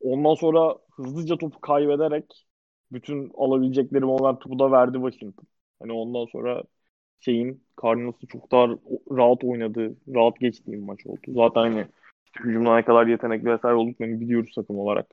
[0.00, 2.46] Ondan sonra hızlıca topu kaybederek
[2.92, 5.46] bütün alabilecekleri momentumu da verdi Washington.
[5.80, 6.64] Hani ondan sonra
[7.20, 8.68] şeyin Cardinals'ı çok daha
[9.12, 11.20] rahat oynadığı, rahat geçtiği bir maç oldu.
[11.28, 11.86] Zaten hani
[12.40, 15.06] hücumda ne kadar yetenekli vesaire olduklarını biliyoruz takım olarak.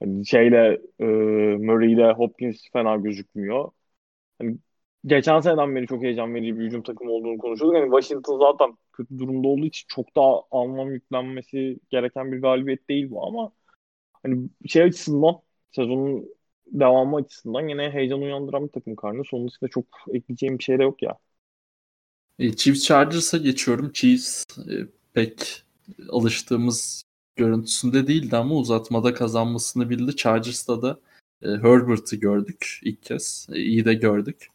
[0.00, 1.04] Hani şeyle e,
[1.58, 3.70] Murray'de Hopkins fena gözükmüyor.
[4.38, 4.58] Hani
[5.06, 7.76] geçen seneden beri çok heyecan verici bir hücum takımı olduğunu konuşuyorduk.
[7.76, 13.10] Yani Washington zaten kötü durumda olduğu için çok daha anlam yüklenmesi gereken bir galibiyet değil
[13.10, 13.52] bu ama
[14.22, 16.28] hani şey açısından sezonun
[16.66, 19.24] devamı açısından yine heyecan uyandıran bir takım karnı.
[19.24, 21.18] Sonrasında çok ekleyeceğim bir şey de yok ya.
[22.38, 23.92] E, Chiefs Chargers'a geçiyorum.
[23.92, 24.74] Chiefs e,
[25.12, 25.62] pek
[26.08, 27.02] alıştığımız
[27.36, 30.16] görüntüsünde değildi ama uzatmada kazanmasını bildi.
[30.16, 31.00] Chargers'ta da
[31.42, 33.46] e, Herbert'ı gördük ilk kez.
[33.52, 34.48] E, iyi de gördük.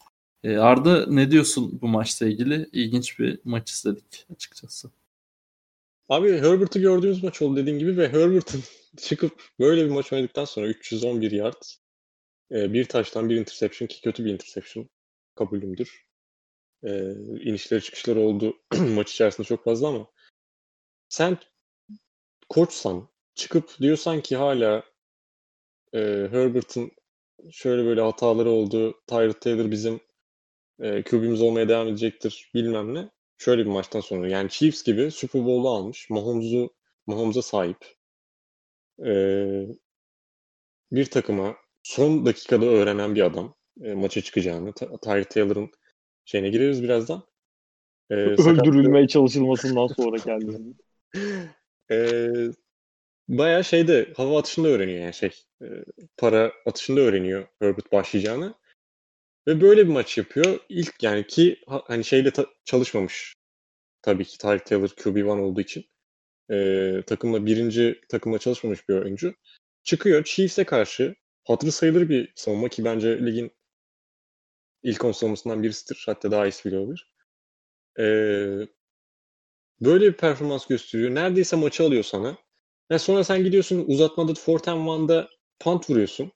[0.43, 2.69] E, Arda ne diyorsun bu maçla ilgili?
[2.73, 4.91] İlginç bir maç izledik açıkçası.
[6.09, 8.63] Abi Herbert'ı gördüğümüz maç oldu dediğin gibi ve Herbert'ın
[8.97, 11.63] çıkıp böyle bir maç oynadıktan sonra 311 yard,
[12.51, 14.89] e, bir taştan bir interception ki kötü bir interception
[15.35, 16.05] kabulümdür.
[16.83, 17.11] E,
[17.41, 18.57] inişleri çıkışları oldu
[18.95, 20.07] maç içerisinde çok fazla ama
[21.09, 21.37] sen
[22.49, 24.83] koçsan çıkıp diyorsan ki hala
[25.93, 25.99] e,
[26.31, 26.91] Herbert'ın
[27.51, 29.01] şöyle böyle hataları oldu.
[29.07, 29.99] Tyrod Taylor bizim
[30.79, 33.09] e, QB'miz olmaya devam edecektir bilmem ne.
[33.37, 36.09] Şöyle bir maçtan sonra yani Chiefs gibi Super Bowl'u almış.
[36.09, 36.73] Mahomes'u
[37.07, 37.77] Mahomes'a sahip.
[39.05, 39.13] E,
[40.91, 44.73] bir takıma son dakikada öğrenen bir adam e, maça çıkacağını.
[44.73, 45.71] Tyrod Taylor'ın
[46.25, 47.23] şeyine gireriz birazdan.
[48.09, 50.63] E, Öldürülmeye çalışılmasından sonra kendisi.
[51.91, 52.27] e,
[53.27, 55.31] bayağı şeyde hava atışında öğreniyor yani şey.
[55.61, 55.65] E,
[56.17, 58.53] para atışında öğreniyor Herbert başlayacağını.
[59.47, 60.59] Ve böyle bir maç yapıyor.
[60.69, 63.35] İlk yani ki hani şeyle ta- çalışmamış.
[64.01, 65.85] Tabii ki Tyreek Taylor QB1 olduğu için.
[66.51, 69.35] E, takımla birinci takımla çalışmamış bir oyuncu.
[69.83, 71.15] Çıkıyor Chiefs'e karşı
[71.47, 73.51] hatırı sayılır bir savunma ki bence ligin
[74.83, 76.03] ilk 10 savunmasından birisidir.
[76.05, 77.13] Hatta daha iyisi bile olabilir.
[77.99, 78.67] Ee,
[79.81, 81.15] böyle bir performans gösteriyor.
[81.15, 82.37] Neredeyse maçı alıyor sana.
[82.91, 85.29] Ve sonra sen gidiyorsun uzatmada fourth and one'da
[85.59, 86.31] punt vuruyorsun.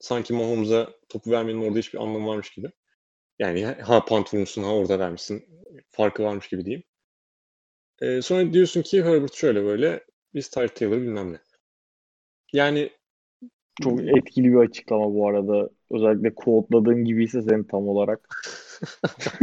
[0.00, 2.70] Sanki Mahomes'a topu vermenin orada hiçbir anlamı varmış gibi.
[3.38, 5.44] Yani ha punt vurmuşsun ha orada vermişsin.
[5.90, 6.84] Farkı varmış gibi diyeyim.
[8.02, 10.04] Ee, sonra diyorsun ki Herbert şöyle böyle
[10.34, 11.40] biz Tyler Taylor bilmem ne.
[12.52, 12.90] Yani
[13.82, 15.70] çok etkili bir açıklama bu arada.
[15.90, 18.28] Özellikle kodladığın gibiyse senin tam olarak.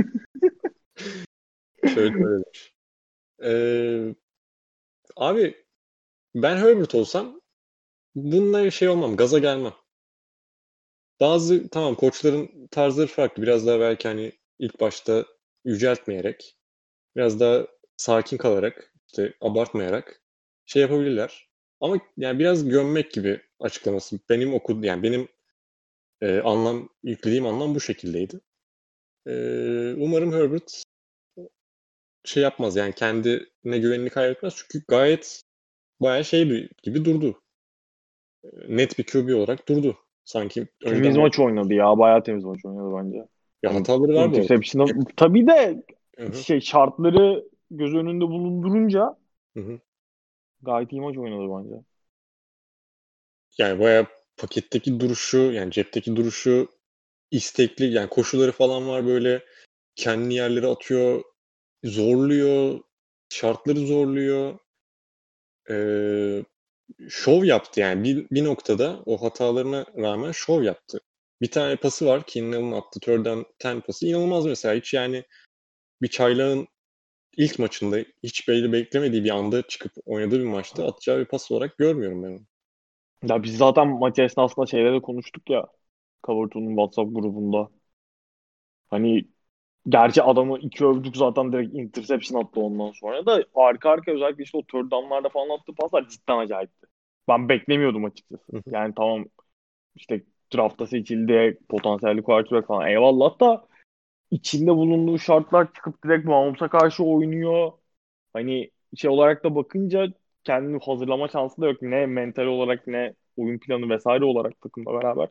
[1.94, 2.74] Şöyle söylemiş.
[3.44, 4.16] Ee,
[5.16, 5.66] abi
[6.36, 7.42] ben Herbert olsam
[8.16, 9.74] bununla şey olmam, gaza gelmem.
[11.22, 13.44] Bazı tamam koçların tarzları farklı.
[13.44, 15.26] Biraz daha belki hani ilk başta
[15.66, 16.58] yüceltmeyerek,
[17.16, 17.68] biraz daha
[17.98, 20.22] sakin kalarak, işte abartmayarak
[20.66, 21.50] şey yapabilirler.
[21.82, 24.20] Ama yani biraz gömmek gibi açıklaması.
[24.30, 25.28] Benim okul yani benim
[26.22, 28.42] e, anlam yüklediğim anlam bu şekildeydi.
[29.28, 29.32] E,
[29.98, 30.84] umarım Herbert
[32.26, 35.44] şey yapmaz yani kendine güvenini kaybetmez çünkü gayet
[36.02, 37.42] bayağı şey gibi durdu.
[38.68, 39.98] Net bir QB olarak durdu.
[40.26, 41.98] Sanki temiz maç oynadı ya.
[41.98, 43.28] Bayağı temiz maç oynadı bence.
[43.64, 45.06] Ya hataları var bu.
[45.16, 45.84] Tabii de
[46.18, 46.36] Hı-hı.
[46.36, 49.18] şey şartları göz önünde bulundurunca
[49.58, 49.80] Hı-hı.
[50.62, 51.84] gayet iyi maç oynadı bence.
[53.58, 54.06] Yani bayağı
[54.38, 56.68] paketteki duruşu yani cepteki duruşu
[57.32, 59.44] istekli yani koşuları falan var böyle
[59.96, 61.24] kendi yerlere atıyor
[61.84, 62.80] zorluyor
[63.30, 64.60] şartları zorluyor
[65.70, 66.44] ee,
[67.10, 71.00] şov yaptı yani bir, bir noktada o hatalarına rağmen şov yaptı.
[71.42, 75.24] Bir tane pası var Keenan'ın attı törden ten pası inanılmaz mesela hiç yani
[76.02, 76.68] bir çaylağın
[77.38, 81.78] ilk maçında hiç belli beklemediği bir anda çıkıp oynadığı bir maçta atacağı bir pas olarak
[81.78, 82.48] görmüyorum ben.
[83.30, 85.68] Ya biz zaten maç esnasında şeyde de konuştuk ya.
[86.24, 87.70] Covertoon'un WhatsApp grubunda.
[88.88, 89.26] Hani
[89.90, 94.58] gerçi adamı iki övdük zaten direkt interception attı ondan sonra da arka arka özellikle işte
[94.58, 96.88] o third down'larda falan attığı paslar cidden acayipti.
[97.28, 98.44] Ben beklemiyordum açıkçası.
[98.72, 99.26] Yani tamam
[99.96, 100.24] işte
[100.56, 103.68] draftta seçildi, potansiyelli quarterback falan eyvallah da
[104.32, 107.72] içinde bulunduğu şartlar çıkıp direkt Mahomes'a karşı oynuyor.
[108.34, 110.08] Hani şey olarak da bakınca
[110.44, 111.82] kendini hazırlama şansı da yok.
[111.82, 115.30] Ne mental olarak ne oyun planı vesaire olarak takımda beraber.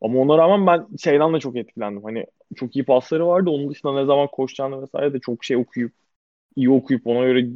[0.00, 2.04] Ama ona rağmen ben şeyden de çok etkilendim.
[2.04, 3.50] Hani çok iyi pasları vardı.
[3.50, 5.92] Onun dışında ne zaman koşacağını vesaire de çok şey okuyup
[6.56, 7.46] iyi okuyup ona göre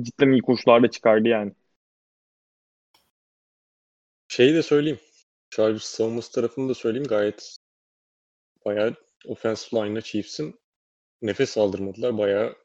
[0.00, 1.52] cidden iyi koşular da çıkardı yani.
[4.28, 4.98] Şeyi de söyleyeyim.
[5.50, 7.06] Chargers savunması tarafını da söyleyeyim.
[7.08, 7.56] Gayet
[8.64, 8.94] bayağı
[9.26, 10.60] offensive line'la Chiefs'in
[11.22, 12.18] nefes aldırmadılar.
[12.18, 12.56] Bayağı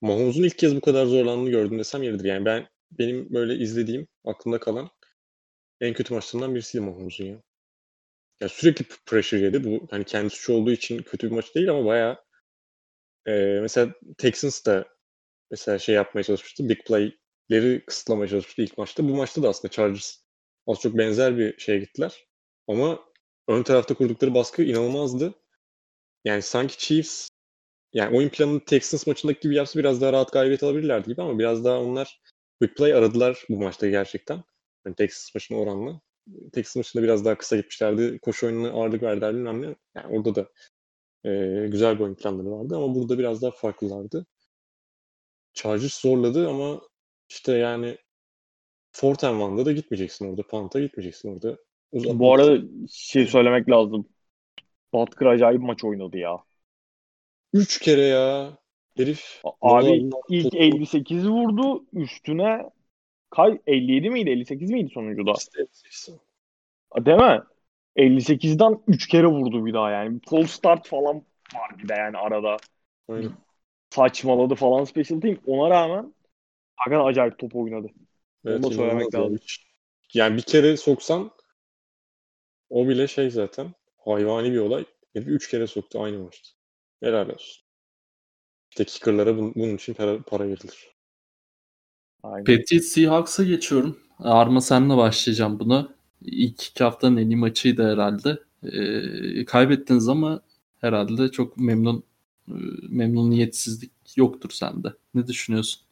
[0.00, 2.24] Mahomes'un ilk kez bu kadar zorlandığını gördüm desem yeridir.
[2.24, 4.90] Yani ben benim böyle izlediğim, aklımda kalan
[5.80, 7.42] en kötü maçlarından birisiydi Mahomes'un ya.
[8.40, 9.64] Ya sürekli pressure yedi.
[9.64, 12.24] Bu hani kendi suçu olduğu için kötü bir maç değil ama bayağı
[13.26, 14.88] e, mesela Texans da
[15.50, 16.68] mesela şey yapmaya çalışmıştı.
[16.68, 19.04] Big play'leri kısıtlamaya çalışmıştı ilk maçta.
[19.08, 20.16] Bu maçta da aslında Chargers
[20.68, 22.26] az çok benzer bir şeye gittiler.
[22.68, 23.00] Ama
[23.48, 25.34] ön tarafta kurdukları baskı inanılmazdı.
[26.24, 27.28] Yani sanki Chiefs
[27.94, 31.64] yani oyun planını Texans maçındaki gibi yapsa biraz daha rahat galibiyet alabilirlerdi gibi ama biraz
[31.66, 32.22] daha onlar
[32.60, 34.44] quick play aradılar bu maçta gerçekten.
[34.86, 36.02] Yani Texas maçına oranla.
[36.52, 38.18] Texas maçında biraz daha kısa gitmişlerdi.
[38.18, 39.74] Koşu oyununa ağırlık verdiler bilmem ne.
[39.94, 40.48] Yani orada da
[41.30, 44.26] e, güzel bir oyun planları vardı ama burada biraz daha farklılardı.
[45.54, 46.80] Chargers zorladı ama
[47.28, 47.98] işte yani
[48.92, 50.42] Fort and One'da da gitmeyeceksin orada.
[50.42, 51.58] Punt'a gitmeyeceksin orada.
[51.92, 54.08] Uzatmak Bu arada şey söylemek lazım.
[54.92, 56.38] Butker acayip maç oynadı ya.
[57.52, 58.58] Üç kere ya.
[58.96, 59.40] Herif.
[59.60, 61.84] Abi ilk 58 vurdu.
[61.92, 62.70] Üstüne
[63.36, 64.30] Kay 57 miydi?
[64.30, 65.32] 58 miydi sonuncuda?
[66.96, 67.42] Değil mi?
[67.96, 70.20] 58'den 3 kere vurdu bir daha yani.
[70.28, 71.16] Full start falan
[71.54, 72.56] var bir de yani arada.
[73.08, 73.32] Aynen.
[73.90, 75.38] saçmaladı falan special team.
[75.46, 76.14] Ona rağmen
[76.76, 77.88] hakikaten acayip top oynadı.
[78.46, 79.22] Onu da söylemek lazım.
[79.22, 79.38] yani.
[80.14, 81.30] Yani bir kere soksan
[82.70, 83.74] o bile şey zaten
[84.04, 84.84] hayvani bir olay.
[85.12, 86.48] Herif üç kere soktu aynı maçta.
[87.02, 87.64] Helal olsun.
[88.70, 90.93] İşte kicker'lara bun- bunun için para, para verilir.
[92.24, 92.64] Aynen.
[92.68, 93.98] Patriots Seahawks'a geçiyorum.
[94.18, 95.88] Arma senle başlayacağım buna.
[96.22, 98.38] İlk iki haftanın en iyi maçıydı herhalde.
[98.64, 100.40] Ee, kaybettiniz ama
[100.80, 102.02] herhalde çok memnun
[102.48, 102.52] e,
[102.88, 104.88] memnuniyetsizlik yoktur sende.
[105.14, 105.82] Ne düşünüyorsun?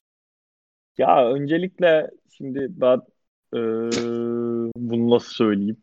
[0.98, 3.00] Ya öncelikle şimdi ben
[3.54, 3.60] eee,
[4.76, 5.76] bunu nasıl söyleyeyim?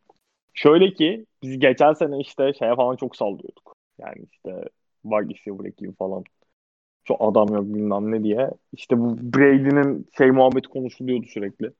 [0.53, 3.77] Şöyle ki biz geçen sene işte şeye falan çok sallıyorduk.
[3.99, 4.69] Yani işte
[5.05, 6.23] receiver ekibi falan.
[7.10, 8.52] Şu adam yok bilmem ne diye.
[8.73, 11.73] İşte bu Brady'nin şey muhabbeti konuşuluyordu sürekli.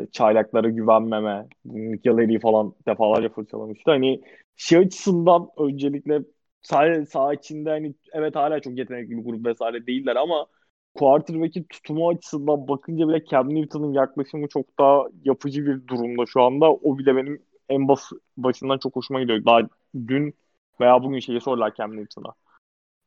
[0.00, 1.48] İşte çaylaklara güvenmeme.
[1.64, 3.90] Nick falan defalarca fırçalamıştı.
[3.90, 4.20] Hani
[4.56, 6.20] şey açısından öncelikle
[6.62, 10.46] sadece saha içinde hani evet hala çok yetenekli bir grup vesaire değiller ama
[10.94, 16.72] quarterback'in tutumu açısından bakınca bile Cam Newton'un yaklaşımı çok daha yapıcı bir durumda şu anda.
[16.72, 19.44] O bile benim en bas başından çok hoşuma gidiyor.
[19.44, 19.60] Daha
[20.08, 20.34] dün
[20.80, 22.34] veya bugün şeyi sordular Cam Newton'a.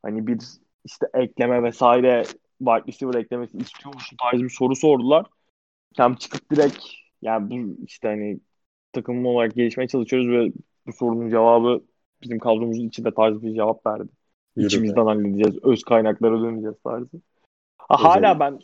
[0.02, 0.38] Hani bir
[0.84, 2.22] işte ekleme vesaire
[2.58, 5.26] wide receiver eklemesi istiyor musun tarzı bir soru sordular.
[5.94, 6.84] Cam çıkıp direkt
[7.22, 8.40] yani bu işte hani
[8.92, 10.52] takım olarak gelişmeye çalışıyoruz ve
[10.86, 11.84] bu sorunun cevabı
[12.22, 14.08] bizim kadromuzun içinde tarzı bir cevap verdi.
[14.56, 14.66] Yürü be.
[14.66, 15.64] İçimizden halledeceğiz.
[15.64, 17.20] Öz kaynaklara döneceğiz tarzı.
[17.78, 18.60] Ha, hala ben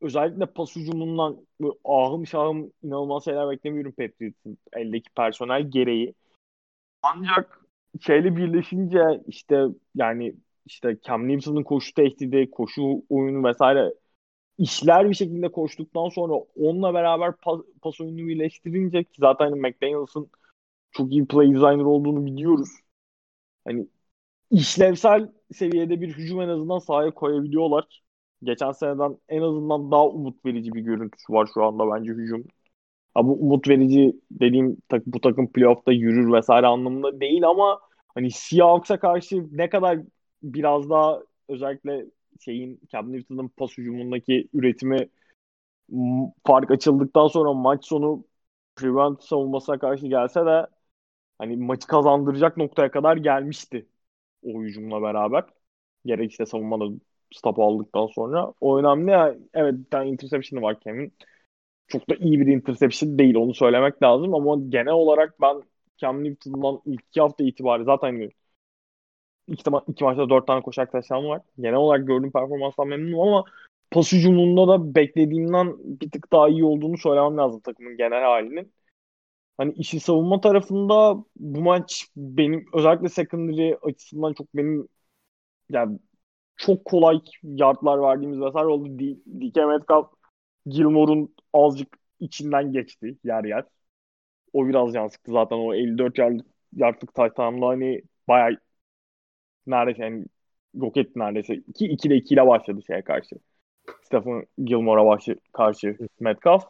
[0.00, 6.14] özellikle pas hücumundan böyle ahım şahım inanılmaz şeyler beklemiyorum Patriots'ın eldeki personel gereği.
[7.02, 7.66] Ancak
[8.00, 9.64] şeyle birleşince işte
[9.94, 10.34] yani
[10.66, 13.94] işte Cam Newton'un koşu tehdidi, koşu oyunu vesaire
[14.58, 20.30] işler bir şekilde koştuktan sonra onunla beraber pas, pas oyunu birleştirince ki zaten hani McDaniels'ın
[20.92, 22.68] çok iyi play designer olduğunu biliyoruz.
[23.64, 23.88] Hani
[24.50, 28.02] işlevsel seviyede bir hücum en azından sahaya koyabiliyorlar.
[28.42, 32.44] Geçen seneden en azından daha umut verici bir görüntüsü var şu anda bence hücum.
[33.14, 37.80] Ha, bu umut verici dediğim tak, bu takım playoff'ta yürür vesaire anlamında değil ama
[38.14, 39.98] hani Seahawks'a karşı ne kadar
[40.42, 42.06] biraz daha özellikle
[42.40, 45.08] şeyin Cam Newton'ın pas hücumundaki üretimi
[46.46, 48.24] fark açıldıktan sonra maç sonu
[48.76, 50.66] prevent savunmasına karşı gelse de
[51.38, 53.86] hani maçı kazandıracak noktaya kadar gelmişti
[54.44, 55.44] o hücumla beraber.
[56.06, 56.84] Gerek işte savunmada
[57.34, 58.54] stop aldıktan sonra.
[58.60, 59.10] O önemli.
[59.10, 59.36] ya.
[59.54, 61.14] Evet bir tane interception var Cam'in.
[61.88, 65.62] Çok da iyi bir interception değil onu söylemek lazım ama genel olarak ben
[65.98, 68.32] Cam Newton'dan ilk iki hafta itibariyle zaten
[69.48, 71.40] iki, ma- iki maçta dört tane koşak taşlam var.
[71.60, 73.44] Genel olarak gördüğüm performanstan memnunum ama
[73.90, 78.72] pas hücumunda da beklediğimden bir tık daha iyi olduğunu söylemem lazım takımın genel halinin.
[79.58, 84.88] Hani işi savunma tarafında bu maç benim özellikle secondary açısından çok benim
[85.70, 85.98] yani
[86.56, 88.88] çok kolay yardlar verdiğimiz vesaire oldu.
[89.26, 90.12] DK Metcalf
[90.66, 93.64] Gilmore'un azıcık içinden geçti yer yer.
[94.52, 96.46] O biraz can sıktı zaten o 54 yardlık,
[96.76, 98.58] yardlık touchdown'da hani bayağı
[99.66, 100.24] neredeyse yani
[100.74, 101.54] yok etti neredeyse.
[101.54, 103.36] 2 2'de 2 ile başladı şeye karşı.
[104.02, 106.64] Stephen Gilmore'a başı, karşı Metcalf.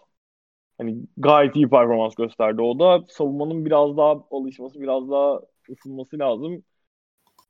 [0.79, 3.05] Hani gayet iyi performans gösterdi o da.
[3.09, 5.41] Savunmanın biraz daha alışması, biraz daha
[5.71, 6.65] ısınması lazım.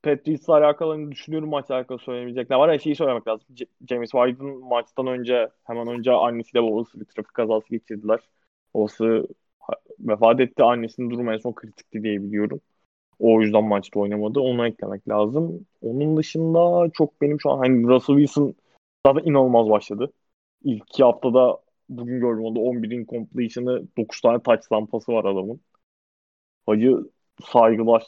[0.03, 2.69] Patriots'la alakalı hani düşünüyorum maçla alakalı söylemeyecekler var.
[2.73, 3.47] Ya şeyi söylemek lazım.
[3.55, 8.21] C- James White'ın maçtan önce hemen önce annesiyle babası bir trafik kazası geçirdiler.
[8.75, 9.29] Babası
[10.01, 10.63] vefat etti.
[10.65, 12.61] Annesinin durumu en son kritikti diye biliyorum.
[13.23, 14.41] O yüzden maçta oynamadı.
[14.41, 15.67] Onu eklemek lazım.
[15.83, 18.55] Onun dışında çok benim şu an hani Russell Wilson
[19.07, 20.13] zaten inanılmaz başladı.
[20.65, 21.59] İlk iki haftada
[21.91, 25.61] bugün gördüm onda 11'in completion'ı 9 tane touchdown pası var adamın.
[26.67, 26.97] Hacı
[27.53, 28.07] saygılar.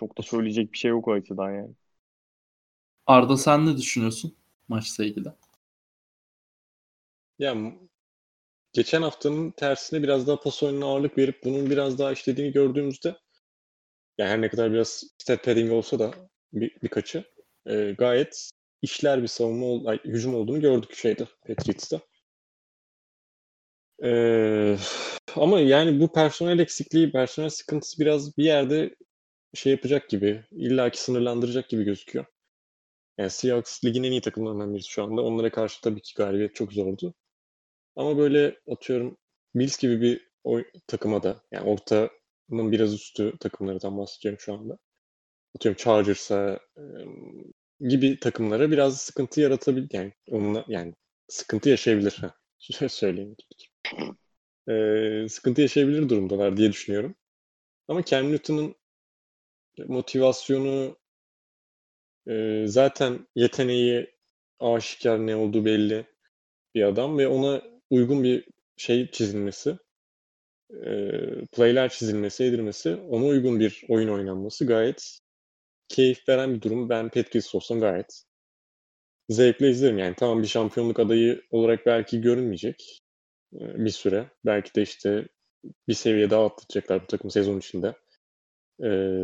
[0.00, 1.74] Çok da söyleyecek bir şey yok o açıdan yani.
[3.06, 4.36] Arda sen ne düşünüyorsun
[4.68, 5.28] maçla ilgili?
[7.38, 7.78] Yani
[8.72, 13.16] geçen haftanın tersine biraz daha pas oyununa ağırlık verip bunun biraz daha işlediğini gördüğümüzde
[14.18, 16.14] yani her ne kadar biraz stat padding olsa da
[16.52, 17.24] bir, birkaçı
[17.66, 18.50] e, gayet
[18.82, 22.00] işler bir savunma ol, ay, hücum olduğunu gördük şeyde Patriots'ta.
[24.04, 24.76] E,
[25.36, 28.94] ama yani bu personel eksikliği, personel sıkıntısı biraz bir yerde
[29.54, 32.24] şey yapacak gibi, illaki sınırlandıracak gibi gözüküyor.
[33.18, 35.22] Yani Seahawks ligin en iyi takımlarından birisi şu anda.
[35.22, 37.14] Onlara karşı tabii ki galibiyet çok zordu.
[37.96, 39.16] Ama böyle atıyorum
[39.54, 41.70] Bills gibi bir oy, takıma da yani
[42.50, 44.78] ortanın biraz üstü takımlardan bahsediyorum şu anda.
[45.56, 46.60] Atıyorum Chargers'a
[47.80, 50.94] gibi takımlara biraz sıkıntı yaratabilir yani onunla yani
[51.28, 52.20] sıkıntı yaşayabilir.
[52.58, 53.36] Şöyle söyleyeyim.
[54.68, 57.14] E, sıkıntı yaşayabilir durumdalar diye düşünüyorum.
[57.88, 58.74] Ama Cam Newton'un
[59.86, 60.96] motivasyonu
[62.28, 64.14] e, zaten yeteneği
[64.60, 66.06] aşikar ne olduğu belli
[66.74, 69.78] bir adam ve ona uygun bir şey çizilmesi,
[70.70, 70.90] e,
[71.52, 75.18] playler çizilmesi, edilmesi, ona uygun bir oyun oynanması gayet
[75.88, 76.88] keyif veren bir durum.
[76.88, 78.24] Ben Patriots olsam gayet
[79.28, 79.98] zevkle izlerim.
[79.98, 83.02] Yani tamam bir şampiyonluk adayı olarak belki görünmeyecek
[83.52, 84.30] bir süre.
[84.44, 85.28] Belki de işte
[85.88, 87.94] bir seviye daha atlatacaklar bu takım sezon içinde.
[88.84, 89.14] Ee,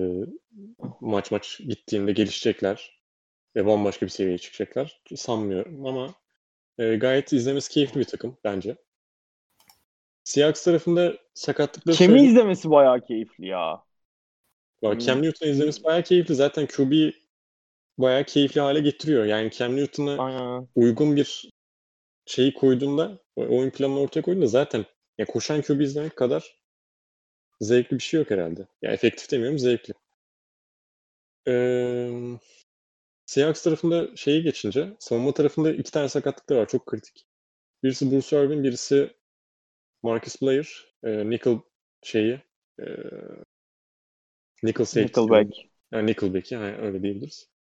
[1.00, 3.02] maç maç gittiğinde gelişecekler
[3.56, 5.02] ve bambaşka bir seviyeye çıkacaklar.
[5.16, 6.14] Sanmıyorum ama
[6.78, 8.76] e, gayet izlemesi keyifli bir takım bence.
[10.30, 12.30] Seahawks tarafında sakatlıkları Kimi söyleyeyim.
[12.30, 13.82] izlemesi bayağı keyifli ya.
[14.82, 14.98] Bak, hmm.
[14.98, 16.34] Cam Newton izlemesi bayağı keyifli.
[16.34, 17.12] Zaten QB
[17.98, 19.24] bayağı keyifli hale getiriyor.
[19.24, 21.50] Yani Cam Newton'a uygun bir
[22.26, 24.84] şeyi koyduğunda, oyun planını ortaya koyduğunda zaten
[25.18, 26.60] ya koşan QB izlemek kadar
[27.60, 28.66] zevkli bir şey yok herhalde.
[28.82, 29.94] Ya efektif demiyorum, zevkli.
[31.48, 32.10] Ee,
[33.26, 36.68] Seahawks tarafında şeyi geçince, savunma tarafında iki tane sakatlıklar var.
[36.68, 37.26] Çok kritik.
[37.82, 39.19] Birisi Bruce Irvin, birisi
[40.02, 40.94] Marcus Blair.
[41.04, 41.60] E, nickel
[42.02, 42.40] şeyi
[42.80, 42.84] e,
[44.62, 45.20] nickel safety.
[45.20, 45.50] Nickelback.
[45.92, 47.50] Yani Nickelback'i yani öyle diyebiliriz.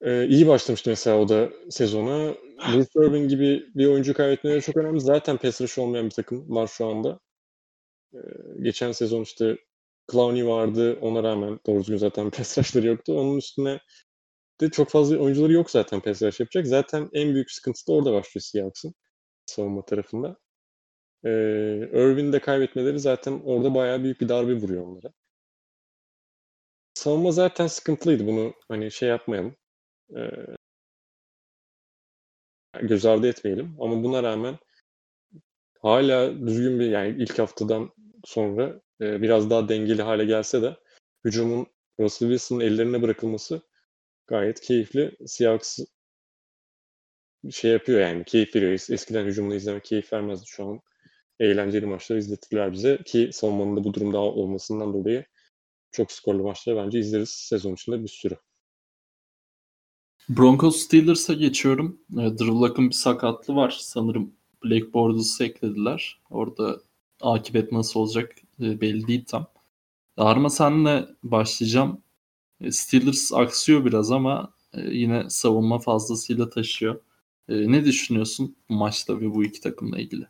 [0.00, 2.34] Ee, iyi başlamıştı mesela o da sezona.
[2.68, 5.00] Bruce Irvin gibi bir oyuncu kaybetmeleri çok önemli.
[5.00, 7.20] Zaten pass rush olmayan bir takım var şu anda.
[8.14, 8.18] Ee,
[8.62, 9.58] geçen sezon işte
[10.12, 10.98] Clowney vardı.
[11.00, 13.20] Ona rağmen doğru düzgün zaten pass rush'ları yoktu.
[13.20, 13.80] Onun üstüne
[14.60, 16.66] de çok fazla oyuncuları yok zaten pass rush yapacak.
[16.66, 18.94] Zaten en büyük sıkıntı da orada başlıyor Seahawks'ın
[19.46, 20.36] savunma tarafında.
[21.24, 21.30] Ee,
[21.92, 25.12] Irvin'i de kaybetmeleri zaten orada bayağı büyük bir darbe vuruyor onlara.
[26.94, 28.26] Savunma zaten sıkıntılıydı.
[28.26, 29.56] Bunu hani şey yapmayalım
[30.16, 30.20] e,
[32.82, 33.76] göz ardı etmeyelim.
[33.80, 34.58] Ama buna rağmen
[35.82, 37.90] hala düzgün bir yani ilk haftadan
[38.24, 40.76] sonra e, biraz daha dengeli hale gelse de
[41.24, 41.66] hücumun
[42.00, 43.62] Russell Wilson'ın ellerine bırakılması
[44.26, 45.16] gayet keyifli.
[45.26, 45.78] Seahawks
[47.50, 48.72] şey yapıyor yani keyif veriyor.
[48.72, 50.46] Eskiden hücumunu izlemek keyif vermezdi.
[50.46, 50.80] Şu an
[51.40, 55.24] eğlenceli maçlar izletirler bize ki savunmanın da bu durumda olmasından dolayı
[55.90, 58.36] çok skorlu maçları bence izleriz sezon içinde bir sürü.
[60.28, 62.00] Broncos Steelers'a geçiyorum.
[62.12, 63.76] E, Drew Luck'ın bir sakatlığı var.
[63.80, 64.32] Sanırım
[64.64, 66.20] Blake Bortles'ı eklediler.
[66.30, 66.80] Orada
[67.20, 69.46] akıbet nasıl olacak e, belli değil tam.
[70.16, 72.02] Arma senle başlayacağım.
[72.60, 77.00] E, Steelers aksıyor biraz ama e, yine savunma fazlasıyla taşıyor.
[77.48, 80.28] Ne düşünüyorsun bu maçta ve bu iki takımla ilgili?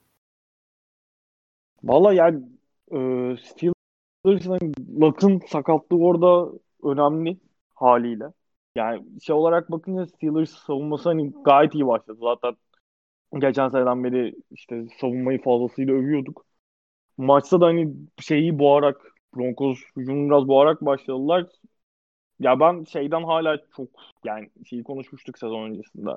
[1.83, 2.43] Valla yani
[2.93, 3.37] e,
[4.25, 6.53] Steelers'ın Luck'ın sakatlığı orada
[6.85, 7.39] önemli
[7.75, 8.25] haliyle.
[8.75, 12.19] Yani şey olarak bakınca Steelers savunması hani gayet iyi başladı.
[12.23, 12.57] Zaten
[13.39, 16.47] geçen seneden beri işte savunmayı fazlasıyla övüyorduk.
[17.19, 19.03] Maçta da hani şeyi boğarak
[19.37, 21.47] Broncos hücumu biraz boğarak başladılar.
[22.41, 23.89] Ya ben şeyden hala çok
[24.25, 26.11] yani şeyi konuşmuştuk sezon öncesinde.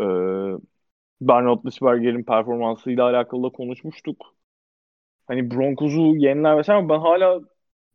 [0.00, 0.58] Ee,
[1.20, 4.36] Ben Roethlisberger'in performansıyla alakalı da konuşmuştuk.
[5.28, 7.40] Hani Broncos'u yeniler vesaire ama ben hala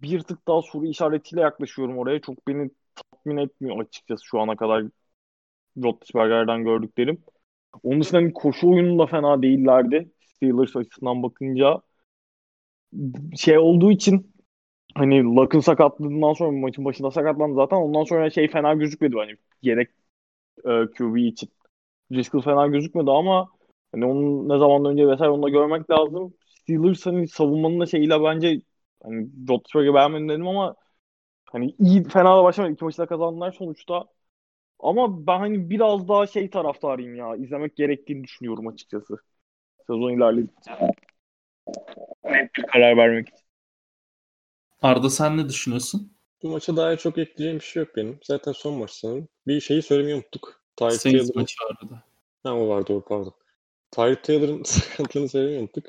[0.02, 2.22] bir tık daha soru işaretiyle yaklaşıyorum oraya.
[2.22, 4.84] Çok beni tatmin etmiyor açıkçası şu ana kadar
[5.84, 7.24] Roethlisberger'den gördüklerim.
[7.84, 10.12] Onun dışında hani koşu oyunu da fena değillerdi.
[10.22, 11.82] Steelers açısından bakınca.
[13.38, 14.34] Şey olduğu için
[14.96, 17.78] hani Luck'ın sakatlığından sonra maçın başında sakatlandı zaten.
[17.78, 19.32] Ondan sonra şey fena gözükmedi hani
[19.62, 19.90] gerek
[20.66, 21.50] e, QB için.
[22.14, 23.50] Driscoll fena gözükmedi ama
[23.94, 26.36] hani onun ne zaman önce vesaire onu da görmek lazım.
[26.64, 28.62] Steelers hani savunmanın da şeyiyle bence
[29.04, 30.76] hani Roethlisberger'i beğenmedim dedim ama
[31.52, 32.74] Hani iyi fena da başlamadı.
[32.74, 34.06] İki maçı da kazandılar sonuçta.
[34.80, 37.36] Ama ben hani biraz daha şey taraftarıyım ya.
[37.36, 39.18] izlemek gerektiğini düşünüyorum açıkçası.
[39.88, 40.72] Sezon ilerledikçe.
[42.24, 43.46] Net bir karar vermek için.
[44.82, 46.18] Arda sen ne düşünüyorsun?
[46.44, 48.20] Bu maça dair çok ekleyeceğim bir şey yok benim.
[48.24, 49.28] Zaten son maç sanırım.
[49.48, 50.62] Bir şeyi söylemeyi unuttuk.
[50.76, 52.04] Tyre Taylor'ın maçı vardı.
[52.44, 53.34] Ha o vardı o pardon.
[53.92, 55.86] Tyre Taylor'ın sakatlığını söylemeyi unuttuk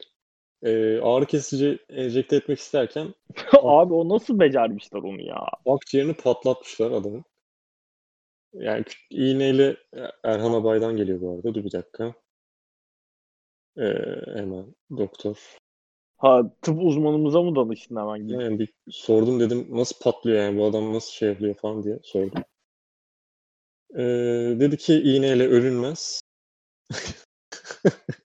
[0.65, 3.15] e, ağrı kesici enjekte etmek isterken
[3.63, 5.47] abi o nasıl becermişler onu ya?
[5.67, 7.25] Akciğerini patlatmışlar adamın.
[8.53, 9.77] Yani iğneyle
[10.25, 11.55] Erhan Abay'dan geliyor bu arada.
[11.55, 12.15] Dur bir dakika.
[13.79, 13.83] Ee,
[14.35, 15.57] hemen doktor.
[16.17, 18.29] Ha tıp uzmanımıza mı danıştın hemen?
[18.29, 22.43] Yani bir sordum dedim nasıl patlıyor yani bu adam nasıl şey yapıyor falan diye sordum.
[23.95, 24.03] Ee,
[24.61, 26.21] dedi ki iğneyle ölünmez.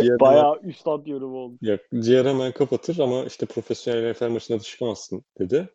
[0.00, 1.58] ciğer Bayağı hemen, üstad yorum oldu.
[1.62, 5.68] Yok, ciğer hemen kapatır ama işte profesyonel NFL maçına çıkamazsın dedi.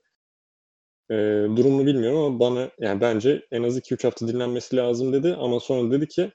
[1.09, 1.15] E,
[1.55, 5.91] durumunu bilmiyorum ama bana yani bence en az 2-3 hafta dinlenmesi lazım dedi ama sonra
[5.91, 6.31] dedi ki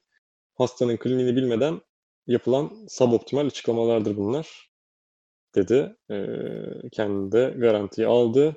[0.55, 1.81] hastanın kliniğini bilmeden
[2.27, 4.71] yapılan suboptimal açıklamalardır bunlar
[5.55, 5.97] dedi.
[6.11, 6.17] E,
[6.93, 8.57] kendi de garantiyi aldı.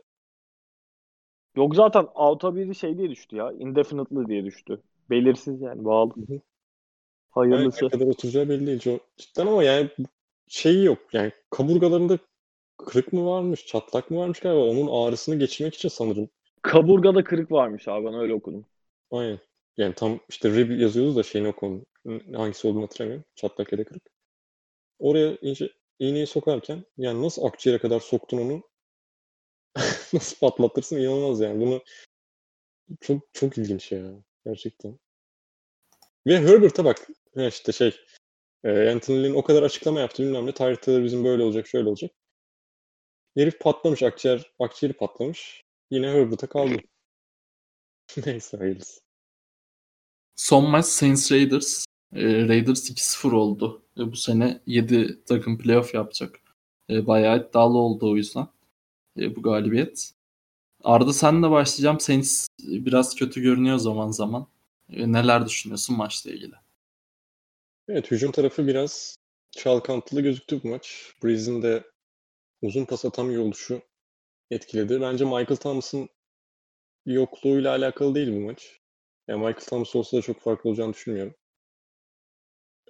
[1.56, 3.52] Yok zaten out'a biri şey diye düştü ya.
[3.52, 4.82] Indefinitely diye düştü.
[5.10, 6.14] Belirsiz yani bağlı.
[6.16, 6.40] Hı hı.
[7.34, 7.86] Hayırlısı.
[7.86, 8.80] Ne kadar oturacağı belli değil.
[8.80, 9.00] Joe.
[9.18, 9.90] Cidden ama yani
[10.48, 11.00] şeyi yok.
[11.14, 12.20] Yani kaburgalarında
[12.78, 14.66] kırık mı varmış, çatlak mı varmış galiba.
[14.66, 16.30] Onun ağrısını geçirmek için sanırım.
[16.62, 18.66] Kaburgada kırık varmış abi ben öyle okudum.
[19.12, 19.40] Aynen.
[19.78, 21.86] Yani tam işte rib yazıyoruz da şeyini okudum.
[22.34, 23.26] Hangisi olduğunu hatırlamıyorum.
[23.36, 24.04] Çatlak ya da kırık.
[25.00, 25.70] Oraya ince
[26.00, 28.64] iğneyi sokarken yani nasıl akciğere kadar soktun onu
[30.14, 31.62] nasıl patlatırsın inanılmaz yani.
[31.62, 31.82] Bunu
[33.02, 34.12] çok çok ilginç ya.
[34.46, 35.00] Gerçekten.
[36.28, 37.08] Ve Herbert'a bak.
[37.36, 37.96] Ha işte şey
[38.64, 40.52] e, Anthony Lynn o kadar açıklama yaptı bilmem ne.
[40.52, 42.12] Taylor bizim böyle olacak şöyle olacak.
[43.38, 44.04] Herif patlamış.
[44.04, 45.64] Akciğer, akciğeri patlamış.
[45.92, 46.78] Yine Herbert'a kaldı.
[48.26, 49.02] Neyse hayırlısı.
[50.36, 51.86] Son maç Saints Raiders.
[52.16, 53.84] E, Raiders 2-0 oldu.
[53.98, 56.40] E, bu sene 7 takım playoff yapacak.
[56.90, 58.48] E, bayağı iddialı oldu o yüzden.
[59.20, 60.14] E, bu galibiyet.
[60.84, 62.00] Arda senle başlayacağım.
[62.00, 64.48] Saints biraz kötü görünüyor zaman zaman.
[64.90, 66.63] E, neler düşünüyorsun maçla ilgili?
[67.94, 69.18] Evet hücum tarafı biraz
[69.52, 71.14] çalkantılı gözüktü bu maç.
[71.24, 71.84] Breeze'in de
[72.62, 73.82] uzun pas atamıyor oluşu
[74.52, 75.02] etkiledi.
[75.02, 76.10] Bence Michael Thomas'ın
[77.06, 78.80] yokluğuyla alakalı değil bu maç.
[79.28, 81.36] Yani Michael Thomas olsa da çok farklı olacağını düşünmüyorum.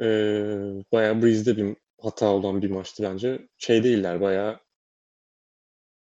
[0.02, 3.48] Ee, bayağı Breeze'de bir hata olan bir maçtı bence.
[3.58, 4.60] Şey değiller bayağı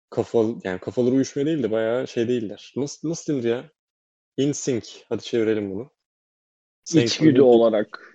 [0.09, 2.73] kafalı yani kafaları uyuşmuyor değil de bayağı şey değiller.
[2.75, 3.71] Nasıl nasıl denir ya?
[4.37, 4.89] In sync.
[5.09, 5.91] Hadi çevirelim bunu.
[6.93, 8.14] İçgüdü olarak.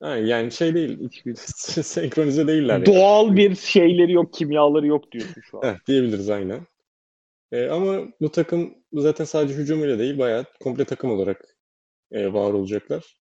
[0.00, 1.08] Ha, yani şey değil.
[1.82, 2.74] Senkronize değiller.
[2.74, 2.86] Yani.
[2.86, 5.62] Doğal bir şeyleri yok, kimyaları yok diyorsun şu an.
[5.62, 6.66] Heh, diyebiliriz aynen.
[7.52, 11.56] Ee, ama bu takım zaten sadece hücumuyla değil bayağı komple takım olarak
[12.12, 13.16] e, var olacaklar.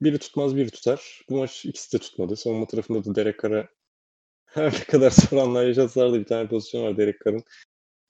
[0.00, 1.20] Biri tutmaz biri tutar.
[1.30, 2.36] Bu maç ikisi de tutmadı.
[2.36, 3.68] Savunma tarafında da Derek Carr'a
[4.44, 7.44] her ne kadar soranlar yaşatsalar da bir tane pozisyon var Derek Carr'ın.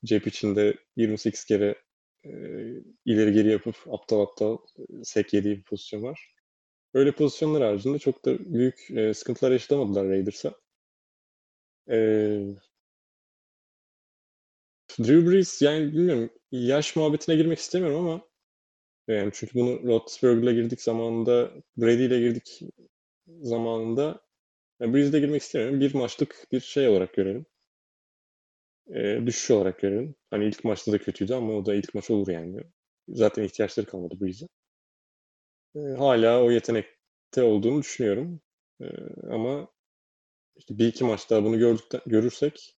[0.05, 1.75] Cep içinde 28 kere
[2.25, 2.31] e,
[3.05, 6.35] ileri geri yapıp aptal aptal e, sek yediği bir pozisyon var.
[6.95, 10.55] Öyle pozisyonlar haricinde çok da büyük e, sıkıntılar yaşatamadılar Raiders'a.
[11.87, 12.61] E,
[14.99, 18.21] Drew Brees yani bilmiyorum yaş muhabbetine girmek istemiyorum ama
[19.09, 22.61] yani çünkü bunu Roethlisberger'la girdik zamanında Brady ile girdik
[23.43, 24.23] zamanında
[24.81, 25.81] yani Brees'de girmek istemiyorum.
[25.81, 27.47] Bir maçlık bir şey olarak görelim.
[28.95, 30.15] E, düşüş olarak görelim.
[30.31, 32.63] Hani ilk maçta da kötüydü ama o da ilk maç olur yani.
[33.09, 34.49] Zaten ihtiyaçları kalmadı Breeze'e.
[35.75, 38.41] E, hala o yetenekte olduğunu düşünüyorum.
[38.81, 38.85] E,
[39.31, 39.69] ama
[40.57, 42.77] işte bir iki maç daha bunu gördükten, görürsek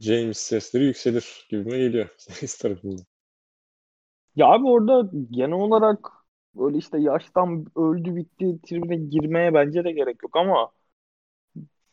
[0.00, 2.08] James sesleri yükselir gibime geliyor.
[2.18, 3.06] Saints tarafından.
[4.36, 6.08] Ya abi orada genel olarak
[6.54, 10.72] böyle işte yaştan öldü bitti tribüne girmeye bence de gerek yok ama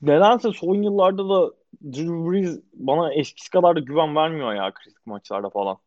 [0.02, 1.52] nedense son yıllarda da
[1.84, 5.78] Drew Brees bana eskisi kadar da güven vermiyor ya kritik maçlarda falan.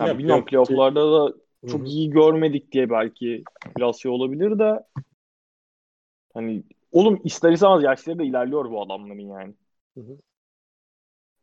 [0.00, 1.34] Yani ya, bilmiyorum playofflarda da
[1.70, 1.88] çok Hı-hı.
[1.88, 3.44] iyi görmedik diye belki
[3.76, 4.84] biraz şey olabilir de
[6.34, 6.62] hani
[6.92, 9.54] oğlum ister istemez yaşları da ilerliyor bu adamların yani.
[9.94, 10.18] Hı-hı.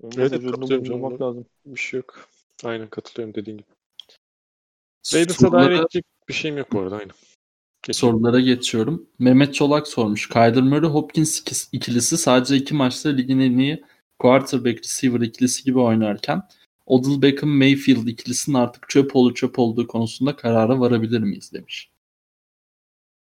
[0.02, 1.46] Onu evet, katılıyorum lazım.
[1.66, 2.30] Bir şey yok.
[2.64, 3.68] Aynen katılıyorum dediğin gibi.
[5.14, 7.14] Raiders'a dair edecek bir şeyim yok bu arada aynen.
[7.84, 8.12] Geçelim.
[8.12, 9.10] Sorulara geçiyorum.
[9.20, 10.30] Mehmet Çolak sormuş.
[10.30, 11.42] Kyler Murray Hopkins
[11.72, 13.84] ikilisi sadece iki maçta ligin en iyi
[14.20, 16.42] quarterback receiver ikilisi gibi oynarken
[16.90, 21.92] Odell Beckham Mayfield ikilisinin artık çöp olu çöp olduğu konusunda karara varabilir miyiz demiş.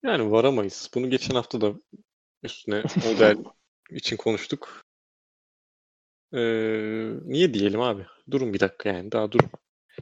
[0.02, 0.90] Yani varamayız.
[0.94, 1.74] Bunu geçen hafta da
[2.42, 3.36] üstüne model
[3.90, 4.82] için konuştuk.
[6.32, 6.38] Ee,
[7.24, 8.06] niye diyelim abi?
[8.30, 9.50] Durun bir dakika yani daha durun.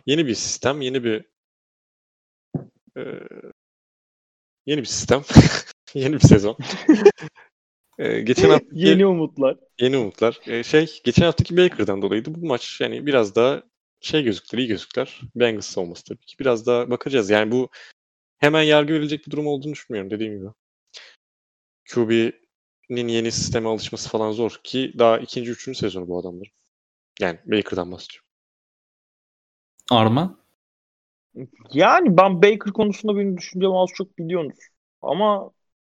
[0.06, 1.24] Yeni bir sistem, yeni bir
[2.96, 3.02] e,
[4.66, 5.22] yeni bir sistem,
[5.94, 6.56] yeni bir sezon.
[8.00, 9.56] ee, geçen hafta yeni umutlar.
[9.80, 10.40] Yeni umutlar.
[10.46, 12.34] Ee, şey, geçen haftaki Baker'dan dolayıydı.
[12.34, 13.62] Bu maç yani biraz daha
[14.00, 15.20] şey gözüktüler, iyi gözüktüler.
[15.34, 16.38] Bengals olması tabii ki.
[16.38, 17.30] Biraz daha bakacağız.
[17.30, 17.68] Yani bu
[18.38, 20.50] hemen yargı verilecek bir durum olduğunu düşünmüyorum dediğim gibi.
[21.94, 26.52] QB'nin yeni sisteme alışması falan zor ki daha ikinci, üçüncü sezonu bu adamların.
[27.20, 28.28] Yani Baker'dan bahsediyorum.
[29.90, 30.40] Arma?
[31.72, 34.58] Yani ben Baker konusunda benim düşüncem az çok biliyorsunuz.
[35.02, 35.50] Ama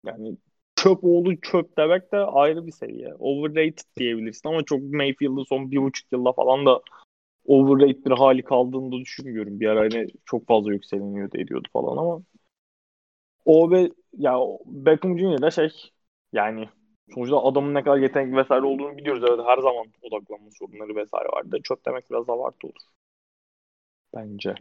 [0.06, 0.38] yani
[0.84, 3.14] çöp oğlu çöp demek de ayrı bir seviye.
[3.20, 6.82] Overrated diyebilirsin ama çok Mayfield'ın son bir buçuk yılda falan da
[7.46, 9.60] overrated bir hali kaldığını da düşünmüyorum.
[9.60, 12.24] Bir ara hani çok fazla yükseleniyordu ediyordu falan ama
[13.46, 15.52] o ve ya Beckham Jr.
[15.52, 15.70] şey
[16.34, 16.70] yani
[17.14, 19.24] sonuçta adamın ne kadar yetenekli vesaire olduğunu biliyoruz.
[19.30, 21.58] Evet her zaman odaklanma sorunları vesaire vardı.
[21.64, 22.82] Çöp demek biraz abartı olur.
[24.14, 24.56] Bence.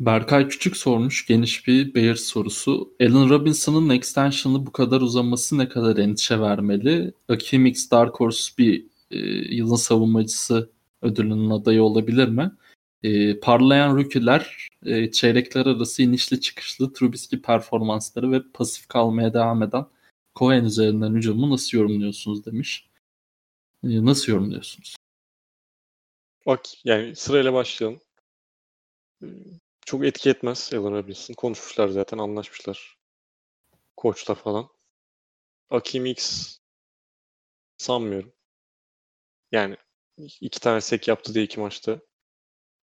[0.00, 2.94] Berkay Küçük sormuş geniş bir Bears sorusu.
[3.00, 7.14] Allen Robinson'ın extension'ı bu kadar uzaması ne kadar endişe vermeli?
[7.28, 9.18] Akimix Dark Horse bir e,
[9.54, 10.70] yılın savunmacısı
[11.02, 12.52] ödülünün adayı olabilir mi?
[13.02, 19.86] E, parlayan rookie'ler e, çeyrekler arası inişli çıkışlı Trubisky performansları ve pasif kalmaya devam eden
[20.34, 22.88] Cohen üzerinden hücumu nasıl yorumluyorsunuz demiş.
[23.84, 24.96] E, nasıl yorumluyorsunuz?
[26.46, 28.00] Bak yani sırayla başlayalım.
[29.86, 31.34] Çok etki etmez Allen Robinson.
[31.34, 32.98] Konuşmuşlar zaten anlaşmışlar.
[33.96, 34.68] Koçla falan.
[35.70, 36.48] Akim X
[37.76, 38.32] sanmıyorum.
[39.52, 39.76] Yani
[40.40, 42.00] iki tane sek yaptı diye iki maçta.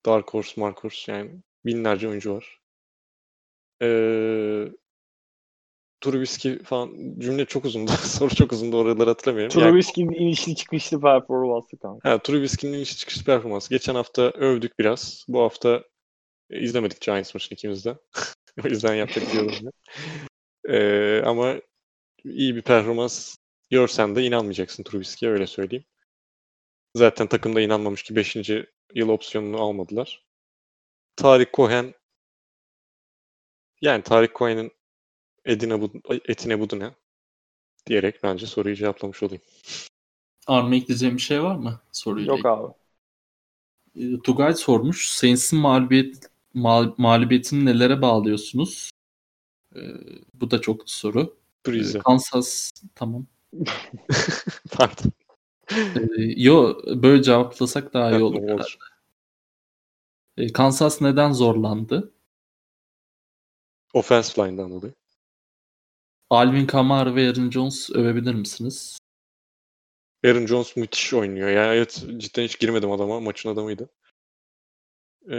[0.07, 2.61] Dark Horse, Mark Horse yani binlerce oyuncu var.
[3.83, 4.69] Ee,
[6.01, 7.91] Trubisky falan cümle çok uzundu.
[8.03, 8.77] Soru çok uzundu.
[8.77, 9.61] Oraları hatırlamıyorum.
[9.61, 12.11] Trubisky'nin yani, inişli çıkışlı performansı kanka.
[12.11, 13.71] Ha, Trubisky'nin inişli çıkışlı performansı.
[13.71, 15.25] Geçen hafta övdük biraz.
[15.29, 15.85] Bu hafta
[16.51, 17.97] e, izlemedik Giants maçını ikimiz de.
[18.65, 19.75] o yüzden yapacak bir yorum yok.
[20.69, 21.55] Ee, ama
[22.25, 23.37] iyi bir performans
[23.71, 25.85] görsen de inanmayacaksın Trubisky'ye öyle söyleyeyim.
[26.97, 28.37] Zaten takımda inanmamış ki 5.
[28.95, 30.25] yıl opsiyonunu almadılar.
[31.17, 31.95] Tarık Cohen
[33.81, 34.73] yani Tarık Cohen'in
[35.45, 35.93] edine bu,
[36.29, 36.95] etine budu ne?
[37.87, 39.43] Diyerek bence soruyu cevaplamış olayım.
[40.47, 41.81] Arma ekleyeceğim bir şey var mı?
[41.93, 42.73] Soruyla Yok abi.
[43.97, 45.09] E, Tugay sormuş.
[45.09, 48.91] Saints'in mağlubiyet, mal, mağlubiyetini nelere bağlıyorsunuz?
[49.77, 49.81] Ee,
[50.35, 51.37] bu da çok soru.
[51.67, 51.99] Breeze.
[51.99, 53.27] Kansas tamam.
[54.73, 55.13] Pardon.
[55.71, 58.43] Ee, yo böyle cevaplasak daha iyi olur.
[58.43, 58.77] olur.
[60.37, 62.13] Ee, Kansas neden zorlandı?
[63.95, 64.95] Offensive line'dan dolayı.
[66.31, 68.99] Alvin Kamara ve Aaron Jones övebilir misiniz?
[70.25, 71.49] Aaron Jones müthiş oynuyor.
[71.49, 73.21] Yani evet cidden hiç girmedim adama.
[73.21, 73.89] Maçın adamıydı.
[75.31, 75.35] Ee,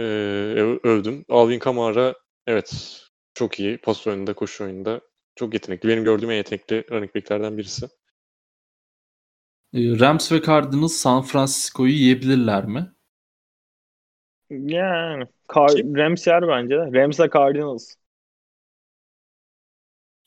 [0.84, 1.24] övdüm.
[1.28, 2.14] Alvin Kamara
[2.46, 3.00] evet
[3.34, 3.78] çok iyi.
[3.78, 5.00] Pas oyununda, koşu oyununda
[5.36, 5.88] çok yetenekli.
[5.88, 7.88] Benim gördüğüm en yetenekli running back'lerden birisi.
[9.74, 12.92] Ee, Rams ve Cardinals San Francisco'yu yiyebilirler mi?
[14.50, 16.92] Yani Car- Rams yer bence de.
[16.92, 17.94] Rams'la Cardinals.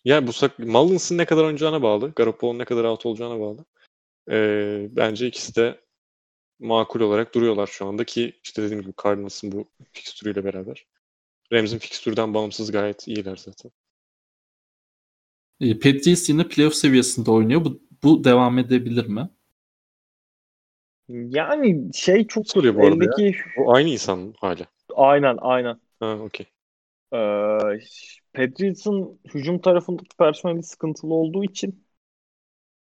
[0.05, 2.13] Ya bu sak Mullins'ın ne kadar oynayacağına bağlı.
[2.15, 3.65] Garoppolo'nun ne kadar out olacağına bağlı.
[4.31, 5.81] Ee, bence ikisi de
[6.59, 10.85] makul olarak duruyorlar şu anda ki işte dediğim gibi Cardinals'ın bu fikstürüyle beraber.
[11.53, 13.71] Rams'in fikstürden bağımsız gayet iyiler zaten.
[15.59, 17.65] E, Patriots yine playoff seviyesinde oynuyor.
[17.65, 19.29] Bu, bu devam edebilir mi?
[21.09, 23.23] Yani şey çok soruyor bu arada eldeki...
[23.23, 23.31] ya.
[23.57, 24.65] O aynı insan hala.
[24.95, 25.79] Aynen aynen.
[25.99, 26.45] Ha okey.
[27.13, 27.17] Ee,
[28.33, 31.82] Patriots'ın hücum tarafındaki personeli sıkıntılı olduğu için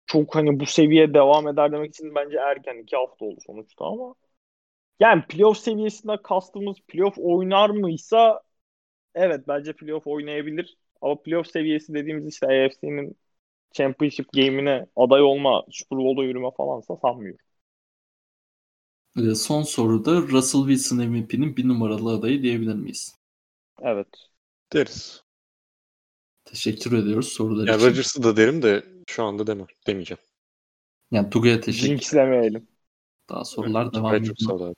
[0.08, 4.16] çok hani bu seviye devam eder demek için bence erken iki hafta oldu sonuçta ama
[5.00, 8.42] yani playoff seviyesinde kastımız playoff oynar mıysa
[9.16, 10.78] evet bence playoff oynayabilir.
[11.02, 13.18] Ama playoff seviyesi dediğimiz işte AFC'nin
[13.74, 17.40] Championship game'ine aday olma, Super Bowl'da yürüme falansa sanmıyorum.
[19.18, 23.16] Ee, son soruda Russell Wilson MVP'nin bir numaralı adayı diyebilir miyiz?
[23.82, 24.08] Evet.
[24.74, 25.24] Deriz.
[26.46, 27.88] Teşekkür ediyoruz sorular ya için.
[27.88, 30.22] Rodgers'ı da derim de şu anda demem, demeyeceğim.
[31.12, 32.68] Yani Tugay'a teşekkür Jinxlemeyelim.
[33.30, 34.36] Daha sorular evet, devam ediyor.
[34.36, 34.74] Çok sağ.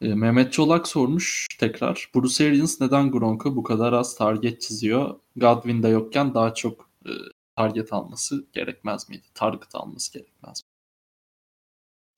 [0.00, 2.10] E, Mehmet Çolak sormuş tekrar.
[2.14, 5.20] Bruce Arians neden Gronk'a bu kadar az target çiziyor?
[5.36, 7.10] Godwin'de yokken daha çok e,
[7.56, 9.26] target alması gerekmez miydi?
[9.34, 10.68] Target alması gerekmez mi?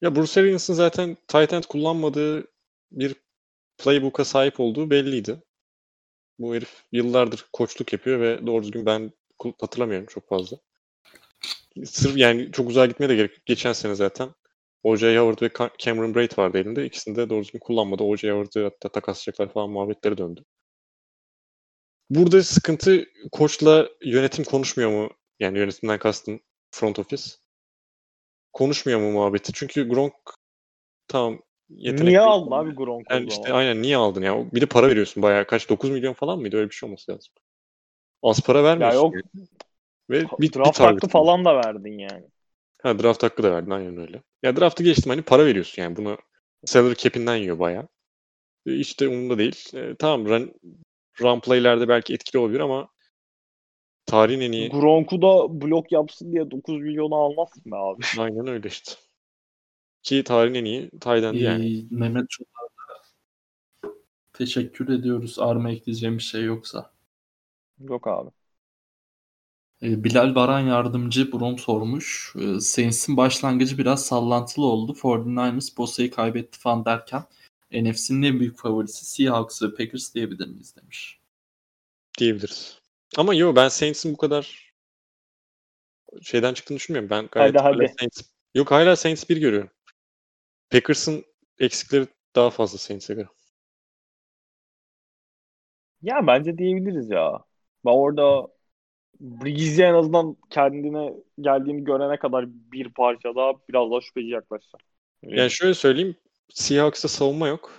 [0.00, 2.46] Ya Bruce Arians'ın zaten tight end kullanmadığı
[2.92, 3.14] bir
[3.78, 5.42] playbook'a sahip olduğu belliydi.
[6.38, 9.12] Bu herif yıllardır koçluk yapıyor ve doğru düzgün ben
[9.60, 10.58] hatırlamıyorum çok fazla.
[11.85, 13.47] Sırf yani çok uzağa gitmeye de gerek yok.
[13.47, 14.28] Geçen sene zaten
[14.82, 15.19] O.J.
[15.19, 16.86] Howard ve Cameron Braid vardı elinde.
[16.86, 18.02] İkisini de doğru düzgün kullanmadı.
[18.02, 18.31] O.J.
[18.31, 20.44] Howard'ı hatta takaslayacaklar falan muhabbetleri döndü.
[22.11, 25.11] Burada sıkıntı koçla yönetim konuşmuyor mu?
[25.40, 26.40] Yani yönetimden kastım
[26.70, 27.31] front office.
[28.52, 29.52] Konuşmuyor mu muhabbeti?
[29.52, 30.15] Çünkü Gronk
[31.09, 32.09] tamam yetenekli.
[32.09, 34.52] Niye aldın abi Gronk'u yani işte aynen niye aldın ya?
[34.52, 36.57] Bir de para veriyorsun bayağı kaç 9 milyon falan mıydı?
[36.57, 37.32] Öyle bir şey olması lazım.
[38.23, 38.98] Az para vermiyorsun.
[38.98, 39.15] Ya yok.
[39.15, 39.47] Yani.
[40.10, 42.24] Ve bir, draft bir hakkı falan da verdin yani.
[42.82, 44.22] Ha draft hakkı da verdin aynen öyle.
[44.42, 46.18] Ya draftı geçtim hani para veriyorsun yani bunu
[46.64, 47.88] salary cap'inden yiyor bayağı.
[48.66, 49.74] İşte umurumda değil.
[49.74, 50.52] E, tamam run,
[51.20, 52.88] run play'lerde belki etkili olabilir ama
[54.06, 54.70] tarihin en iyi...
[54.70, 58.02] Gronk'u da blok yapsın diye 9 milyonu almazsın be abi.
[58.18, 58.92] Aynen öyle işte.
[60.02, 61.86] Ki tarihin en iyi Tayden yani.
[61.90, 62.60] Mehmet Çolak'a
[64.32, 65.38] teşekkür ediyoruz.
[65.38, 66.92] Arma ekleyeceğim bir şey yoksa.
[67.78, 68.30] Yok abi.
[69.82, 72.35] Ee, Bilal Baran yardımcı Brom sormuş.
[72.36, 74.94] Ee, Saints'in başlangıcı biraz sallantılı oldu.
[74.94, 77.24] 49ers Bosa'yı kaybetti falan derken
[77.73, 81.20] NFC'nin en büyük favorisi Seahawks ve Packers diyebilir miyiz demiş.
[82.19, 82.81] Diyebiliriz.
[83.16, 84.73] Ama yok ben Saints'in bu kadar
[86.23, 87.11] şeyden çıktığını düşünmüyorum.
[87.11, 87.94] Ben gayet hadi, hadi.
[87.98, 88.23] Saints...
[88.55, 89.70] Yok hala Saints bir görüyorum.
[90.70, 91.24] Packers'ın
[91.59, 93.28] eksikleri daha fazla Saints'e göre.
[96.02, 97.44] Ya bence diyebiliriz ya.
[97.85, 98.48] Ben orada
[99.20, 104.80] Breezy en azından kendine geldiğini görene kadar bir parça daha biraz daha şüpheci yaklaşacak.
[105.22, 106.16] Yani şöyle söyleyeyim.
[106.48, 107.72] Seahawks'ta savunma yok.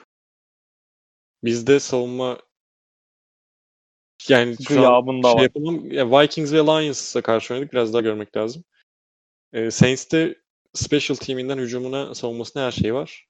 [1.44, 2.38] Bizde savunma
[4.30, 5.42] yani şu an şey var.
[5.42, 5.92] yapalım.
[5.92, 7.74] Ya Vikings ve Lions'a karşı oynadık.
[7.74, 8.64] Biraz daha görmek lazım.
[9.54, 10.36] Ee, Saints'te
[10.74, 13.28] special teaminden hücumuna savunmasına her şey var.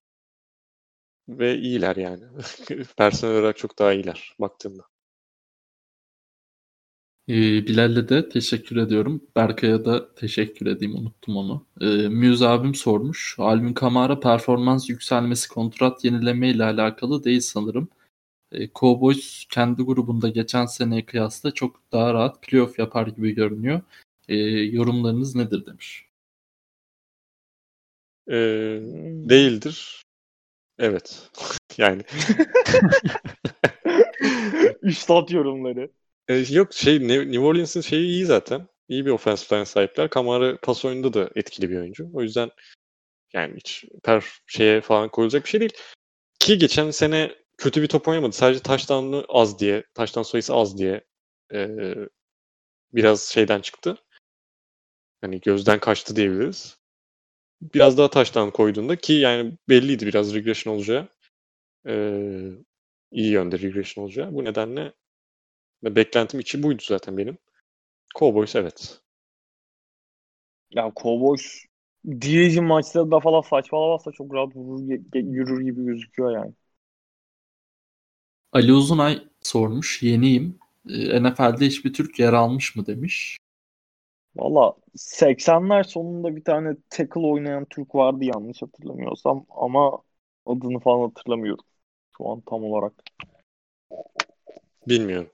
[1.29, 2.23] Ve iyiler yani.
[2.97, 4.83] Personel olarak çok daha iyiler baktığımda.
[7.31, 9.21] Ee, Bilal'le de teşekkür ediyorum.
[9.35, 10.95] Berkay'a da teşekkür edeyim.
[10.95, 11.65] Unuttum onu.
[11.81, 13.35] Ee, Muse abim sormuş.
[13.39, 17.89] Alvin Kamara performans yükselmesi kontrat yenileme ile alakalı değil sanırım.
[18.51, 23.81] Ee, Cowboys kendi grubunda geçen seneye kıyasla çok daha rahat playoff yapar gibi görünüyor.
[24.29, 26.05] Ee, yorumlarınız nedir demiş.
[28.27, 28.79] Ee,
[29.29, 30.03] değildir.
[30.79, 31.29] Evet.
[31.77, 32.03] yani
[34.81, 35.89] Üstad yorumları.
[36.31, 38.67] E, yok şey Ne- New Orleans'ın şeyi iyi zaten.
[38.89, 40.09] İyi bir offensive line sahipler.
[40.09, 42.09] Kamara pas oyununda da etkili bir oyuncu.
[42.13, 42.51] O yüzden
[43.33, 45.73] yani hiç per şeye falan koyulacak bir şey değil.
[46.39, 48.31] Ki geçen sene kötü bir top oynamadı.
[48.35, 51.01] Sadece touchdown'ı az diye, touchdown sayısı az diye
[51.53, 51.67] e,
[52.93, 53.97] biraz şeyden çıktı.
[55.21, 56.77] Hani gözden kaçtı diyebiliriz.
[57.61, 61.07] Biraz daha touchdown koyduğunda ki yani belliydi biraz regression olacağı.
[61.87, 61.93] E,
[63.11, 64.33] iyi yönde regression olacağı.
[64.33, 64.93] Bu nedenle
[65.83, 67.37] ve beklentim içi buydu zaten benim.
[68.19, 68.99] Cowboys evet.
[70.71, 71.65] Ya Cowboys
[72.05, 76.53] division maçlarında falan saçmalamazsa çok rahat vurur, yürür gibi gözüküyor yani.
[78.53, 80.03] Ali Uzunay sormuş.
[80.03, 80.59] Yeniyim.
[80.89, 83.37] Ee, NFL'de hiçbir Türk yer almış mı demiş.
[84.35, 90.01] Valla 80'ler sonunda bir tane tackle oynayan Türk vardı yanlış hatırlamıyorsam ama
[90.45, 91.65] adını falan hatırlamıyorum.
[92.17, 92.93] Şu an tam olarak.
[94.87, 95.29] Bilmiyorum.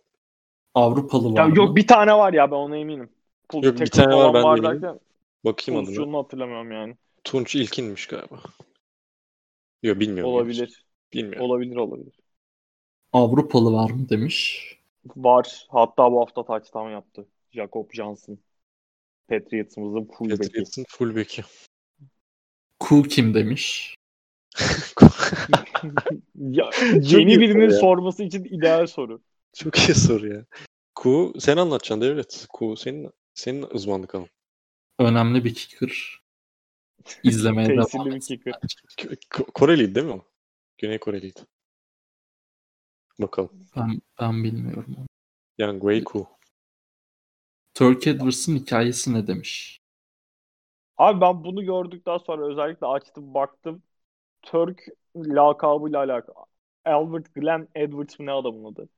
[0.77, 1.57] Avrupalı var Ya mı?
[1.57, 3.09] yok bir tane var ya ben ona eminim.
[3.49, 4.99] Pul- Yok, bir tane var, ben de eminim.
[5.45, 5.85] Bakayım adına.
[5.85, 6.95] pozisyonunu hatırlamıyorum yani.
[7.23, 8.41] Tunç İlkin'miş galiba.
[9.83, 10.33] Yok bilmiyorum.
[10.33, 10.85] Olabilir.
[11.13, 11.41] Bilmiyorum.
[11.41, 12.13] Olabilir olabilir.
[13.13, 14.67] Avrupalı var mı demiş.
[15.15, 15.67] Var.
[15.69, 17.25] Hatta bu hafta touchdown yaptı.
[17.51, 18.37] Jacob Johnson.
[19.29, 20.47] Patriots'ımızın fullback'i.
[20.47, 21.43] Patriots'ın fullback'i.
[22.79, 23.95] Ku kim demiş.
[26.35, 27.71] Ya, yeni birinin ya.
[27.71, 29.21] sorması için ideal soru.
[29.53, 30.45] Çok iyi soru ya.
[30.97, 32.45] Ku sen anlatacaksın devlet.
[32.49, 34.29] Ku senin senin uzmanlık alanın.
[34.99, 36.21] Önemli bir kicker.
[37.23, 38.55] İzlemeye devam bir kicker.
[39.53, 40.25] Koreliydi değil mi o?
[40.77, 41.39] Güney Koreliydi.
[43.19, 43.67] Bakalım.
[43.75, 44.95] Ben, ben bilmiyorum.
[44.97, 45.05] onu.
[45.57, 46.27] Yang Wei Ku.
[47.73, 49.81] Turk Edwards'ın hikayesi ne demiş.
[50.97, 53.83] Abi ben bunu gördükten sonra özellikle açtım baktım.
[54.41, 56.45] Türk lakabıyla alakalı.
[56.85, 58.89] Albert Glenn Edwards mı ne adamın adı?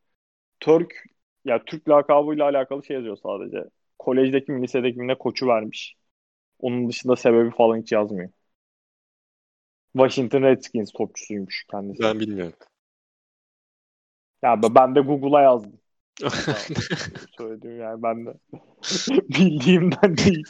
[0.60, 1.04] Türk
[1.46, 3.70] ya Türk lakabıyla alakalı şey yazıyor sadece.
[4.00, 5.96] Kolejdeki mi lisedeki mi ne koçu vermiş.
[6.60, 8.30] Onun dışında sebebi falan hiç yazmıyor.
[9.94, 12.04] Washington Redskins topçusuymuş kendisi.
[12.04, 12.54] Ben bilmiyorum.
[14.44, 15.80] Ya ben- de Google'a yazdım.
[17.38, 18.34] Söyledim yani ben de.
[19.30, 20.44] Bildiğimden değil.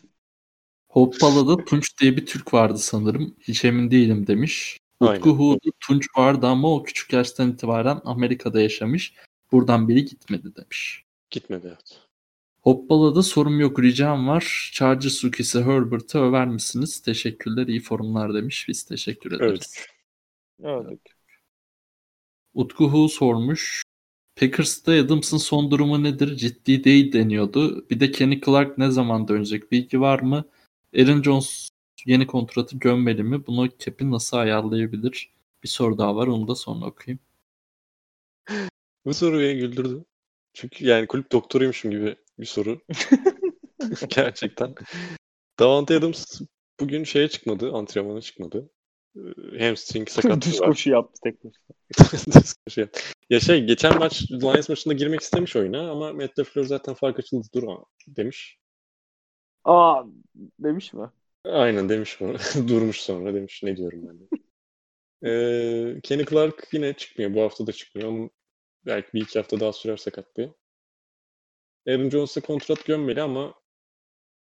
[0.90, 3.36] Hoppala'da Tunç diye bir Türk vardı sanırım.
[3.40, 4.78] Hiç emin değilim demiş.
[5.00, 5.16] Aynen.
[5.16, 9.14] Utku Huğ'da Tunç vardı ama o küçük yaştan itibaren Amerika'da yaşamış.
[9.52, 11.04] Buradan biri gitmedi demiş.
[11.30, 12.02] Gitmedi evet.
[12.62, 14.72] Hoppala'da sorum yok ricam var.
[14.74, 17.02] Chargers rookiesi Herbert'ı över misiniz?
[17.02, 18.66] Teşekkürler iyi forumlar demiş.
[18.68, 19.86] Biz teşekkür ederiz.
[20.60, 20.90] Övdük.
[20.90, 21.00] Evet.
[22.54, 23.84] Utku Hu sormuş.
[24.36, 26.36] Packers'ta Adams'ın son durumu nedir?
[26.36, 27.90] Ciddi değil deniyordu.
[27.90, 29.72] Bir de Kenny Clark ne zaman dönecek?
[29.72, 30.46] Bilgi var mı?
[30.98, 31.70] Aaron Jones
[32.06, 33.48] yeni kontratı gömmeli mi?
[33.48, 35.30] Bunu Cap'i nasıl ayarlayabilir?
[35.64, 36.28] Bir soru daha var.
[36.28, 37.20] Onu da sonra okuyayım.
[39.10, 40.06] Bu soru beni güldürdü.
[40.54, 42.82] Çünkü yani kulüp doktoruymuşum gibi bir soru.
[44.10, 44.76] Gerçekten.
[45.60, 46.42] Davante Adams
[46.80, 48.70] bugün şeye çıkmadı, antrenmana çıkmadı.
[49.16, 52.36] Ee, Hamstring sakatlığı Düz koşu yaptı tek başına.
[52.42, 52.88] Düz koşu.
[53.30, 57.48] Ya şey geçen maç Lions maçında girmek istemiş oyuna ama Matt LaFleur zaten fark açıldı
[57.54, 58.58] durma demiş.
[59.64, 60.04] Aa
[60.60, 61.10] demiş mi?
[61.46, 62.34] Aynen demiş bu.
[62.68, 64.26] Durmuş sonra demiş ne diyorum ben de.
[65.24, 67.34] Ee, Kenny Clark yine çıkmıyor.
[67.34, 68.10] Bu hafta da çıkmıyor.
[68.10, 68.32] Onun
[68.86, 70.54] belki bir iki hafta daha sürer sakatlığı.
[71.88, 73.54] Aaron Jones'a kontrat gömmeli ama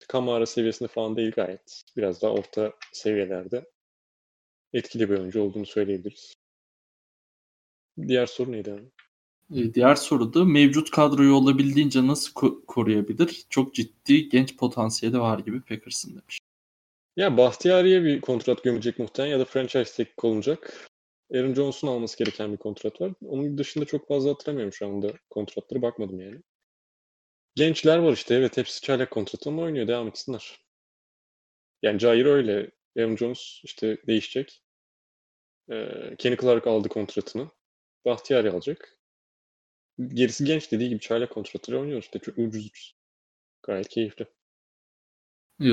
[0.08, 1.82] Kamara seviyesinde falan değil gayet.
[1.98, 3.66] Biraz daha orta seviyelerde
[4.74, 6.34] etkili bir oyuncu olduğunu söyleyebiliriz.
[8.08, 8.92] Diğer soru neydi abi?
[9.62, 13.44] Ee, Diğer soru da mevcut kadroyu olabildiğince nasıl ko- koruyabilir?
[13.50, 16.40] Çok ciddi genç potansiyeli var gibi Packers'ın demiş.
[17.16, 20.88] Ya Bahtiyari'ye bir kontrat gömecek muhtemelen ya da franchise tag olacak.
[21.34, 23.14] Aaron Jones'un alması gereken bir kontrat var.
[23.26, 25.82] Onun dışında çok fazla hatırlamıyorum şu anda kontratları.
[25.82, 26.42] Bakmadım yani.
[27.56, 28.36] Gençler var işte.
[28.36, 29.88] Evet hepsi çaylak kontratı ama oynuyor.
[29.88, 30.60] Devam etsinler.
[31.82, 32.72] Yani Jair öyle.
[32.98, 34.64] Aaron Jones işte değişecek.
[35.72, 37.48] Ee, Kenny Clark aldı kontratını.
[38.06, 38.98] Bahtiyari alacak.
[40.08, 42.20] Gerisi genç dediği gibi çaylak kontratıyla oynuyor işte.
[42.20, 42.96] Çok ucuz ucuz.
[43.64, 44.26] Gayet keyifli.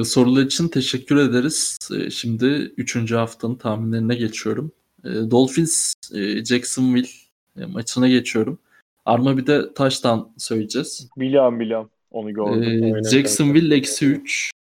[0.05, 1.79] Sorular için teşekkür ederiz.
[1.97, 2.47] Ee, Şimdi
[2.77, 3.13] 3.
[3.13, 4.73] haftanın tahminlerine geçiyorum.
[5.05, 7.09] Ee, Dolphins e, Jacksonville
[7.57, 8.59] e, maçına geçiyorum.
[9.05, 11.09] Arma bir de taştan söyleyeceğiz.
[11.17, 11.91] Biliyorum biliyorum.
[12.11, 12.97] Onu gördüm.
[12.97, 14.51] Ee, Jacksonville eksi 3.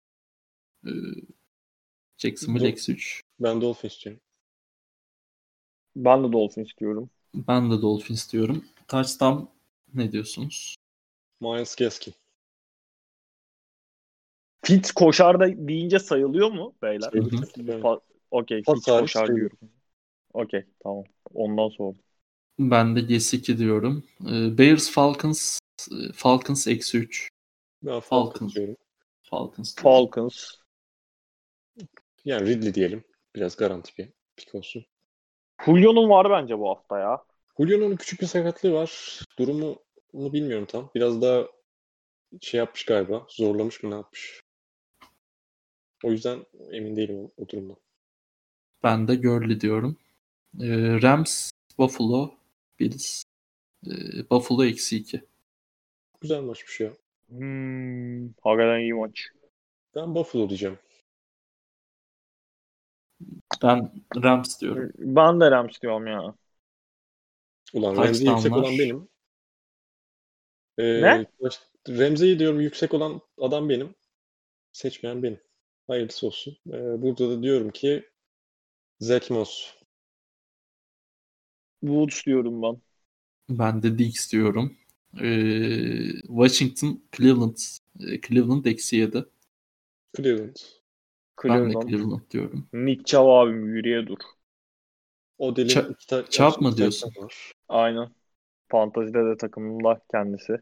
[0.87, 0.91] Ee,
[2.19, 3.21] Jacksonville eksi 3.
[3.41, 4.21] Ben Dolphins'ciyim.
[5.97, 7.11] Ben de Dolphins diyorum.
[7.35, 8.65] Ben de Dolphins diyorum.
[8.89, 9.45] Touchdown
[9.95, 10.77] ne diyorsunuz?
[11.41, 12.15] Miles Gaskin.
[14.65, 17.11] Fitz koşar da deyince sayılıyor mu beyler?
[18.31, 19.59] Okey hariç koşar diyorum.
[20.33, 21.05] Okey tamam.
[21.35, 22.03] Ondan sordum.
[22.59, 24.05] Ben de yes 2 diyorum.
[24.21, 25.59] Ee, Bears Falcons
[25.91, 27.29] e, Falcons eksi 3.
[27.83, 28.33] Ben Falcons.
[28.33, 28.77] Falcons diyorum.
[29.23, 29.75] Falcons.
[29.75, 30.55] Falcons.
[32.25, 33.05] Yani Ridley diyelim.
[33.35, 34.85] Biraz garanti bir pick olsun.
[35.65, 37.25] Julio'nun var bence bu hafta ya.
[37.59, 39.21] Julio'nun küçük bir sakatlığı var.
[39.39, 39.79] Durumu
[40.13, 40.91] onu bilmiyorum tam.
[40.95, 41.47] Biraz daha
[42.41, 43.27] şey yapmış galiba.
[43.29, 44.41] Zorlamış mı ne yapmış.
[46.05, 47.77] O yüzden emin değilim o, o durumdan.
[48.83, 49.97] Ben de Gurley diyorum.
[50.59, 52.35] Ee, Rams Buffalo
[52.79, 53.23] Bills.
[53.87, 55.23] Ee, Buffalo eksi 2.
[56.21, 56.93] Güzel maçmış ya.
[57.29, 59.29] Hmm, hakikaten iyi maç.
[59.95, 60.79] Ben Buffalo diyeceğim.
[63.63, 63.93] Ben
[64.25, 64.93] Rams diyorum.
[64.99, 66.35] Ben de Rams diyorum ya.
[67.73, 69.09] Ulan Ramsey yüksek olan benim.
[70.79, 71.27] Ee, Ne?
[71.89, 73.95] Ramsey'i diyorum yüksek olan adam benim.
[74.73, 75.41] Seçmeyen benim.
[75.87, 76.57] Hayırlısı olsun.
[76.69, 78.09] Ee, burada da diyorum ki
[79.01, 79.75] Zach Moss.
[81.81, 82.81] Woods diyorum ben.
[83.51, 84.77] Ben de Diggs diyorum.
[85.21, 87.57] Ee, Washington Cleveland.
[88.01, 89.25] Ee, Cleveland eksi 7.
[90.17, 90.57] Cleveland.
[91.49, 91.89] Ben de Cleveland.
[91.89, 92.67] Cleveland diyorum.
[92.73, 94.19] Nick Chubb abim yürüye dur.
[95.39, 97.13] Odel'in Ça- iki tane Chubb mı iki diyorsun?
[97.17, 97.53] var.
[97.69, 98.15] Aynen.
[98.69, 100.57] Fantazide de takımında kendisi.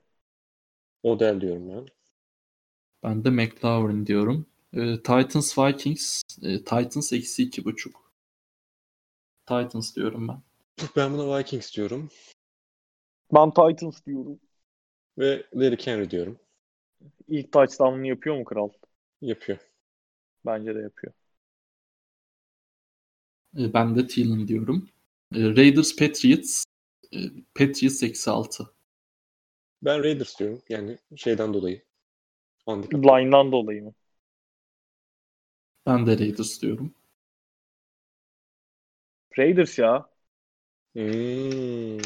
[1.02, 1.86] Odell diyorum ben.
[3.02, 4.46] Ben de McLaurin diyorum.
[4.72, 6.22] Ee, Titans Vikings.
[6.42, 7.92] Ee, Titans eksi 2.5.
[9.46, 10.42] Titans diyorum ben.
[10.96, 12.10] Ben buna Vikings diyorum.
[13.34, 14.40] Ben Titans diyorum.
[15.18, 16.38] Ve Derrick Henry diyorum.
[17.28, 18.70] İlk touchdown'ını yapıyor mu kral?
[19.20, 19.58] Yapıyor.
[20.46, 21.12] Bence de yapıyor.
[23.58, 24.88] Ee, ben de Thielen diyorum.
[25.34, 26.64] Ee, Raiders Patriots.
[27.14, 27.18] Ee,
[27.54, 28.70] Patriots eksi 6.
[29.82, 30.62] Ben Raiders diyorum.
[30.68, 31.82] Yani şeyden dolayı.
[32.66, 33.04] Handicap.
[33.04, 33.94] Line'dan dolayı mı?
[35.86, 36.94] Ben de Raiders diyorum.
[39.38, 40.17] Raiders ya.
[40.98, 41.98] Hmm.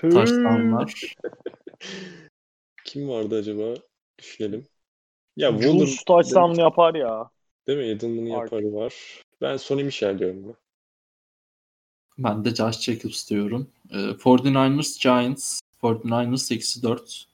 [0.00, 0.94] Touchdownlar.
[2.84, 3.74] Kim vardı acaba?
[4.18, 4.66] Düşünelim.
[5.36, 7.30] Ya Jules Waller touchdown yapar ya.
[7.66, 7.84] değil mi?
[7.84, 8.52] Edelman'ın Art.
[8.52, 9.22] yaparı var.
[9.40, 10.54] Ben Sonny Michel diyorum buna.
[12.18, 13.70] Ben de Josh Jacobs diyorum.
[13.90, 15.60] Ee, 49ers Giants.
[15.82, 17.26] 49ers eksi 4.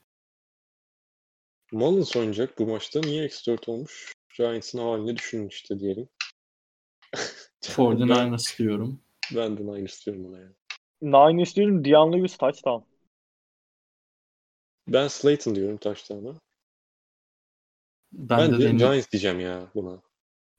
[1.72, 3.00] Mullins oynayacak bu maçta.
[3.00, 4.12] Niye eksi 4 olmuş?
[4.36, 6.08] Giants'ın halini düşünün işte diyelim.
[7.62, 9.00] 49ers diyorum.
[9.36, 10.54] Ben de Niners diyorum ona yani.
[11.02, 11.84] Niners diyorum.
[11.84, 12.84] Dion Lewis touchdown.
[14.88, 16.40] Ben Slayton diyorum taşlarına.
[18.12, 20.02] Ben, Ben, de de Giants diyeceğim ya buna.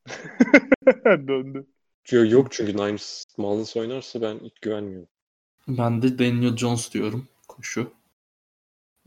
[1.05, 1.67] Döndü.
[2.03, 5.09] Çünkü yok çünkü Niners Mullins oynarsa ben hiç güvenmiyorum.
[5.67, 7.27] ben de Daniel Jones diyorum.
[7.47, 7.93] Koşu.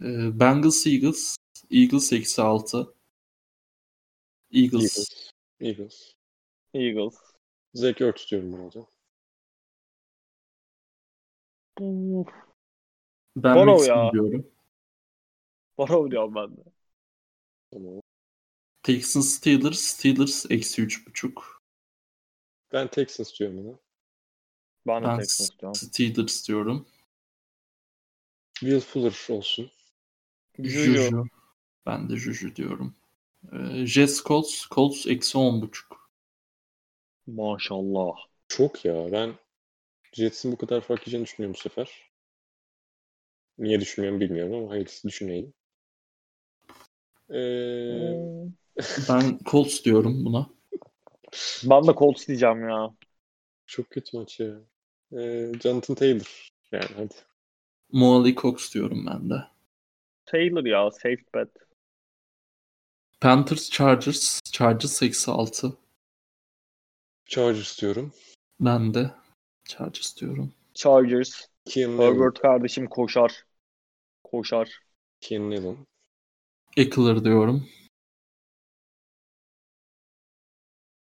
[0.03, 1.37] Ee, Bengals Eagles.
[1.71, 2.95] Eagles eksi 6.
[4.53, 4.99] Eagles.
[4.99, 5.31] Eagles.
[5.61, 6.15] Eagles.
[6.75, 7.15] Eagles.
[7.75, 8.87] Zach Ertz diyorum buna
[11.81, 12.29] Uf,
[13.37, 14.13] Ben Burrow Mixon ya.
[14.13, 14.47] diyorum.
[15.79, 16.65] Burrow diyorum ben de.
[18.83, 19.81] Texans Steelers.
[19.81, 21.43] Steelers eksi 3.5.
[22.73, 23.79] Ben Texans diyorum buna.
[24.87, 25.75] Ben de Ben Texans diyorum.
[25.75, 26.87] Steelers diyorum.
[28.61, 29.71] Will Fuller olsun.
[30.59, 30.95] Juju.
[30.95, 31.25] Juju.
[31.87, 32.95] Ben de Juju diyorum.
[33.53, 34.67] Ee, Jets Colts.
[34.71, 35.99] Colts eksi 10.5.
[37.27, 38.17] Maşallah.
[38.49, 39.13] Çok ya.
[39.13, 39.35] Ben
[40.15, 42.11] Jets'in bu kadar fark yiyeceğini düşünüyorum bu sefer.
[43.59, 45.55] Niye düşünmüyorum bilmiyorum ama hayırlısı düşünelim.
[47.31, 48.45] Ee.
[49.09, 50.51] Ben Colts diyorum buna.
[51.65, 52.95] Ben de Colts diyeceğim ya.
[53.67, 54.61] çok kötü maç ya.
[55.13, 56.49] Ee, Jonathan Taylor.
[56.73, 57.15] Yani hadi.
[57.93, 59.45] Moali Cox diyorum ben de.
[60.27, 60.91] Taylor ya.
[60.91, 61.49] Safe bet.
[63.21, 64.41] Panthers Chargers.
[64.53, 65.77] Chargers eksi 6.
[67.27, 68.13] Chargers diyorum.
[68.61, 69.11] Ben de.
[69.65, 70.53] Chargers diyorum.
[70.75, 71.49] Chargers.
[71.65, 71.99] Keenan.
[71.99, 73.45] Herbert kardeşim koşar.
[74.25, 74.81] Koşar.
[75.21, 75.77] Keenan Allen.
[76.77, 77.69] Eckler diyorum.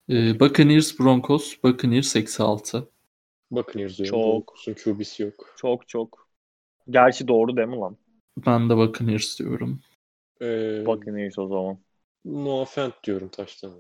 [0.10, 1.64] Ee, Buccaneers Broncos.
[1.64, 2.90] Buccaneers eksi 6.
[3.52, 4.22] Buccaneers diyorum.
[4.22, 4.48] Çok.
[4.48, 5.54] Broncos'un QB'si yok.
[5.58, 6.30] Çok çok.
[6.90, 7.98] Gerçi doğru değil mi lan?
[8.38, 9.82] Ben de Buccaneers diyorum.
[10.42, 11.80] Ee, Buccaneers o zaman.
[12.26, 13.72] Noah Fant diyorum taştan.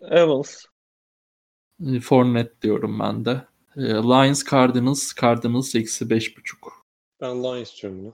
[0.00, 0.66] Evans.
[1.86, 3.46] Ee, Fournette diyorum ben de.
[3.76, 5.14] Ee, Lions Cardinals.
[5.20, 6.72] Cardinals eksi 5.5.
[7.20, 8.12] Ben Lions diyorum ya.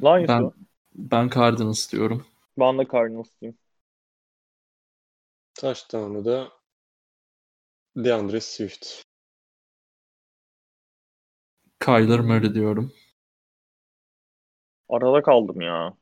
[0.00, 0.54] Lions Ben, mı?
[0.94, 2.26] ben Cardinals diyorum.
[2.58, 3.58] Ben de Cardinals'ıyım.
[5.54, 6.52] Taştanı da
[7.96, 9.02] DeAndre Swift.
[11.80, 12.92] Kyler Murray diyorum.
[14.88, 15.96] Arada kaldım ya.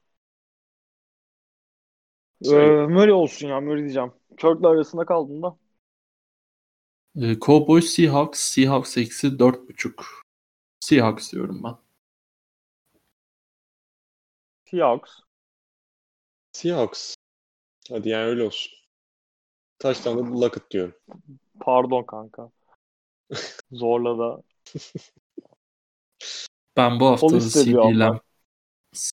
[2.45, 2.87] Ee.
[2.89, 4.13] Murray olsun ya Murray diyeceğim.
[4.41, 5.57] Kirk'le arasında kaldım da.
[7.17, 8.41] Ee, Cowboys Seahawks.
[8.41, 10.05] Seahawks eksi 4.5.
[10.81, 11.77] Seahawks diyorum ben.
[14.65, 15.11] Seahawks.
[16.53, 17.15] Seahawks.
[17.89, 18.73] Hadi yani öyle olsun.
[19.79, 20.95] Taştan da Lockett diyorum.
[21.61, 22.51] Pardon kanka.
[23.73, 24.43] Zorla da.
[26.77, 27.75] Ben bu hafta CD.
[27.75, 28.19] Lamb,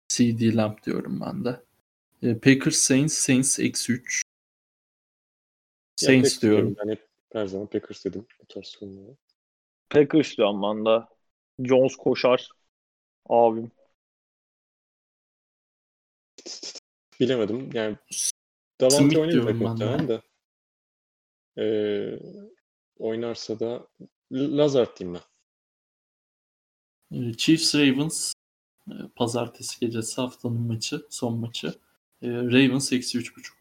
[0.08, 1.64] CD Lamb diyorum ben de.
[2.22, 3.14] Ee, Packers Saints.
[3.14, 4.25] Saints eksi 3.
[5.96, 6.76] Saints diyorum.
[6.84, 9.16] Ben hep her zaman Packers dedim bu tarz konularda.
[9.90, 11.06] Packers diyorum ben de.
[11.68, 12.48] Jones koşar.
[13.28, 13.70] Abim.
[17.20, 17.70] Bilemedim.
[17.74, 17.96] Yani
[18.80, 19.52] Davante de.
[19.52, 20.22] muhtemelen de.
[21.58, 22.18] Ee,
[22.98, 23.88] oynarsa da
[24.32, 25.20] Lazard diyeyim
[27.10, 27.28] ben.
[27.30, 28.32] Ee, Chiefs Ravens.
[28.90, 31.06] Ee, Pazartesi gecesi haftanın maçı.
[31.10, 31.66] Son maçı.
[32.22, 33.52] Ee, Ravens eksi 3.5.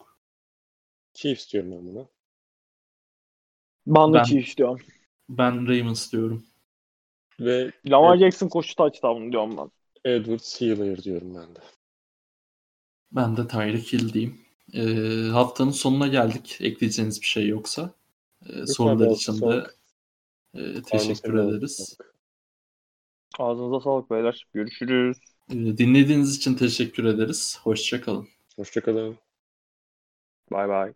[1.13, 2.07] Chiefs diyorum ben buna.
[3.87, 4.79] Ben de Ben- Chiefs diyorum.
[5.29, 6.45] Ben Ravens diyorum.
[7.39, 8.19] Ve Lamar Evet.
[8.19, 9.71] Jackson koşu touchdown diyorum ben.
[10.11, 11.59] Edwards Healer diyorum ben de.
[13.11, 14.41] Ben de Tyreek Hill diyeyim.
[14.73, 16.57] Ee, haftanın sonuna geldik.
[16.61, 17.93] Ekleyeceğiniz bir şey yoksa.
[18.45, 19.77] Ee, sorular için de sağlık.
[20.53, 21.75] e, teşekkür ederiz.
[21.75, 22.15] sağlık.
[23.39, 24.47] Ağzınıza sağlık beyler.
[24.53, 25.17] Görüşürüz.
[25.49, 27.59] Ee, dinlediğiniz için teşekkür ederiz.
[27.63, 28.27] Hoşçakalın.
[28.55, 29.17] Hoşçakalın.
[30.51, 30.93] Bay bay.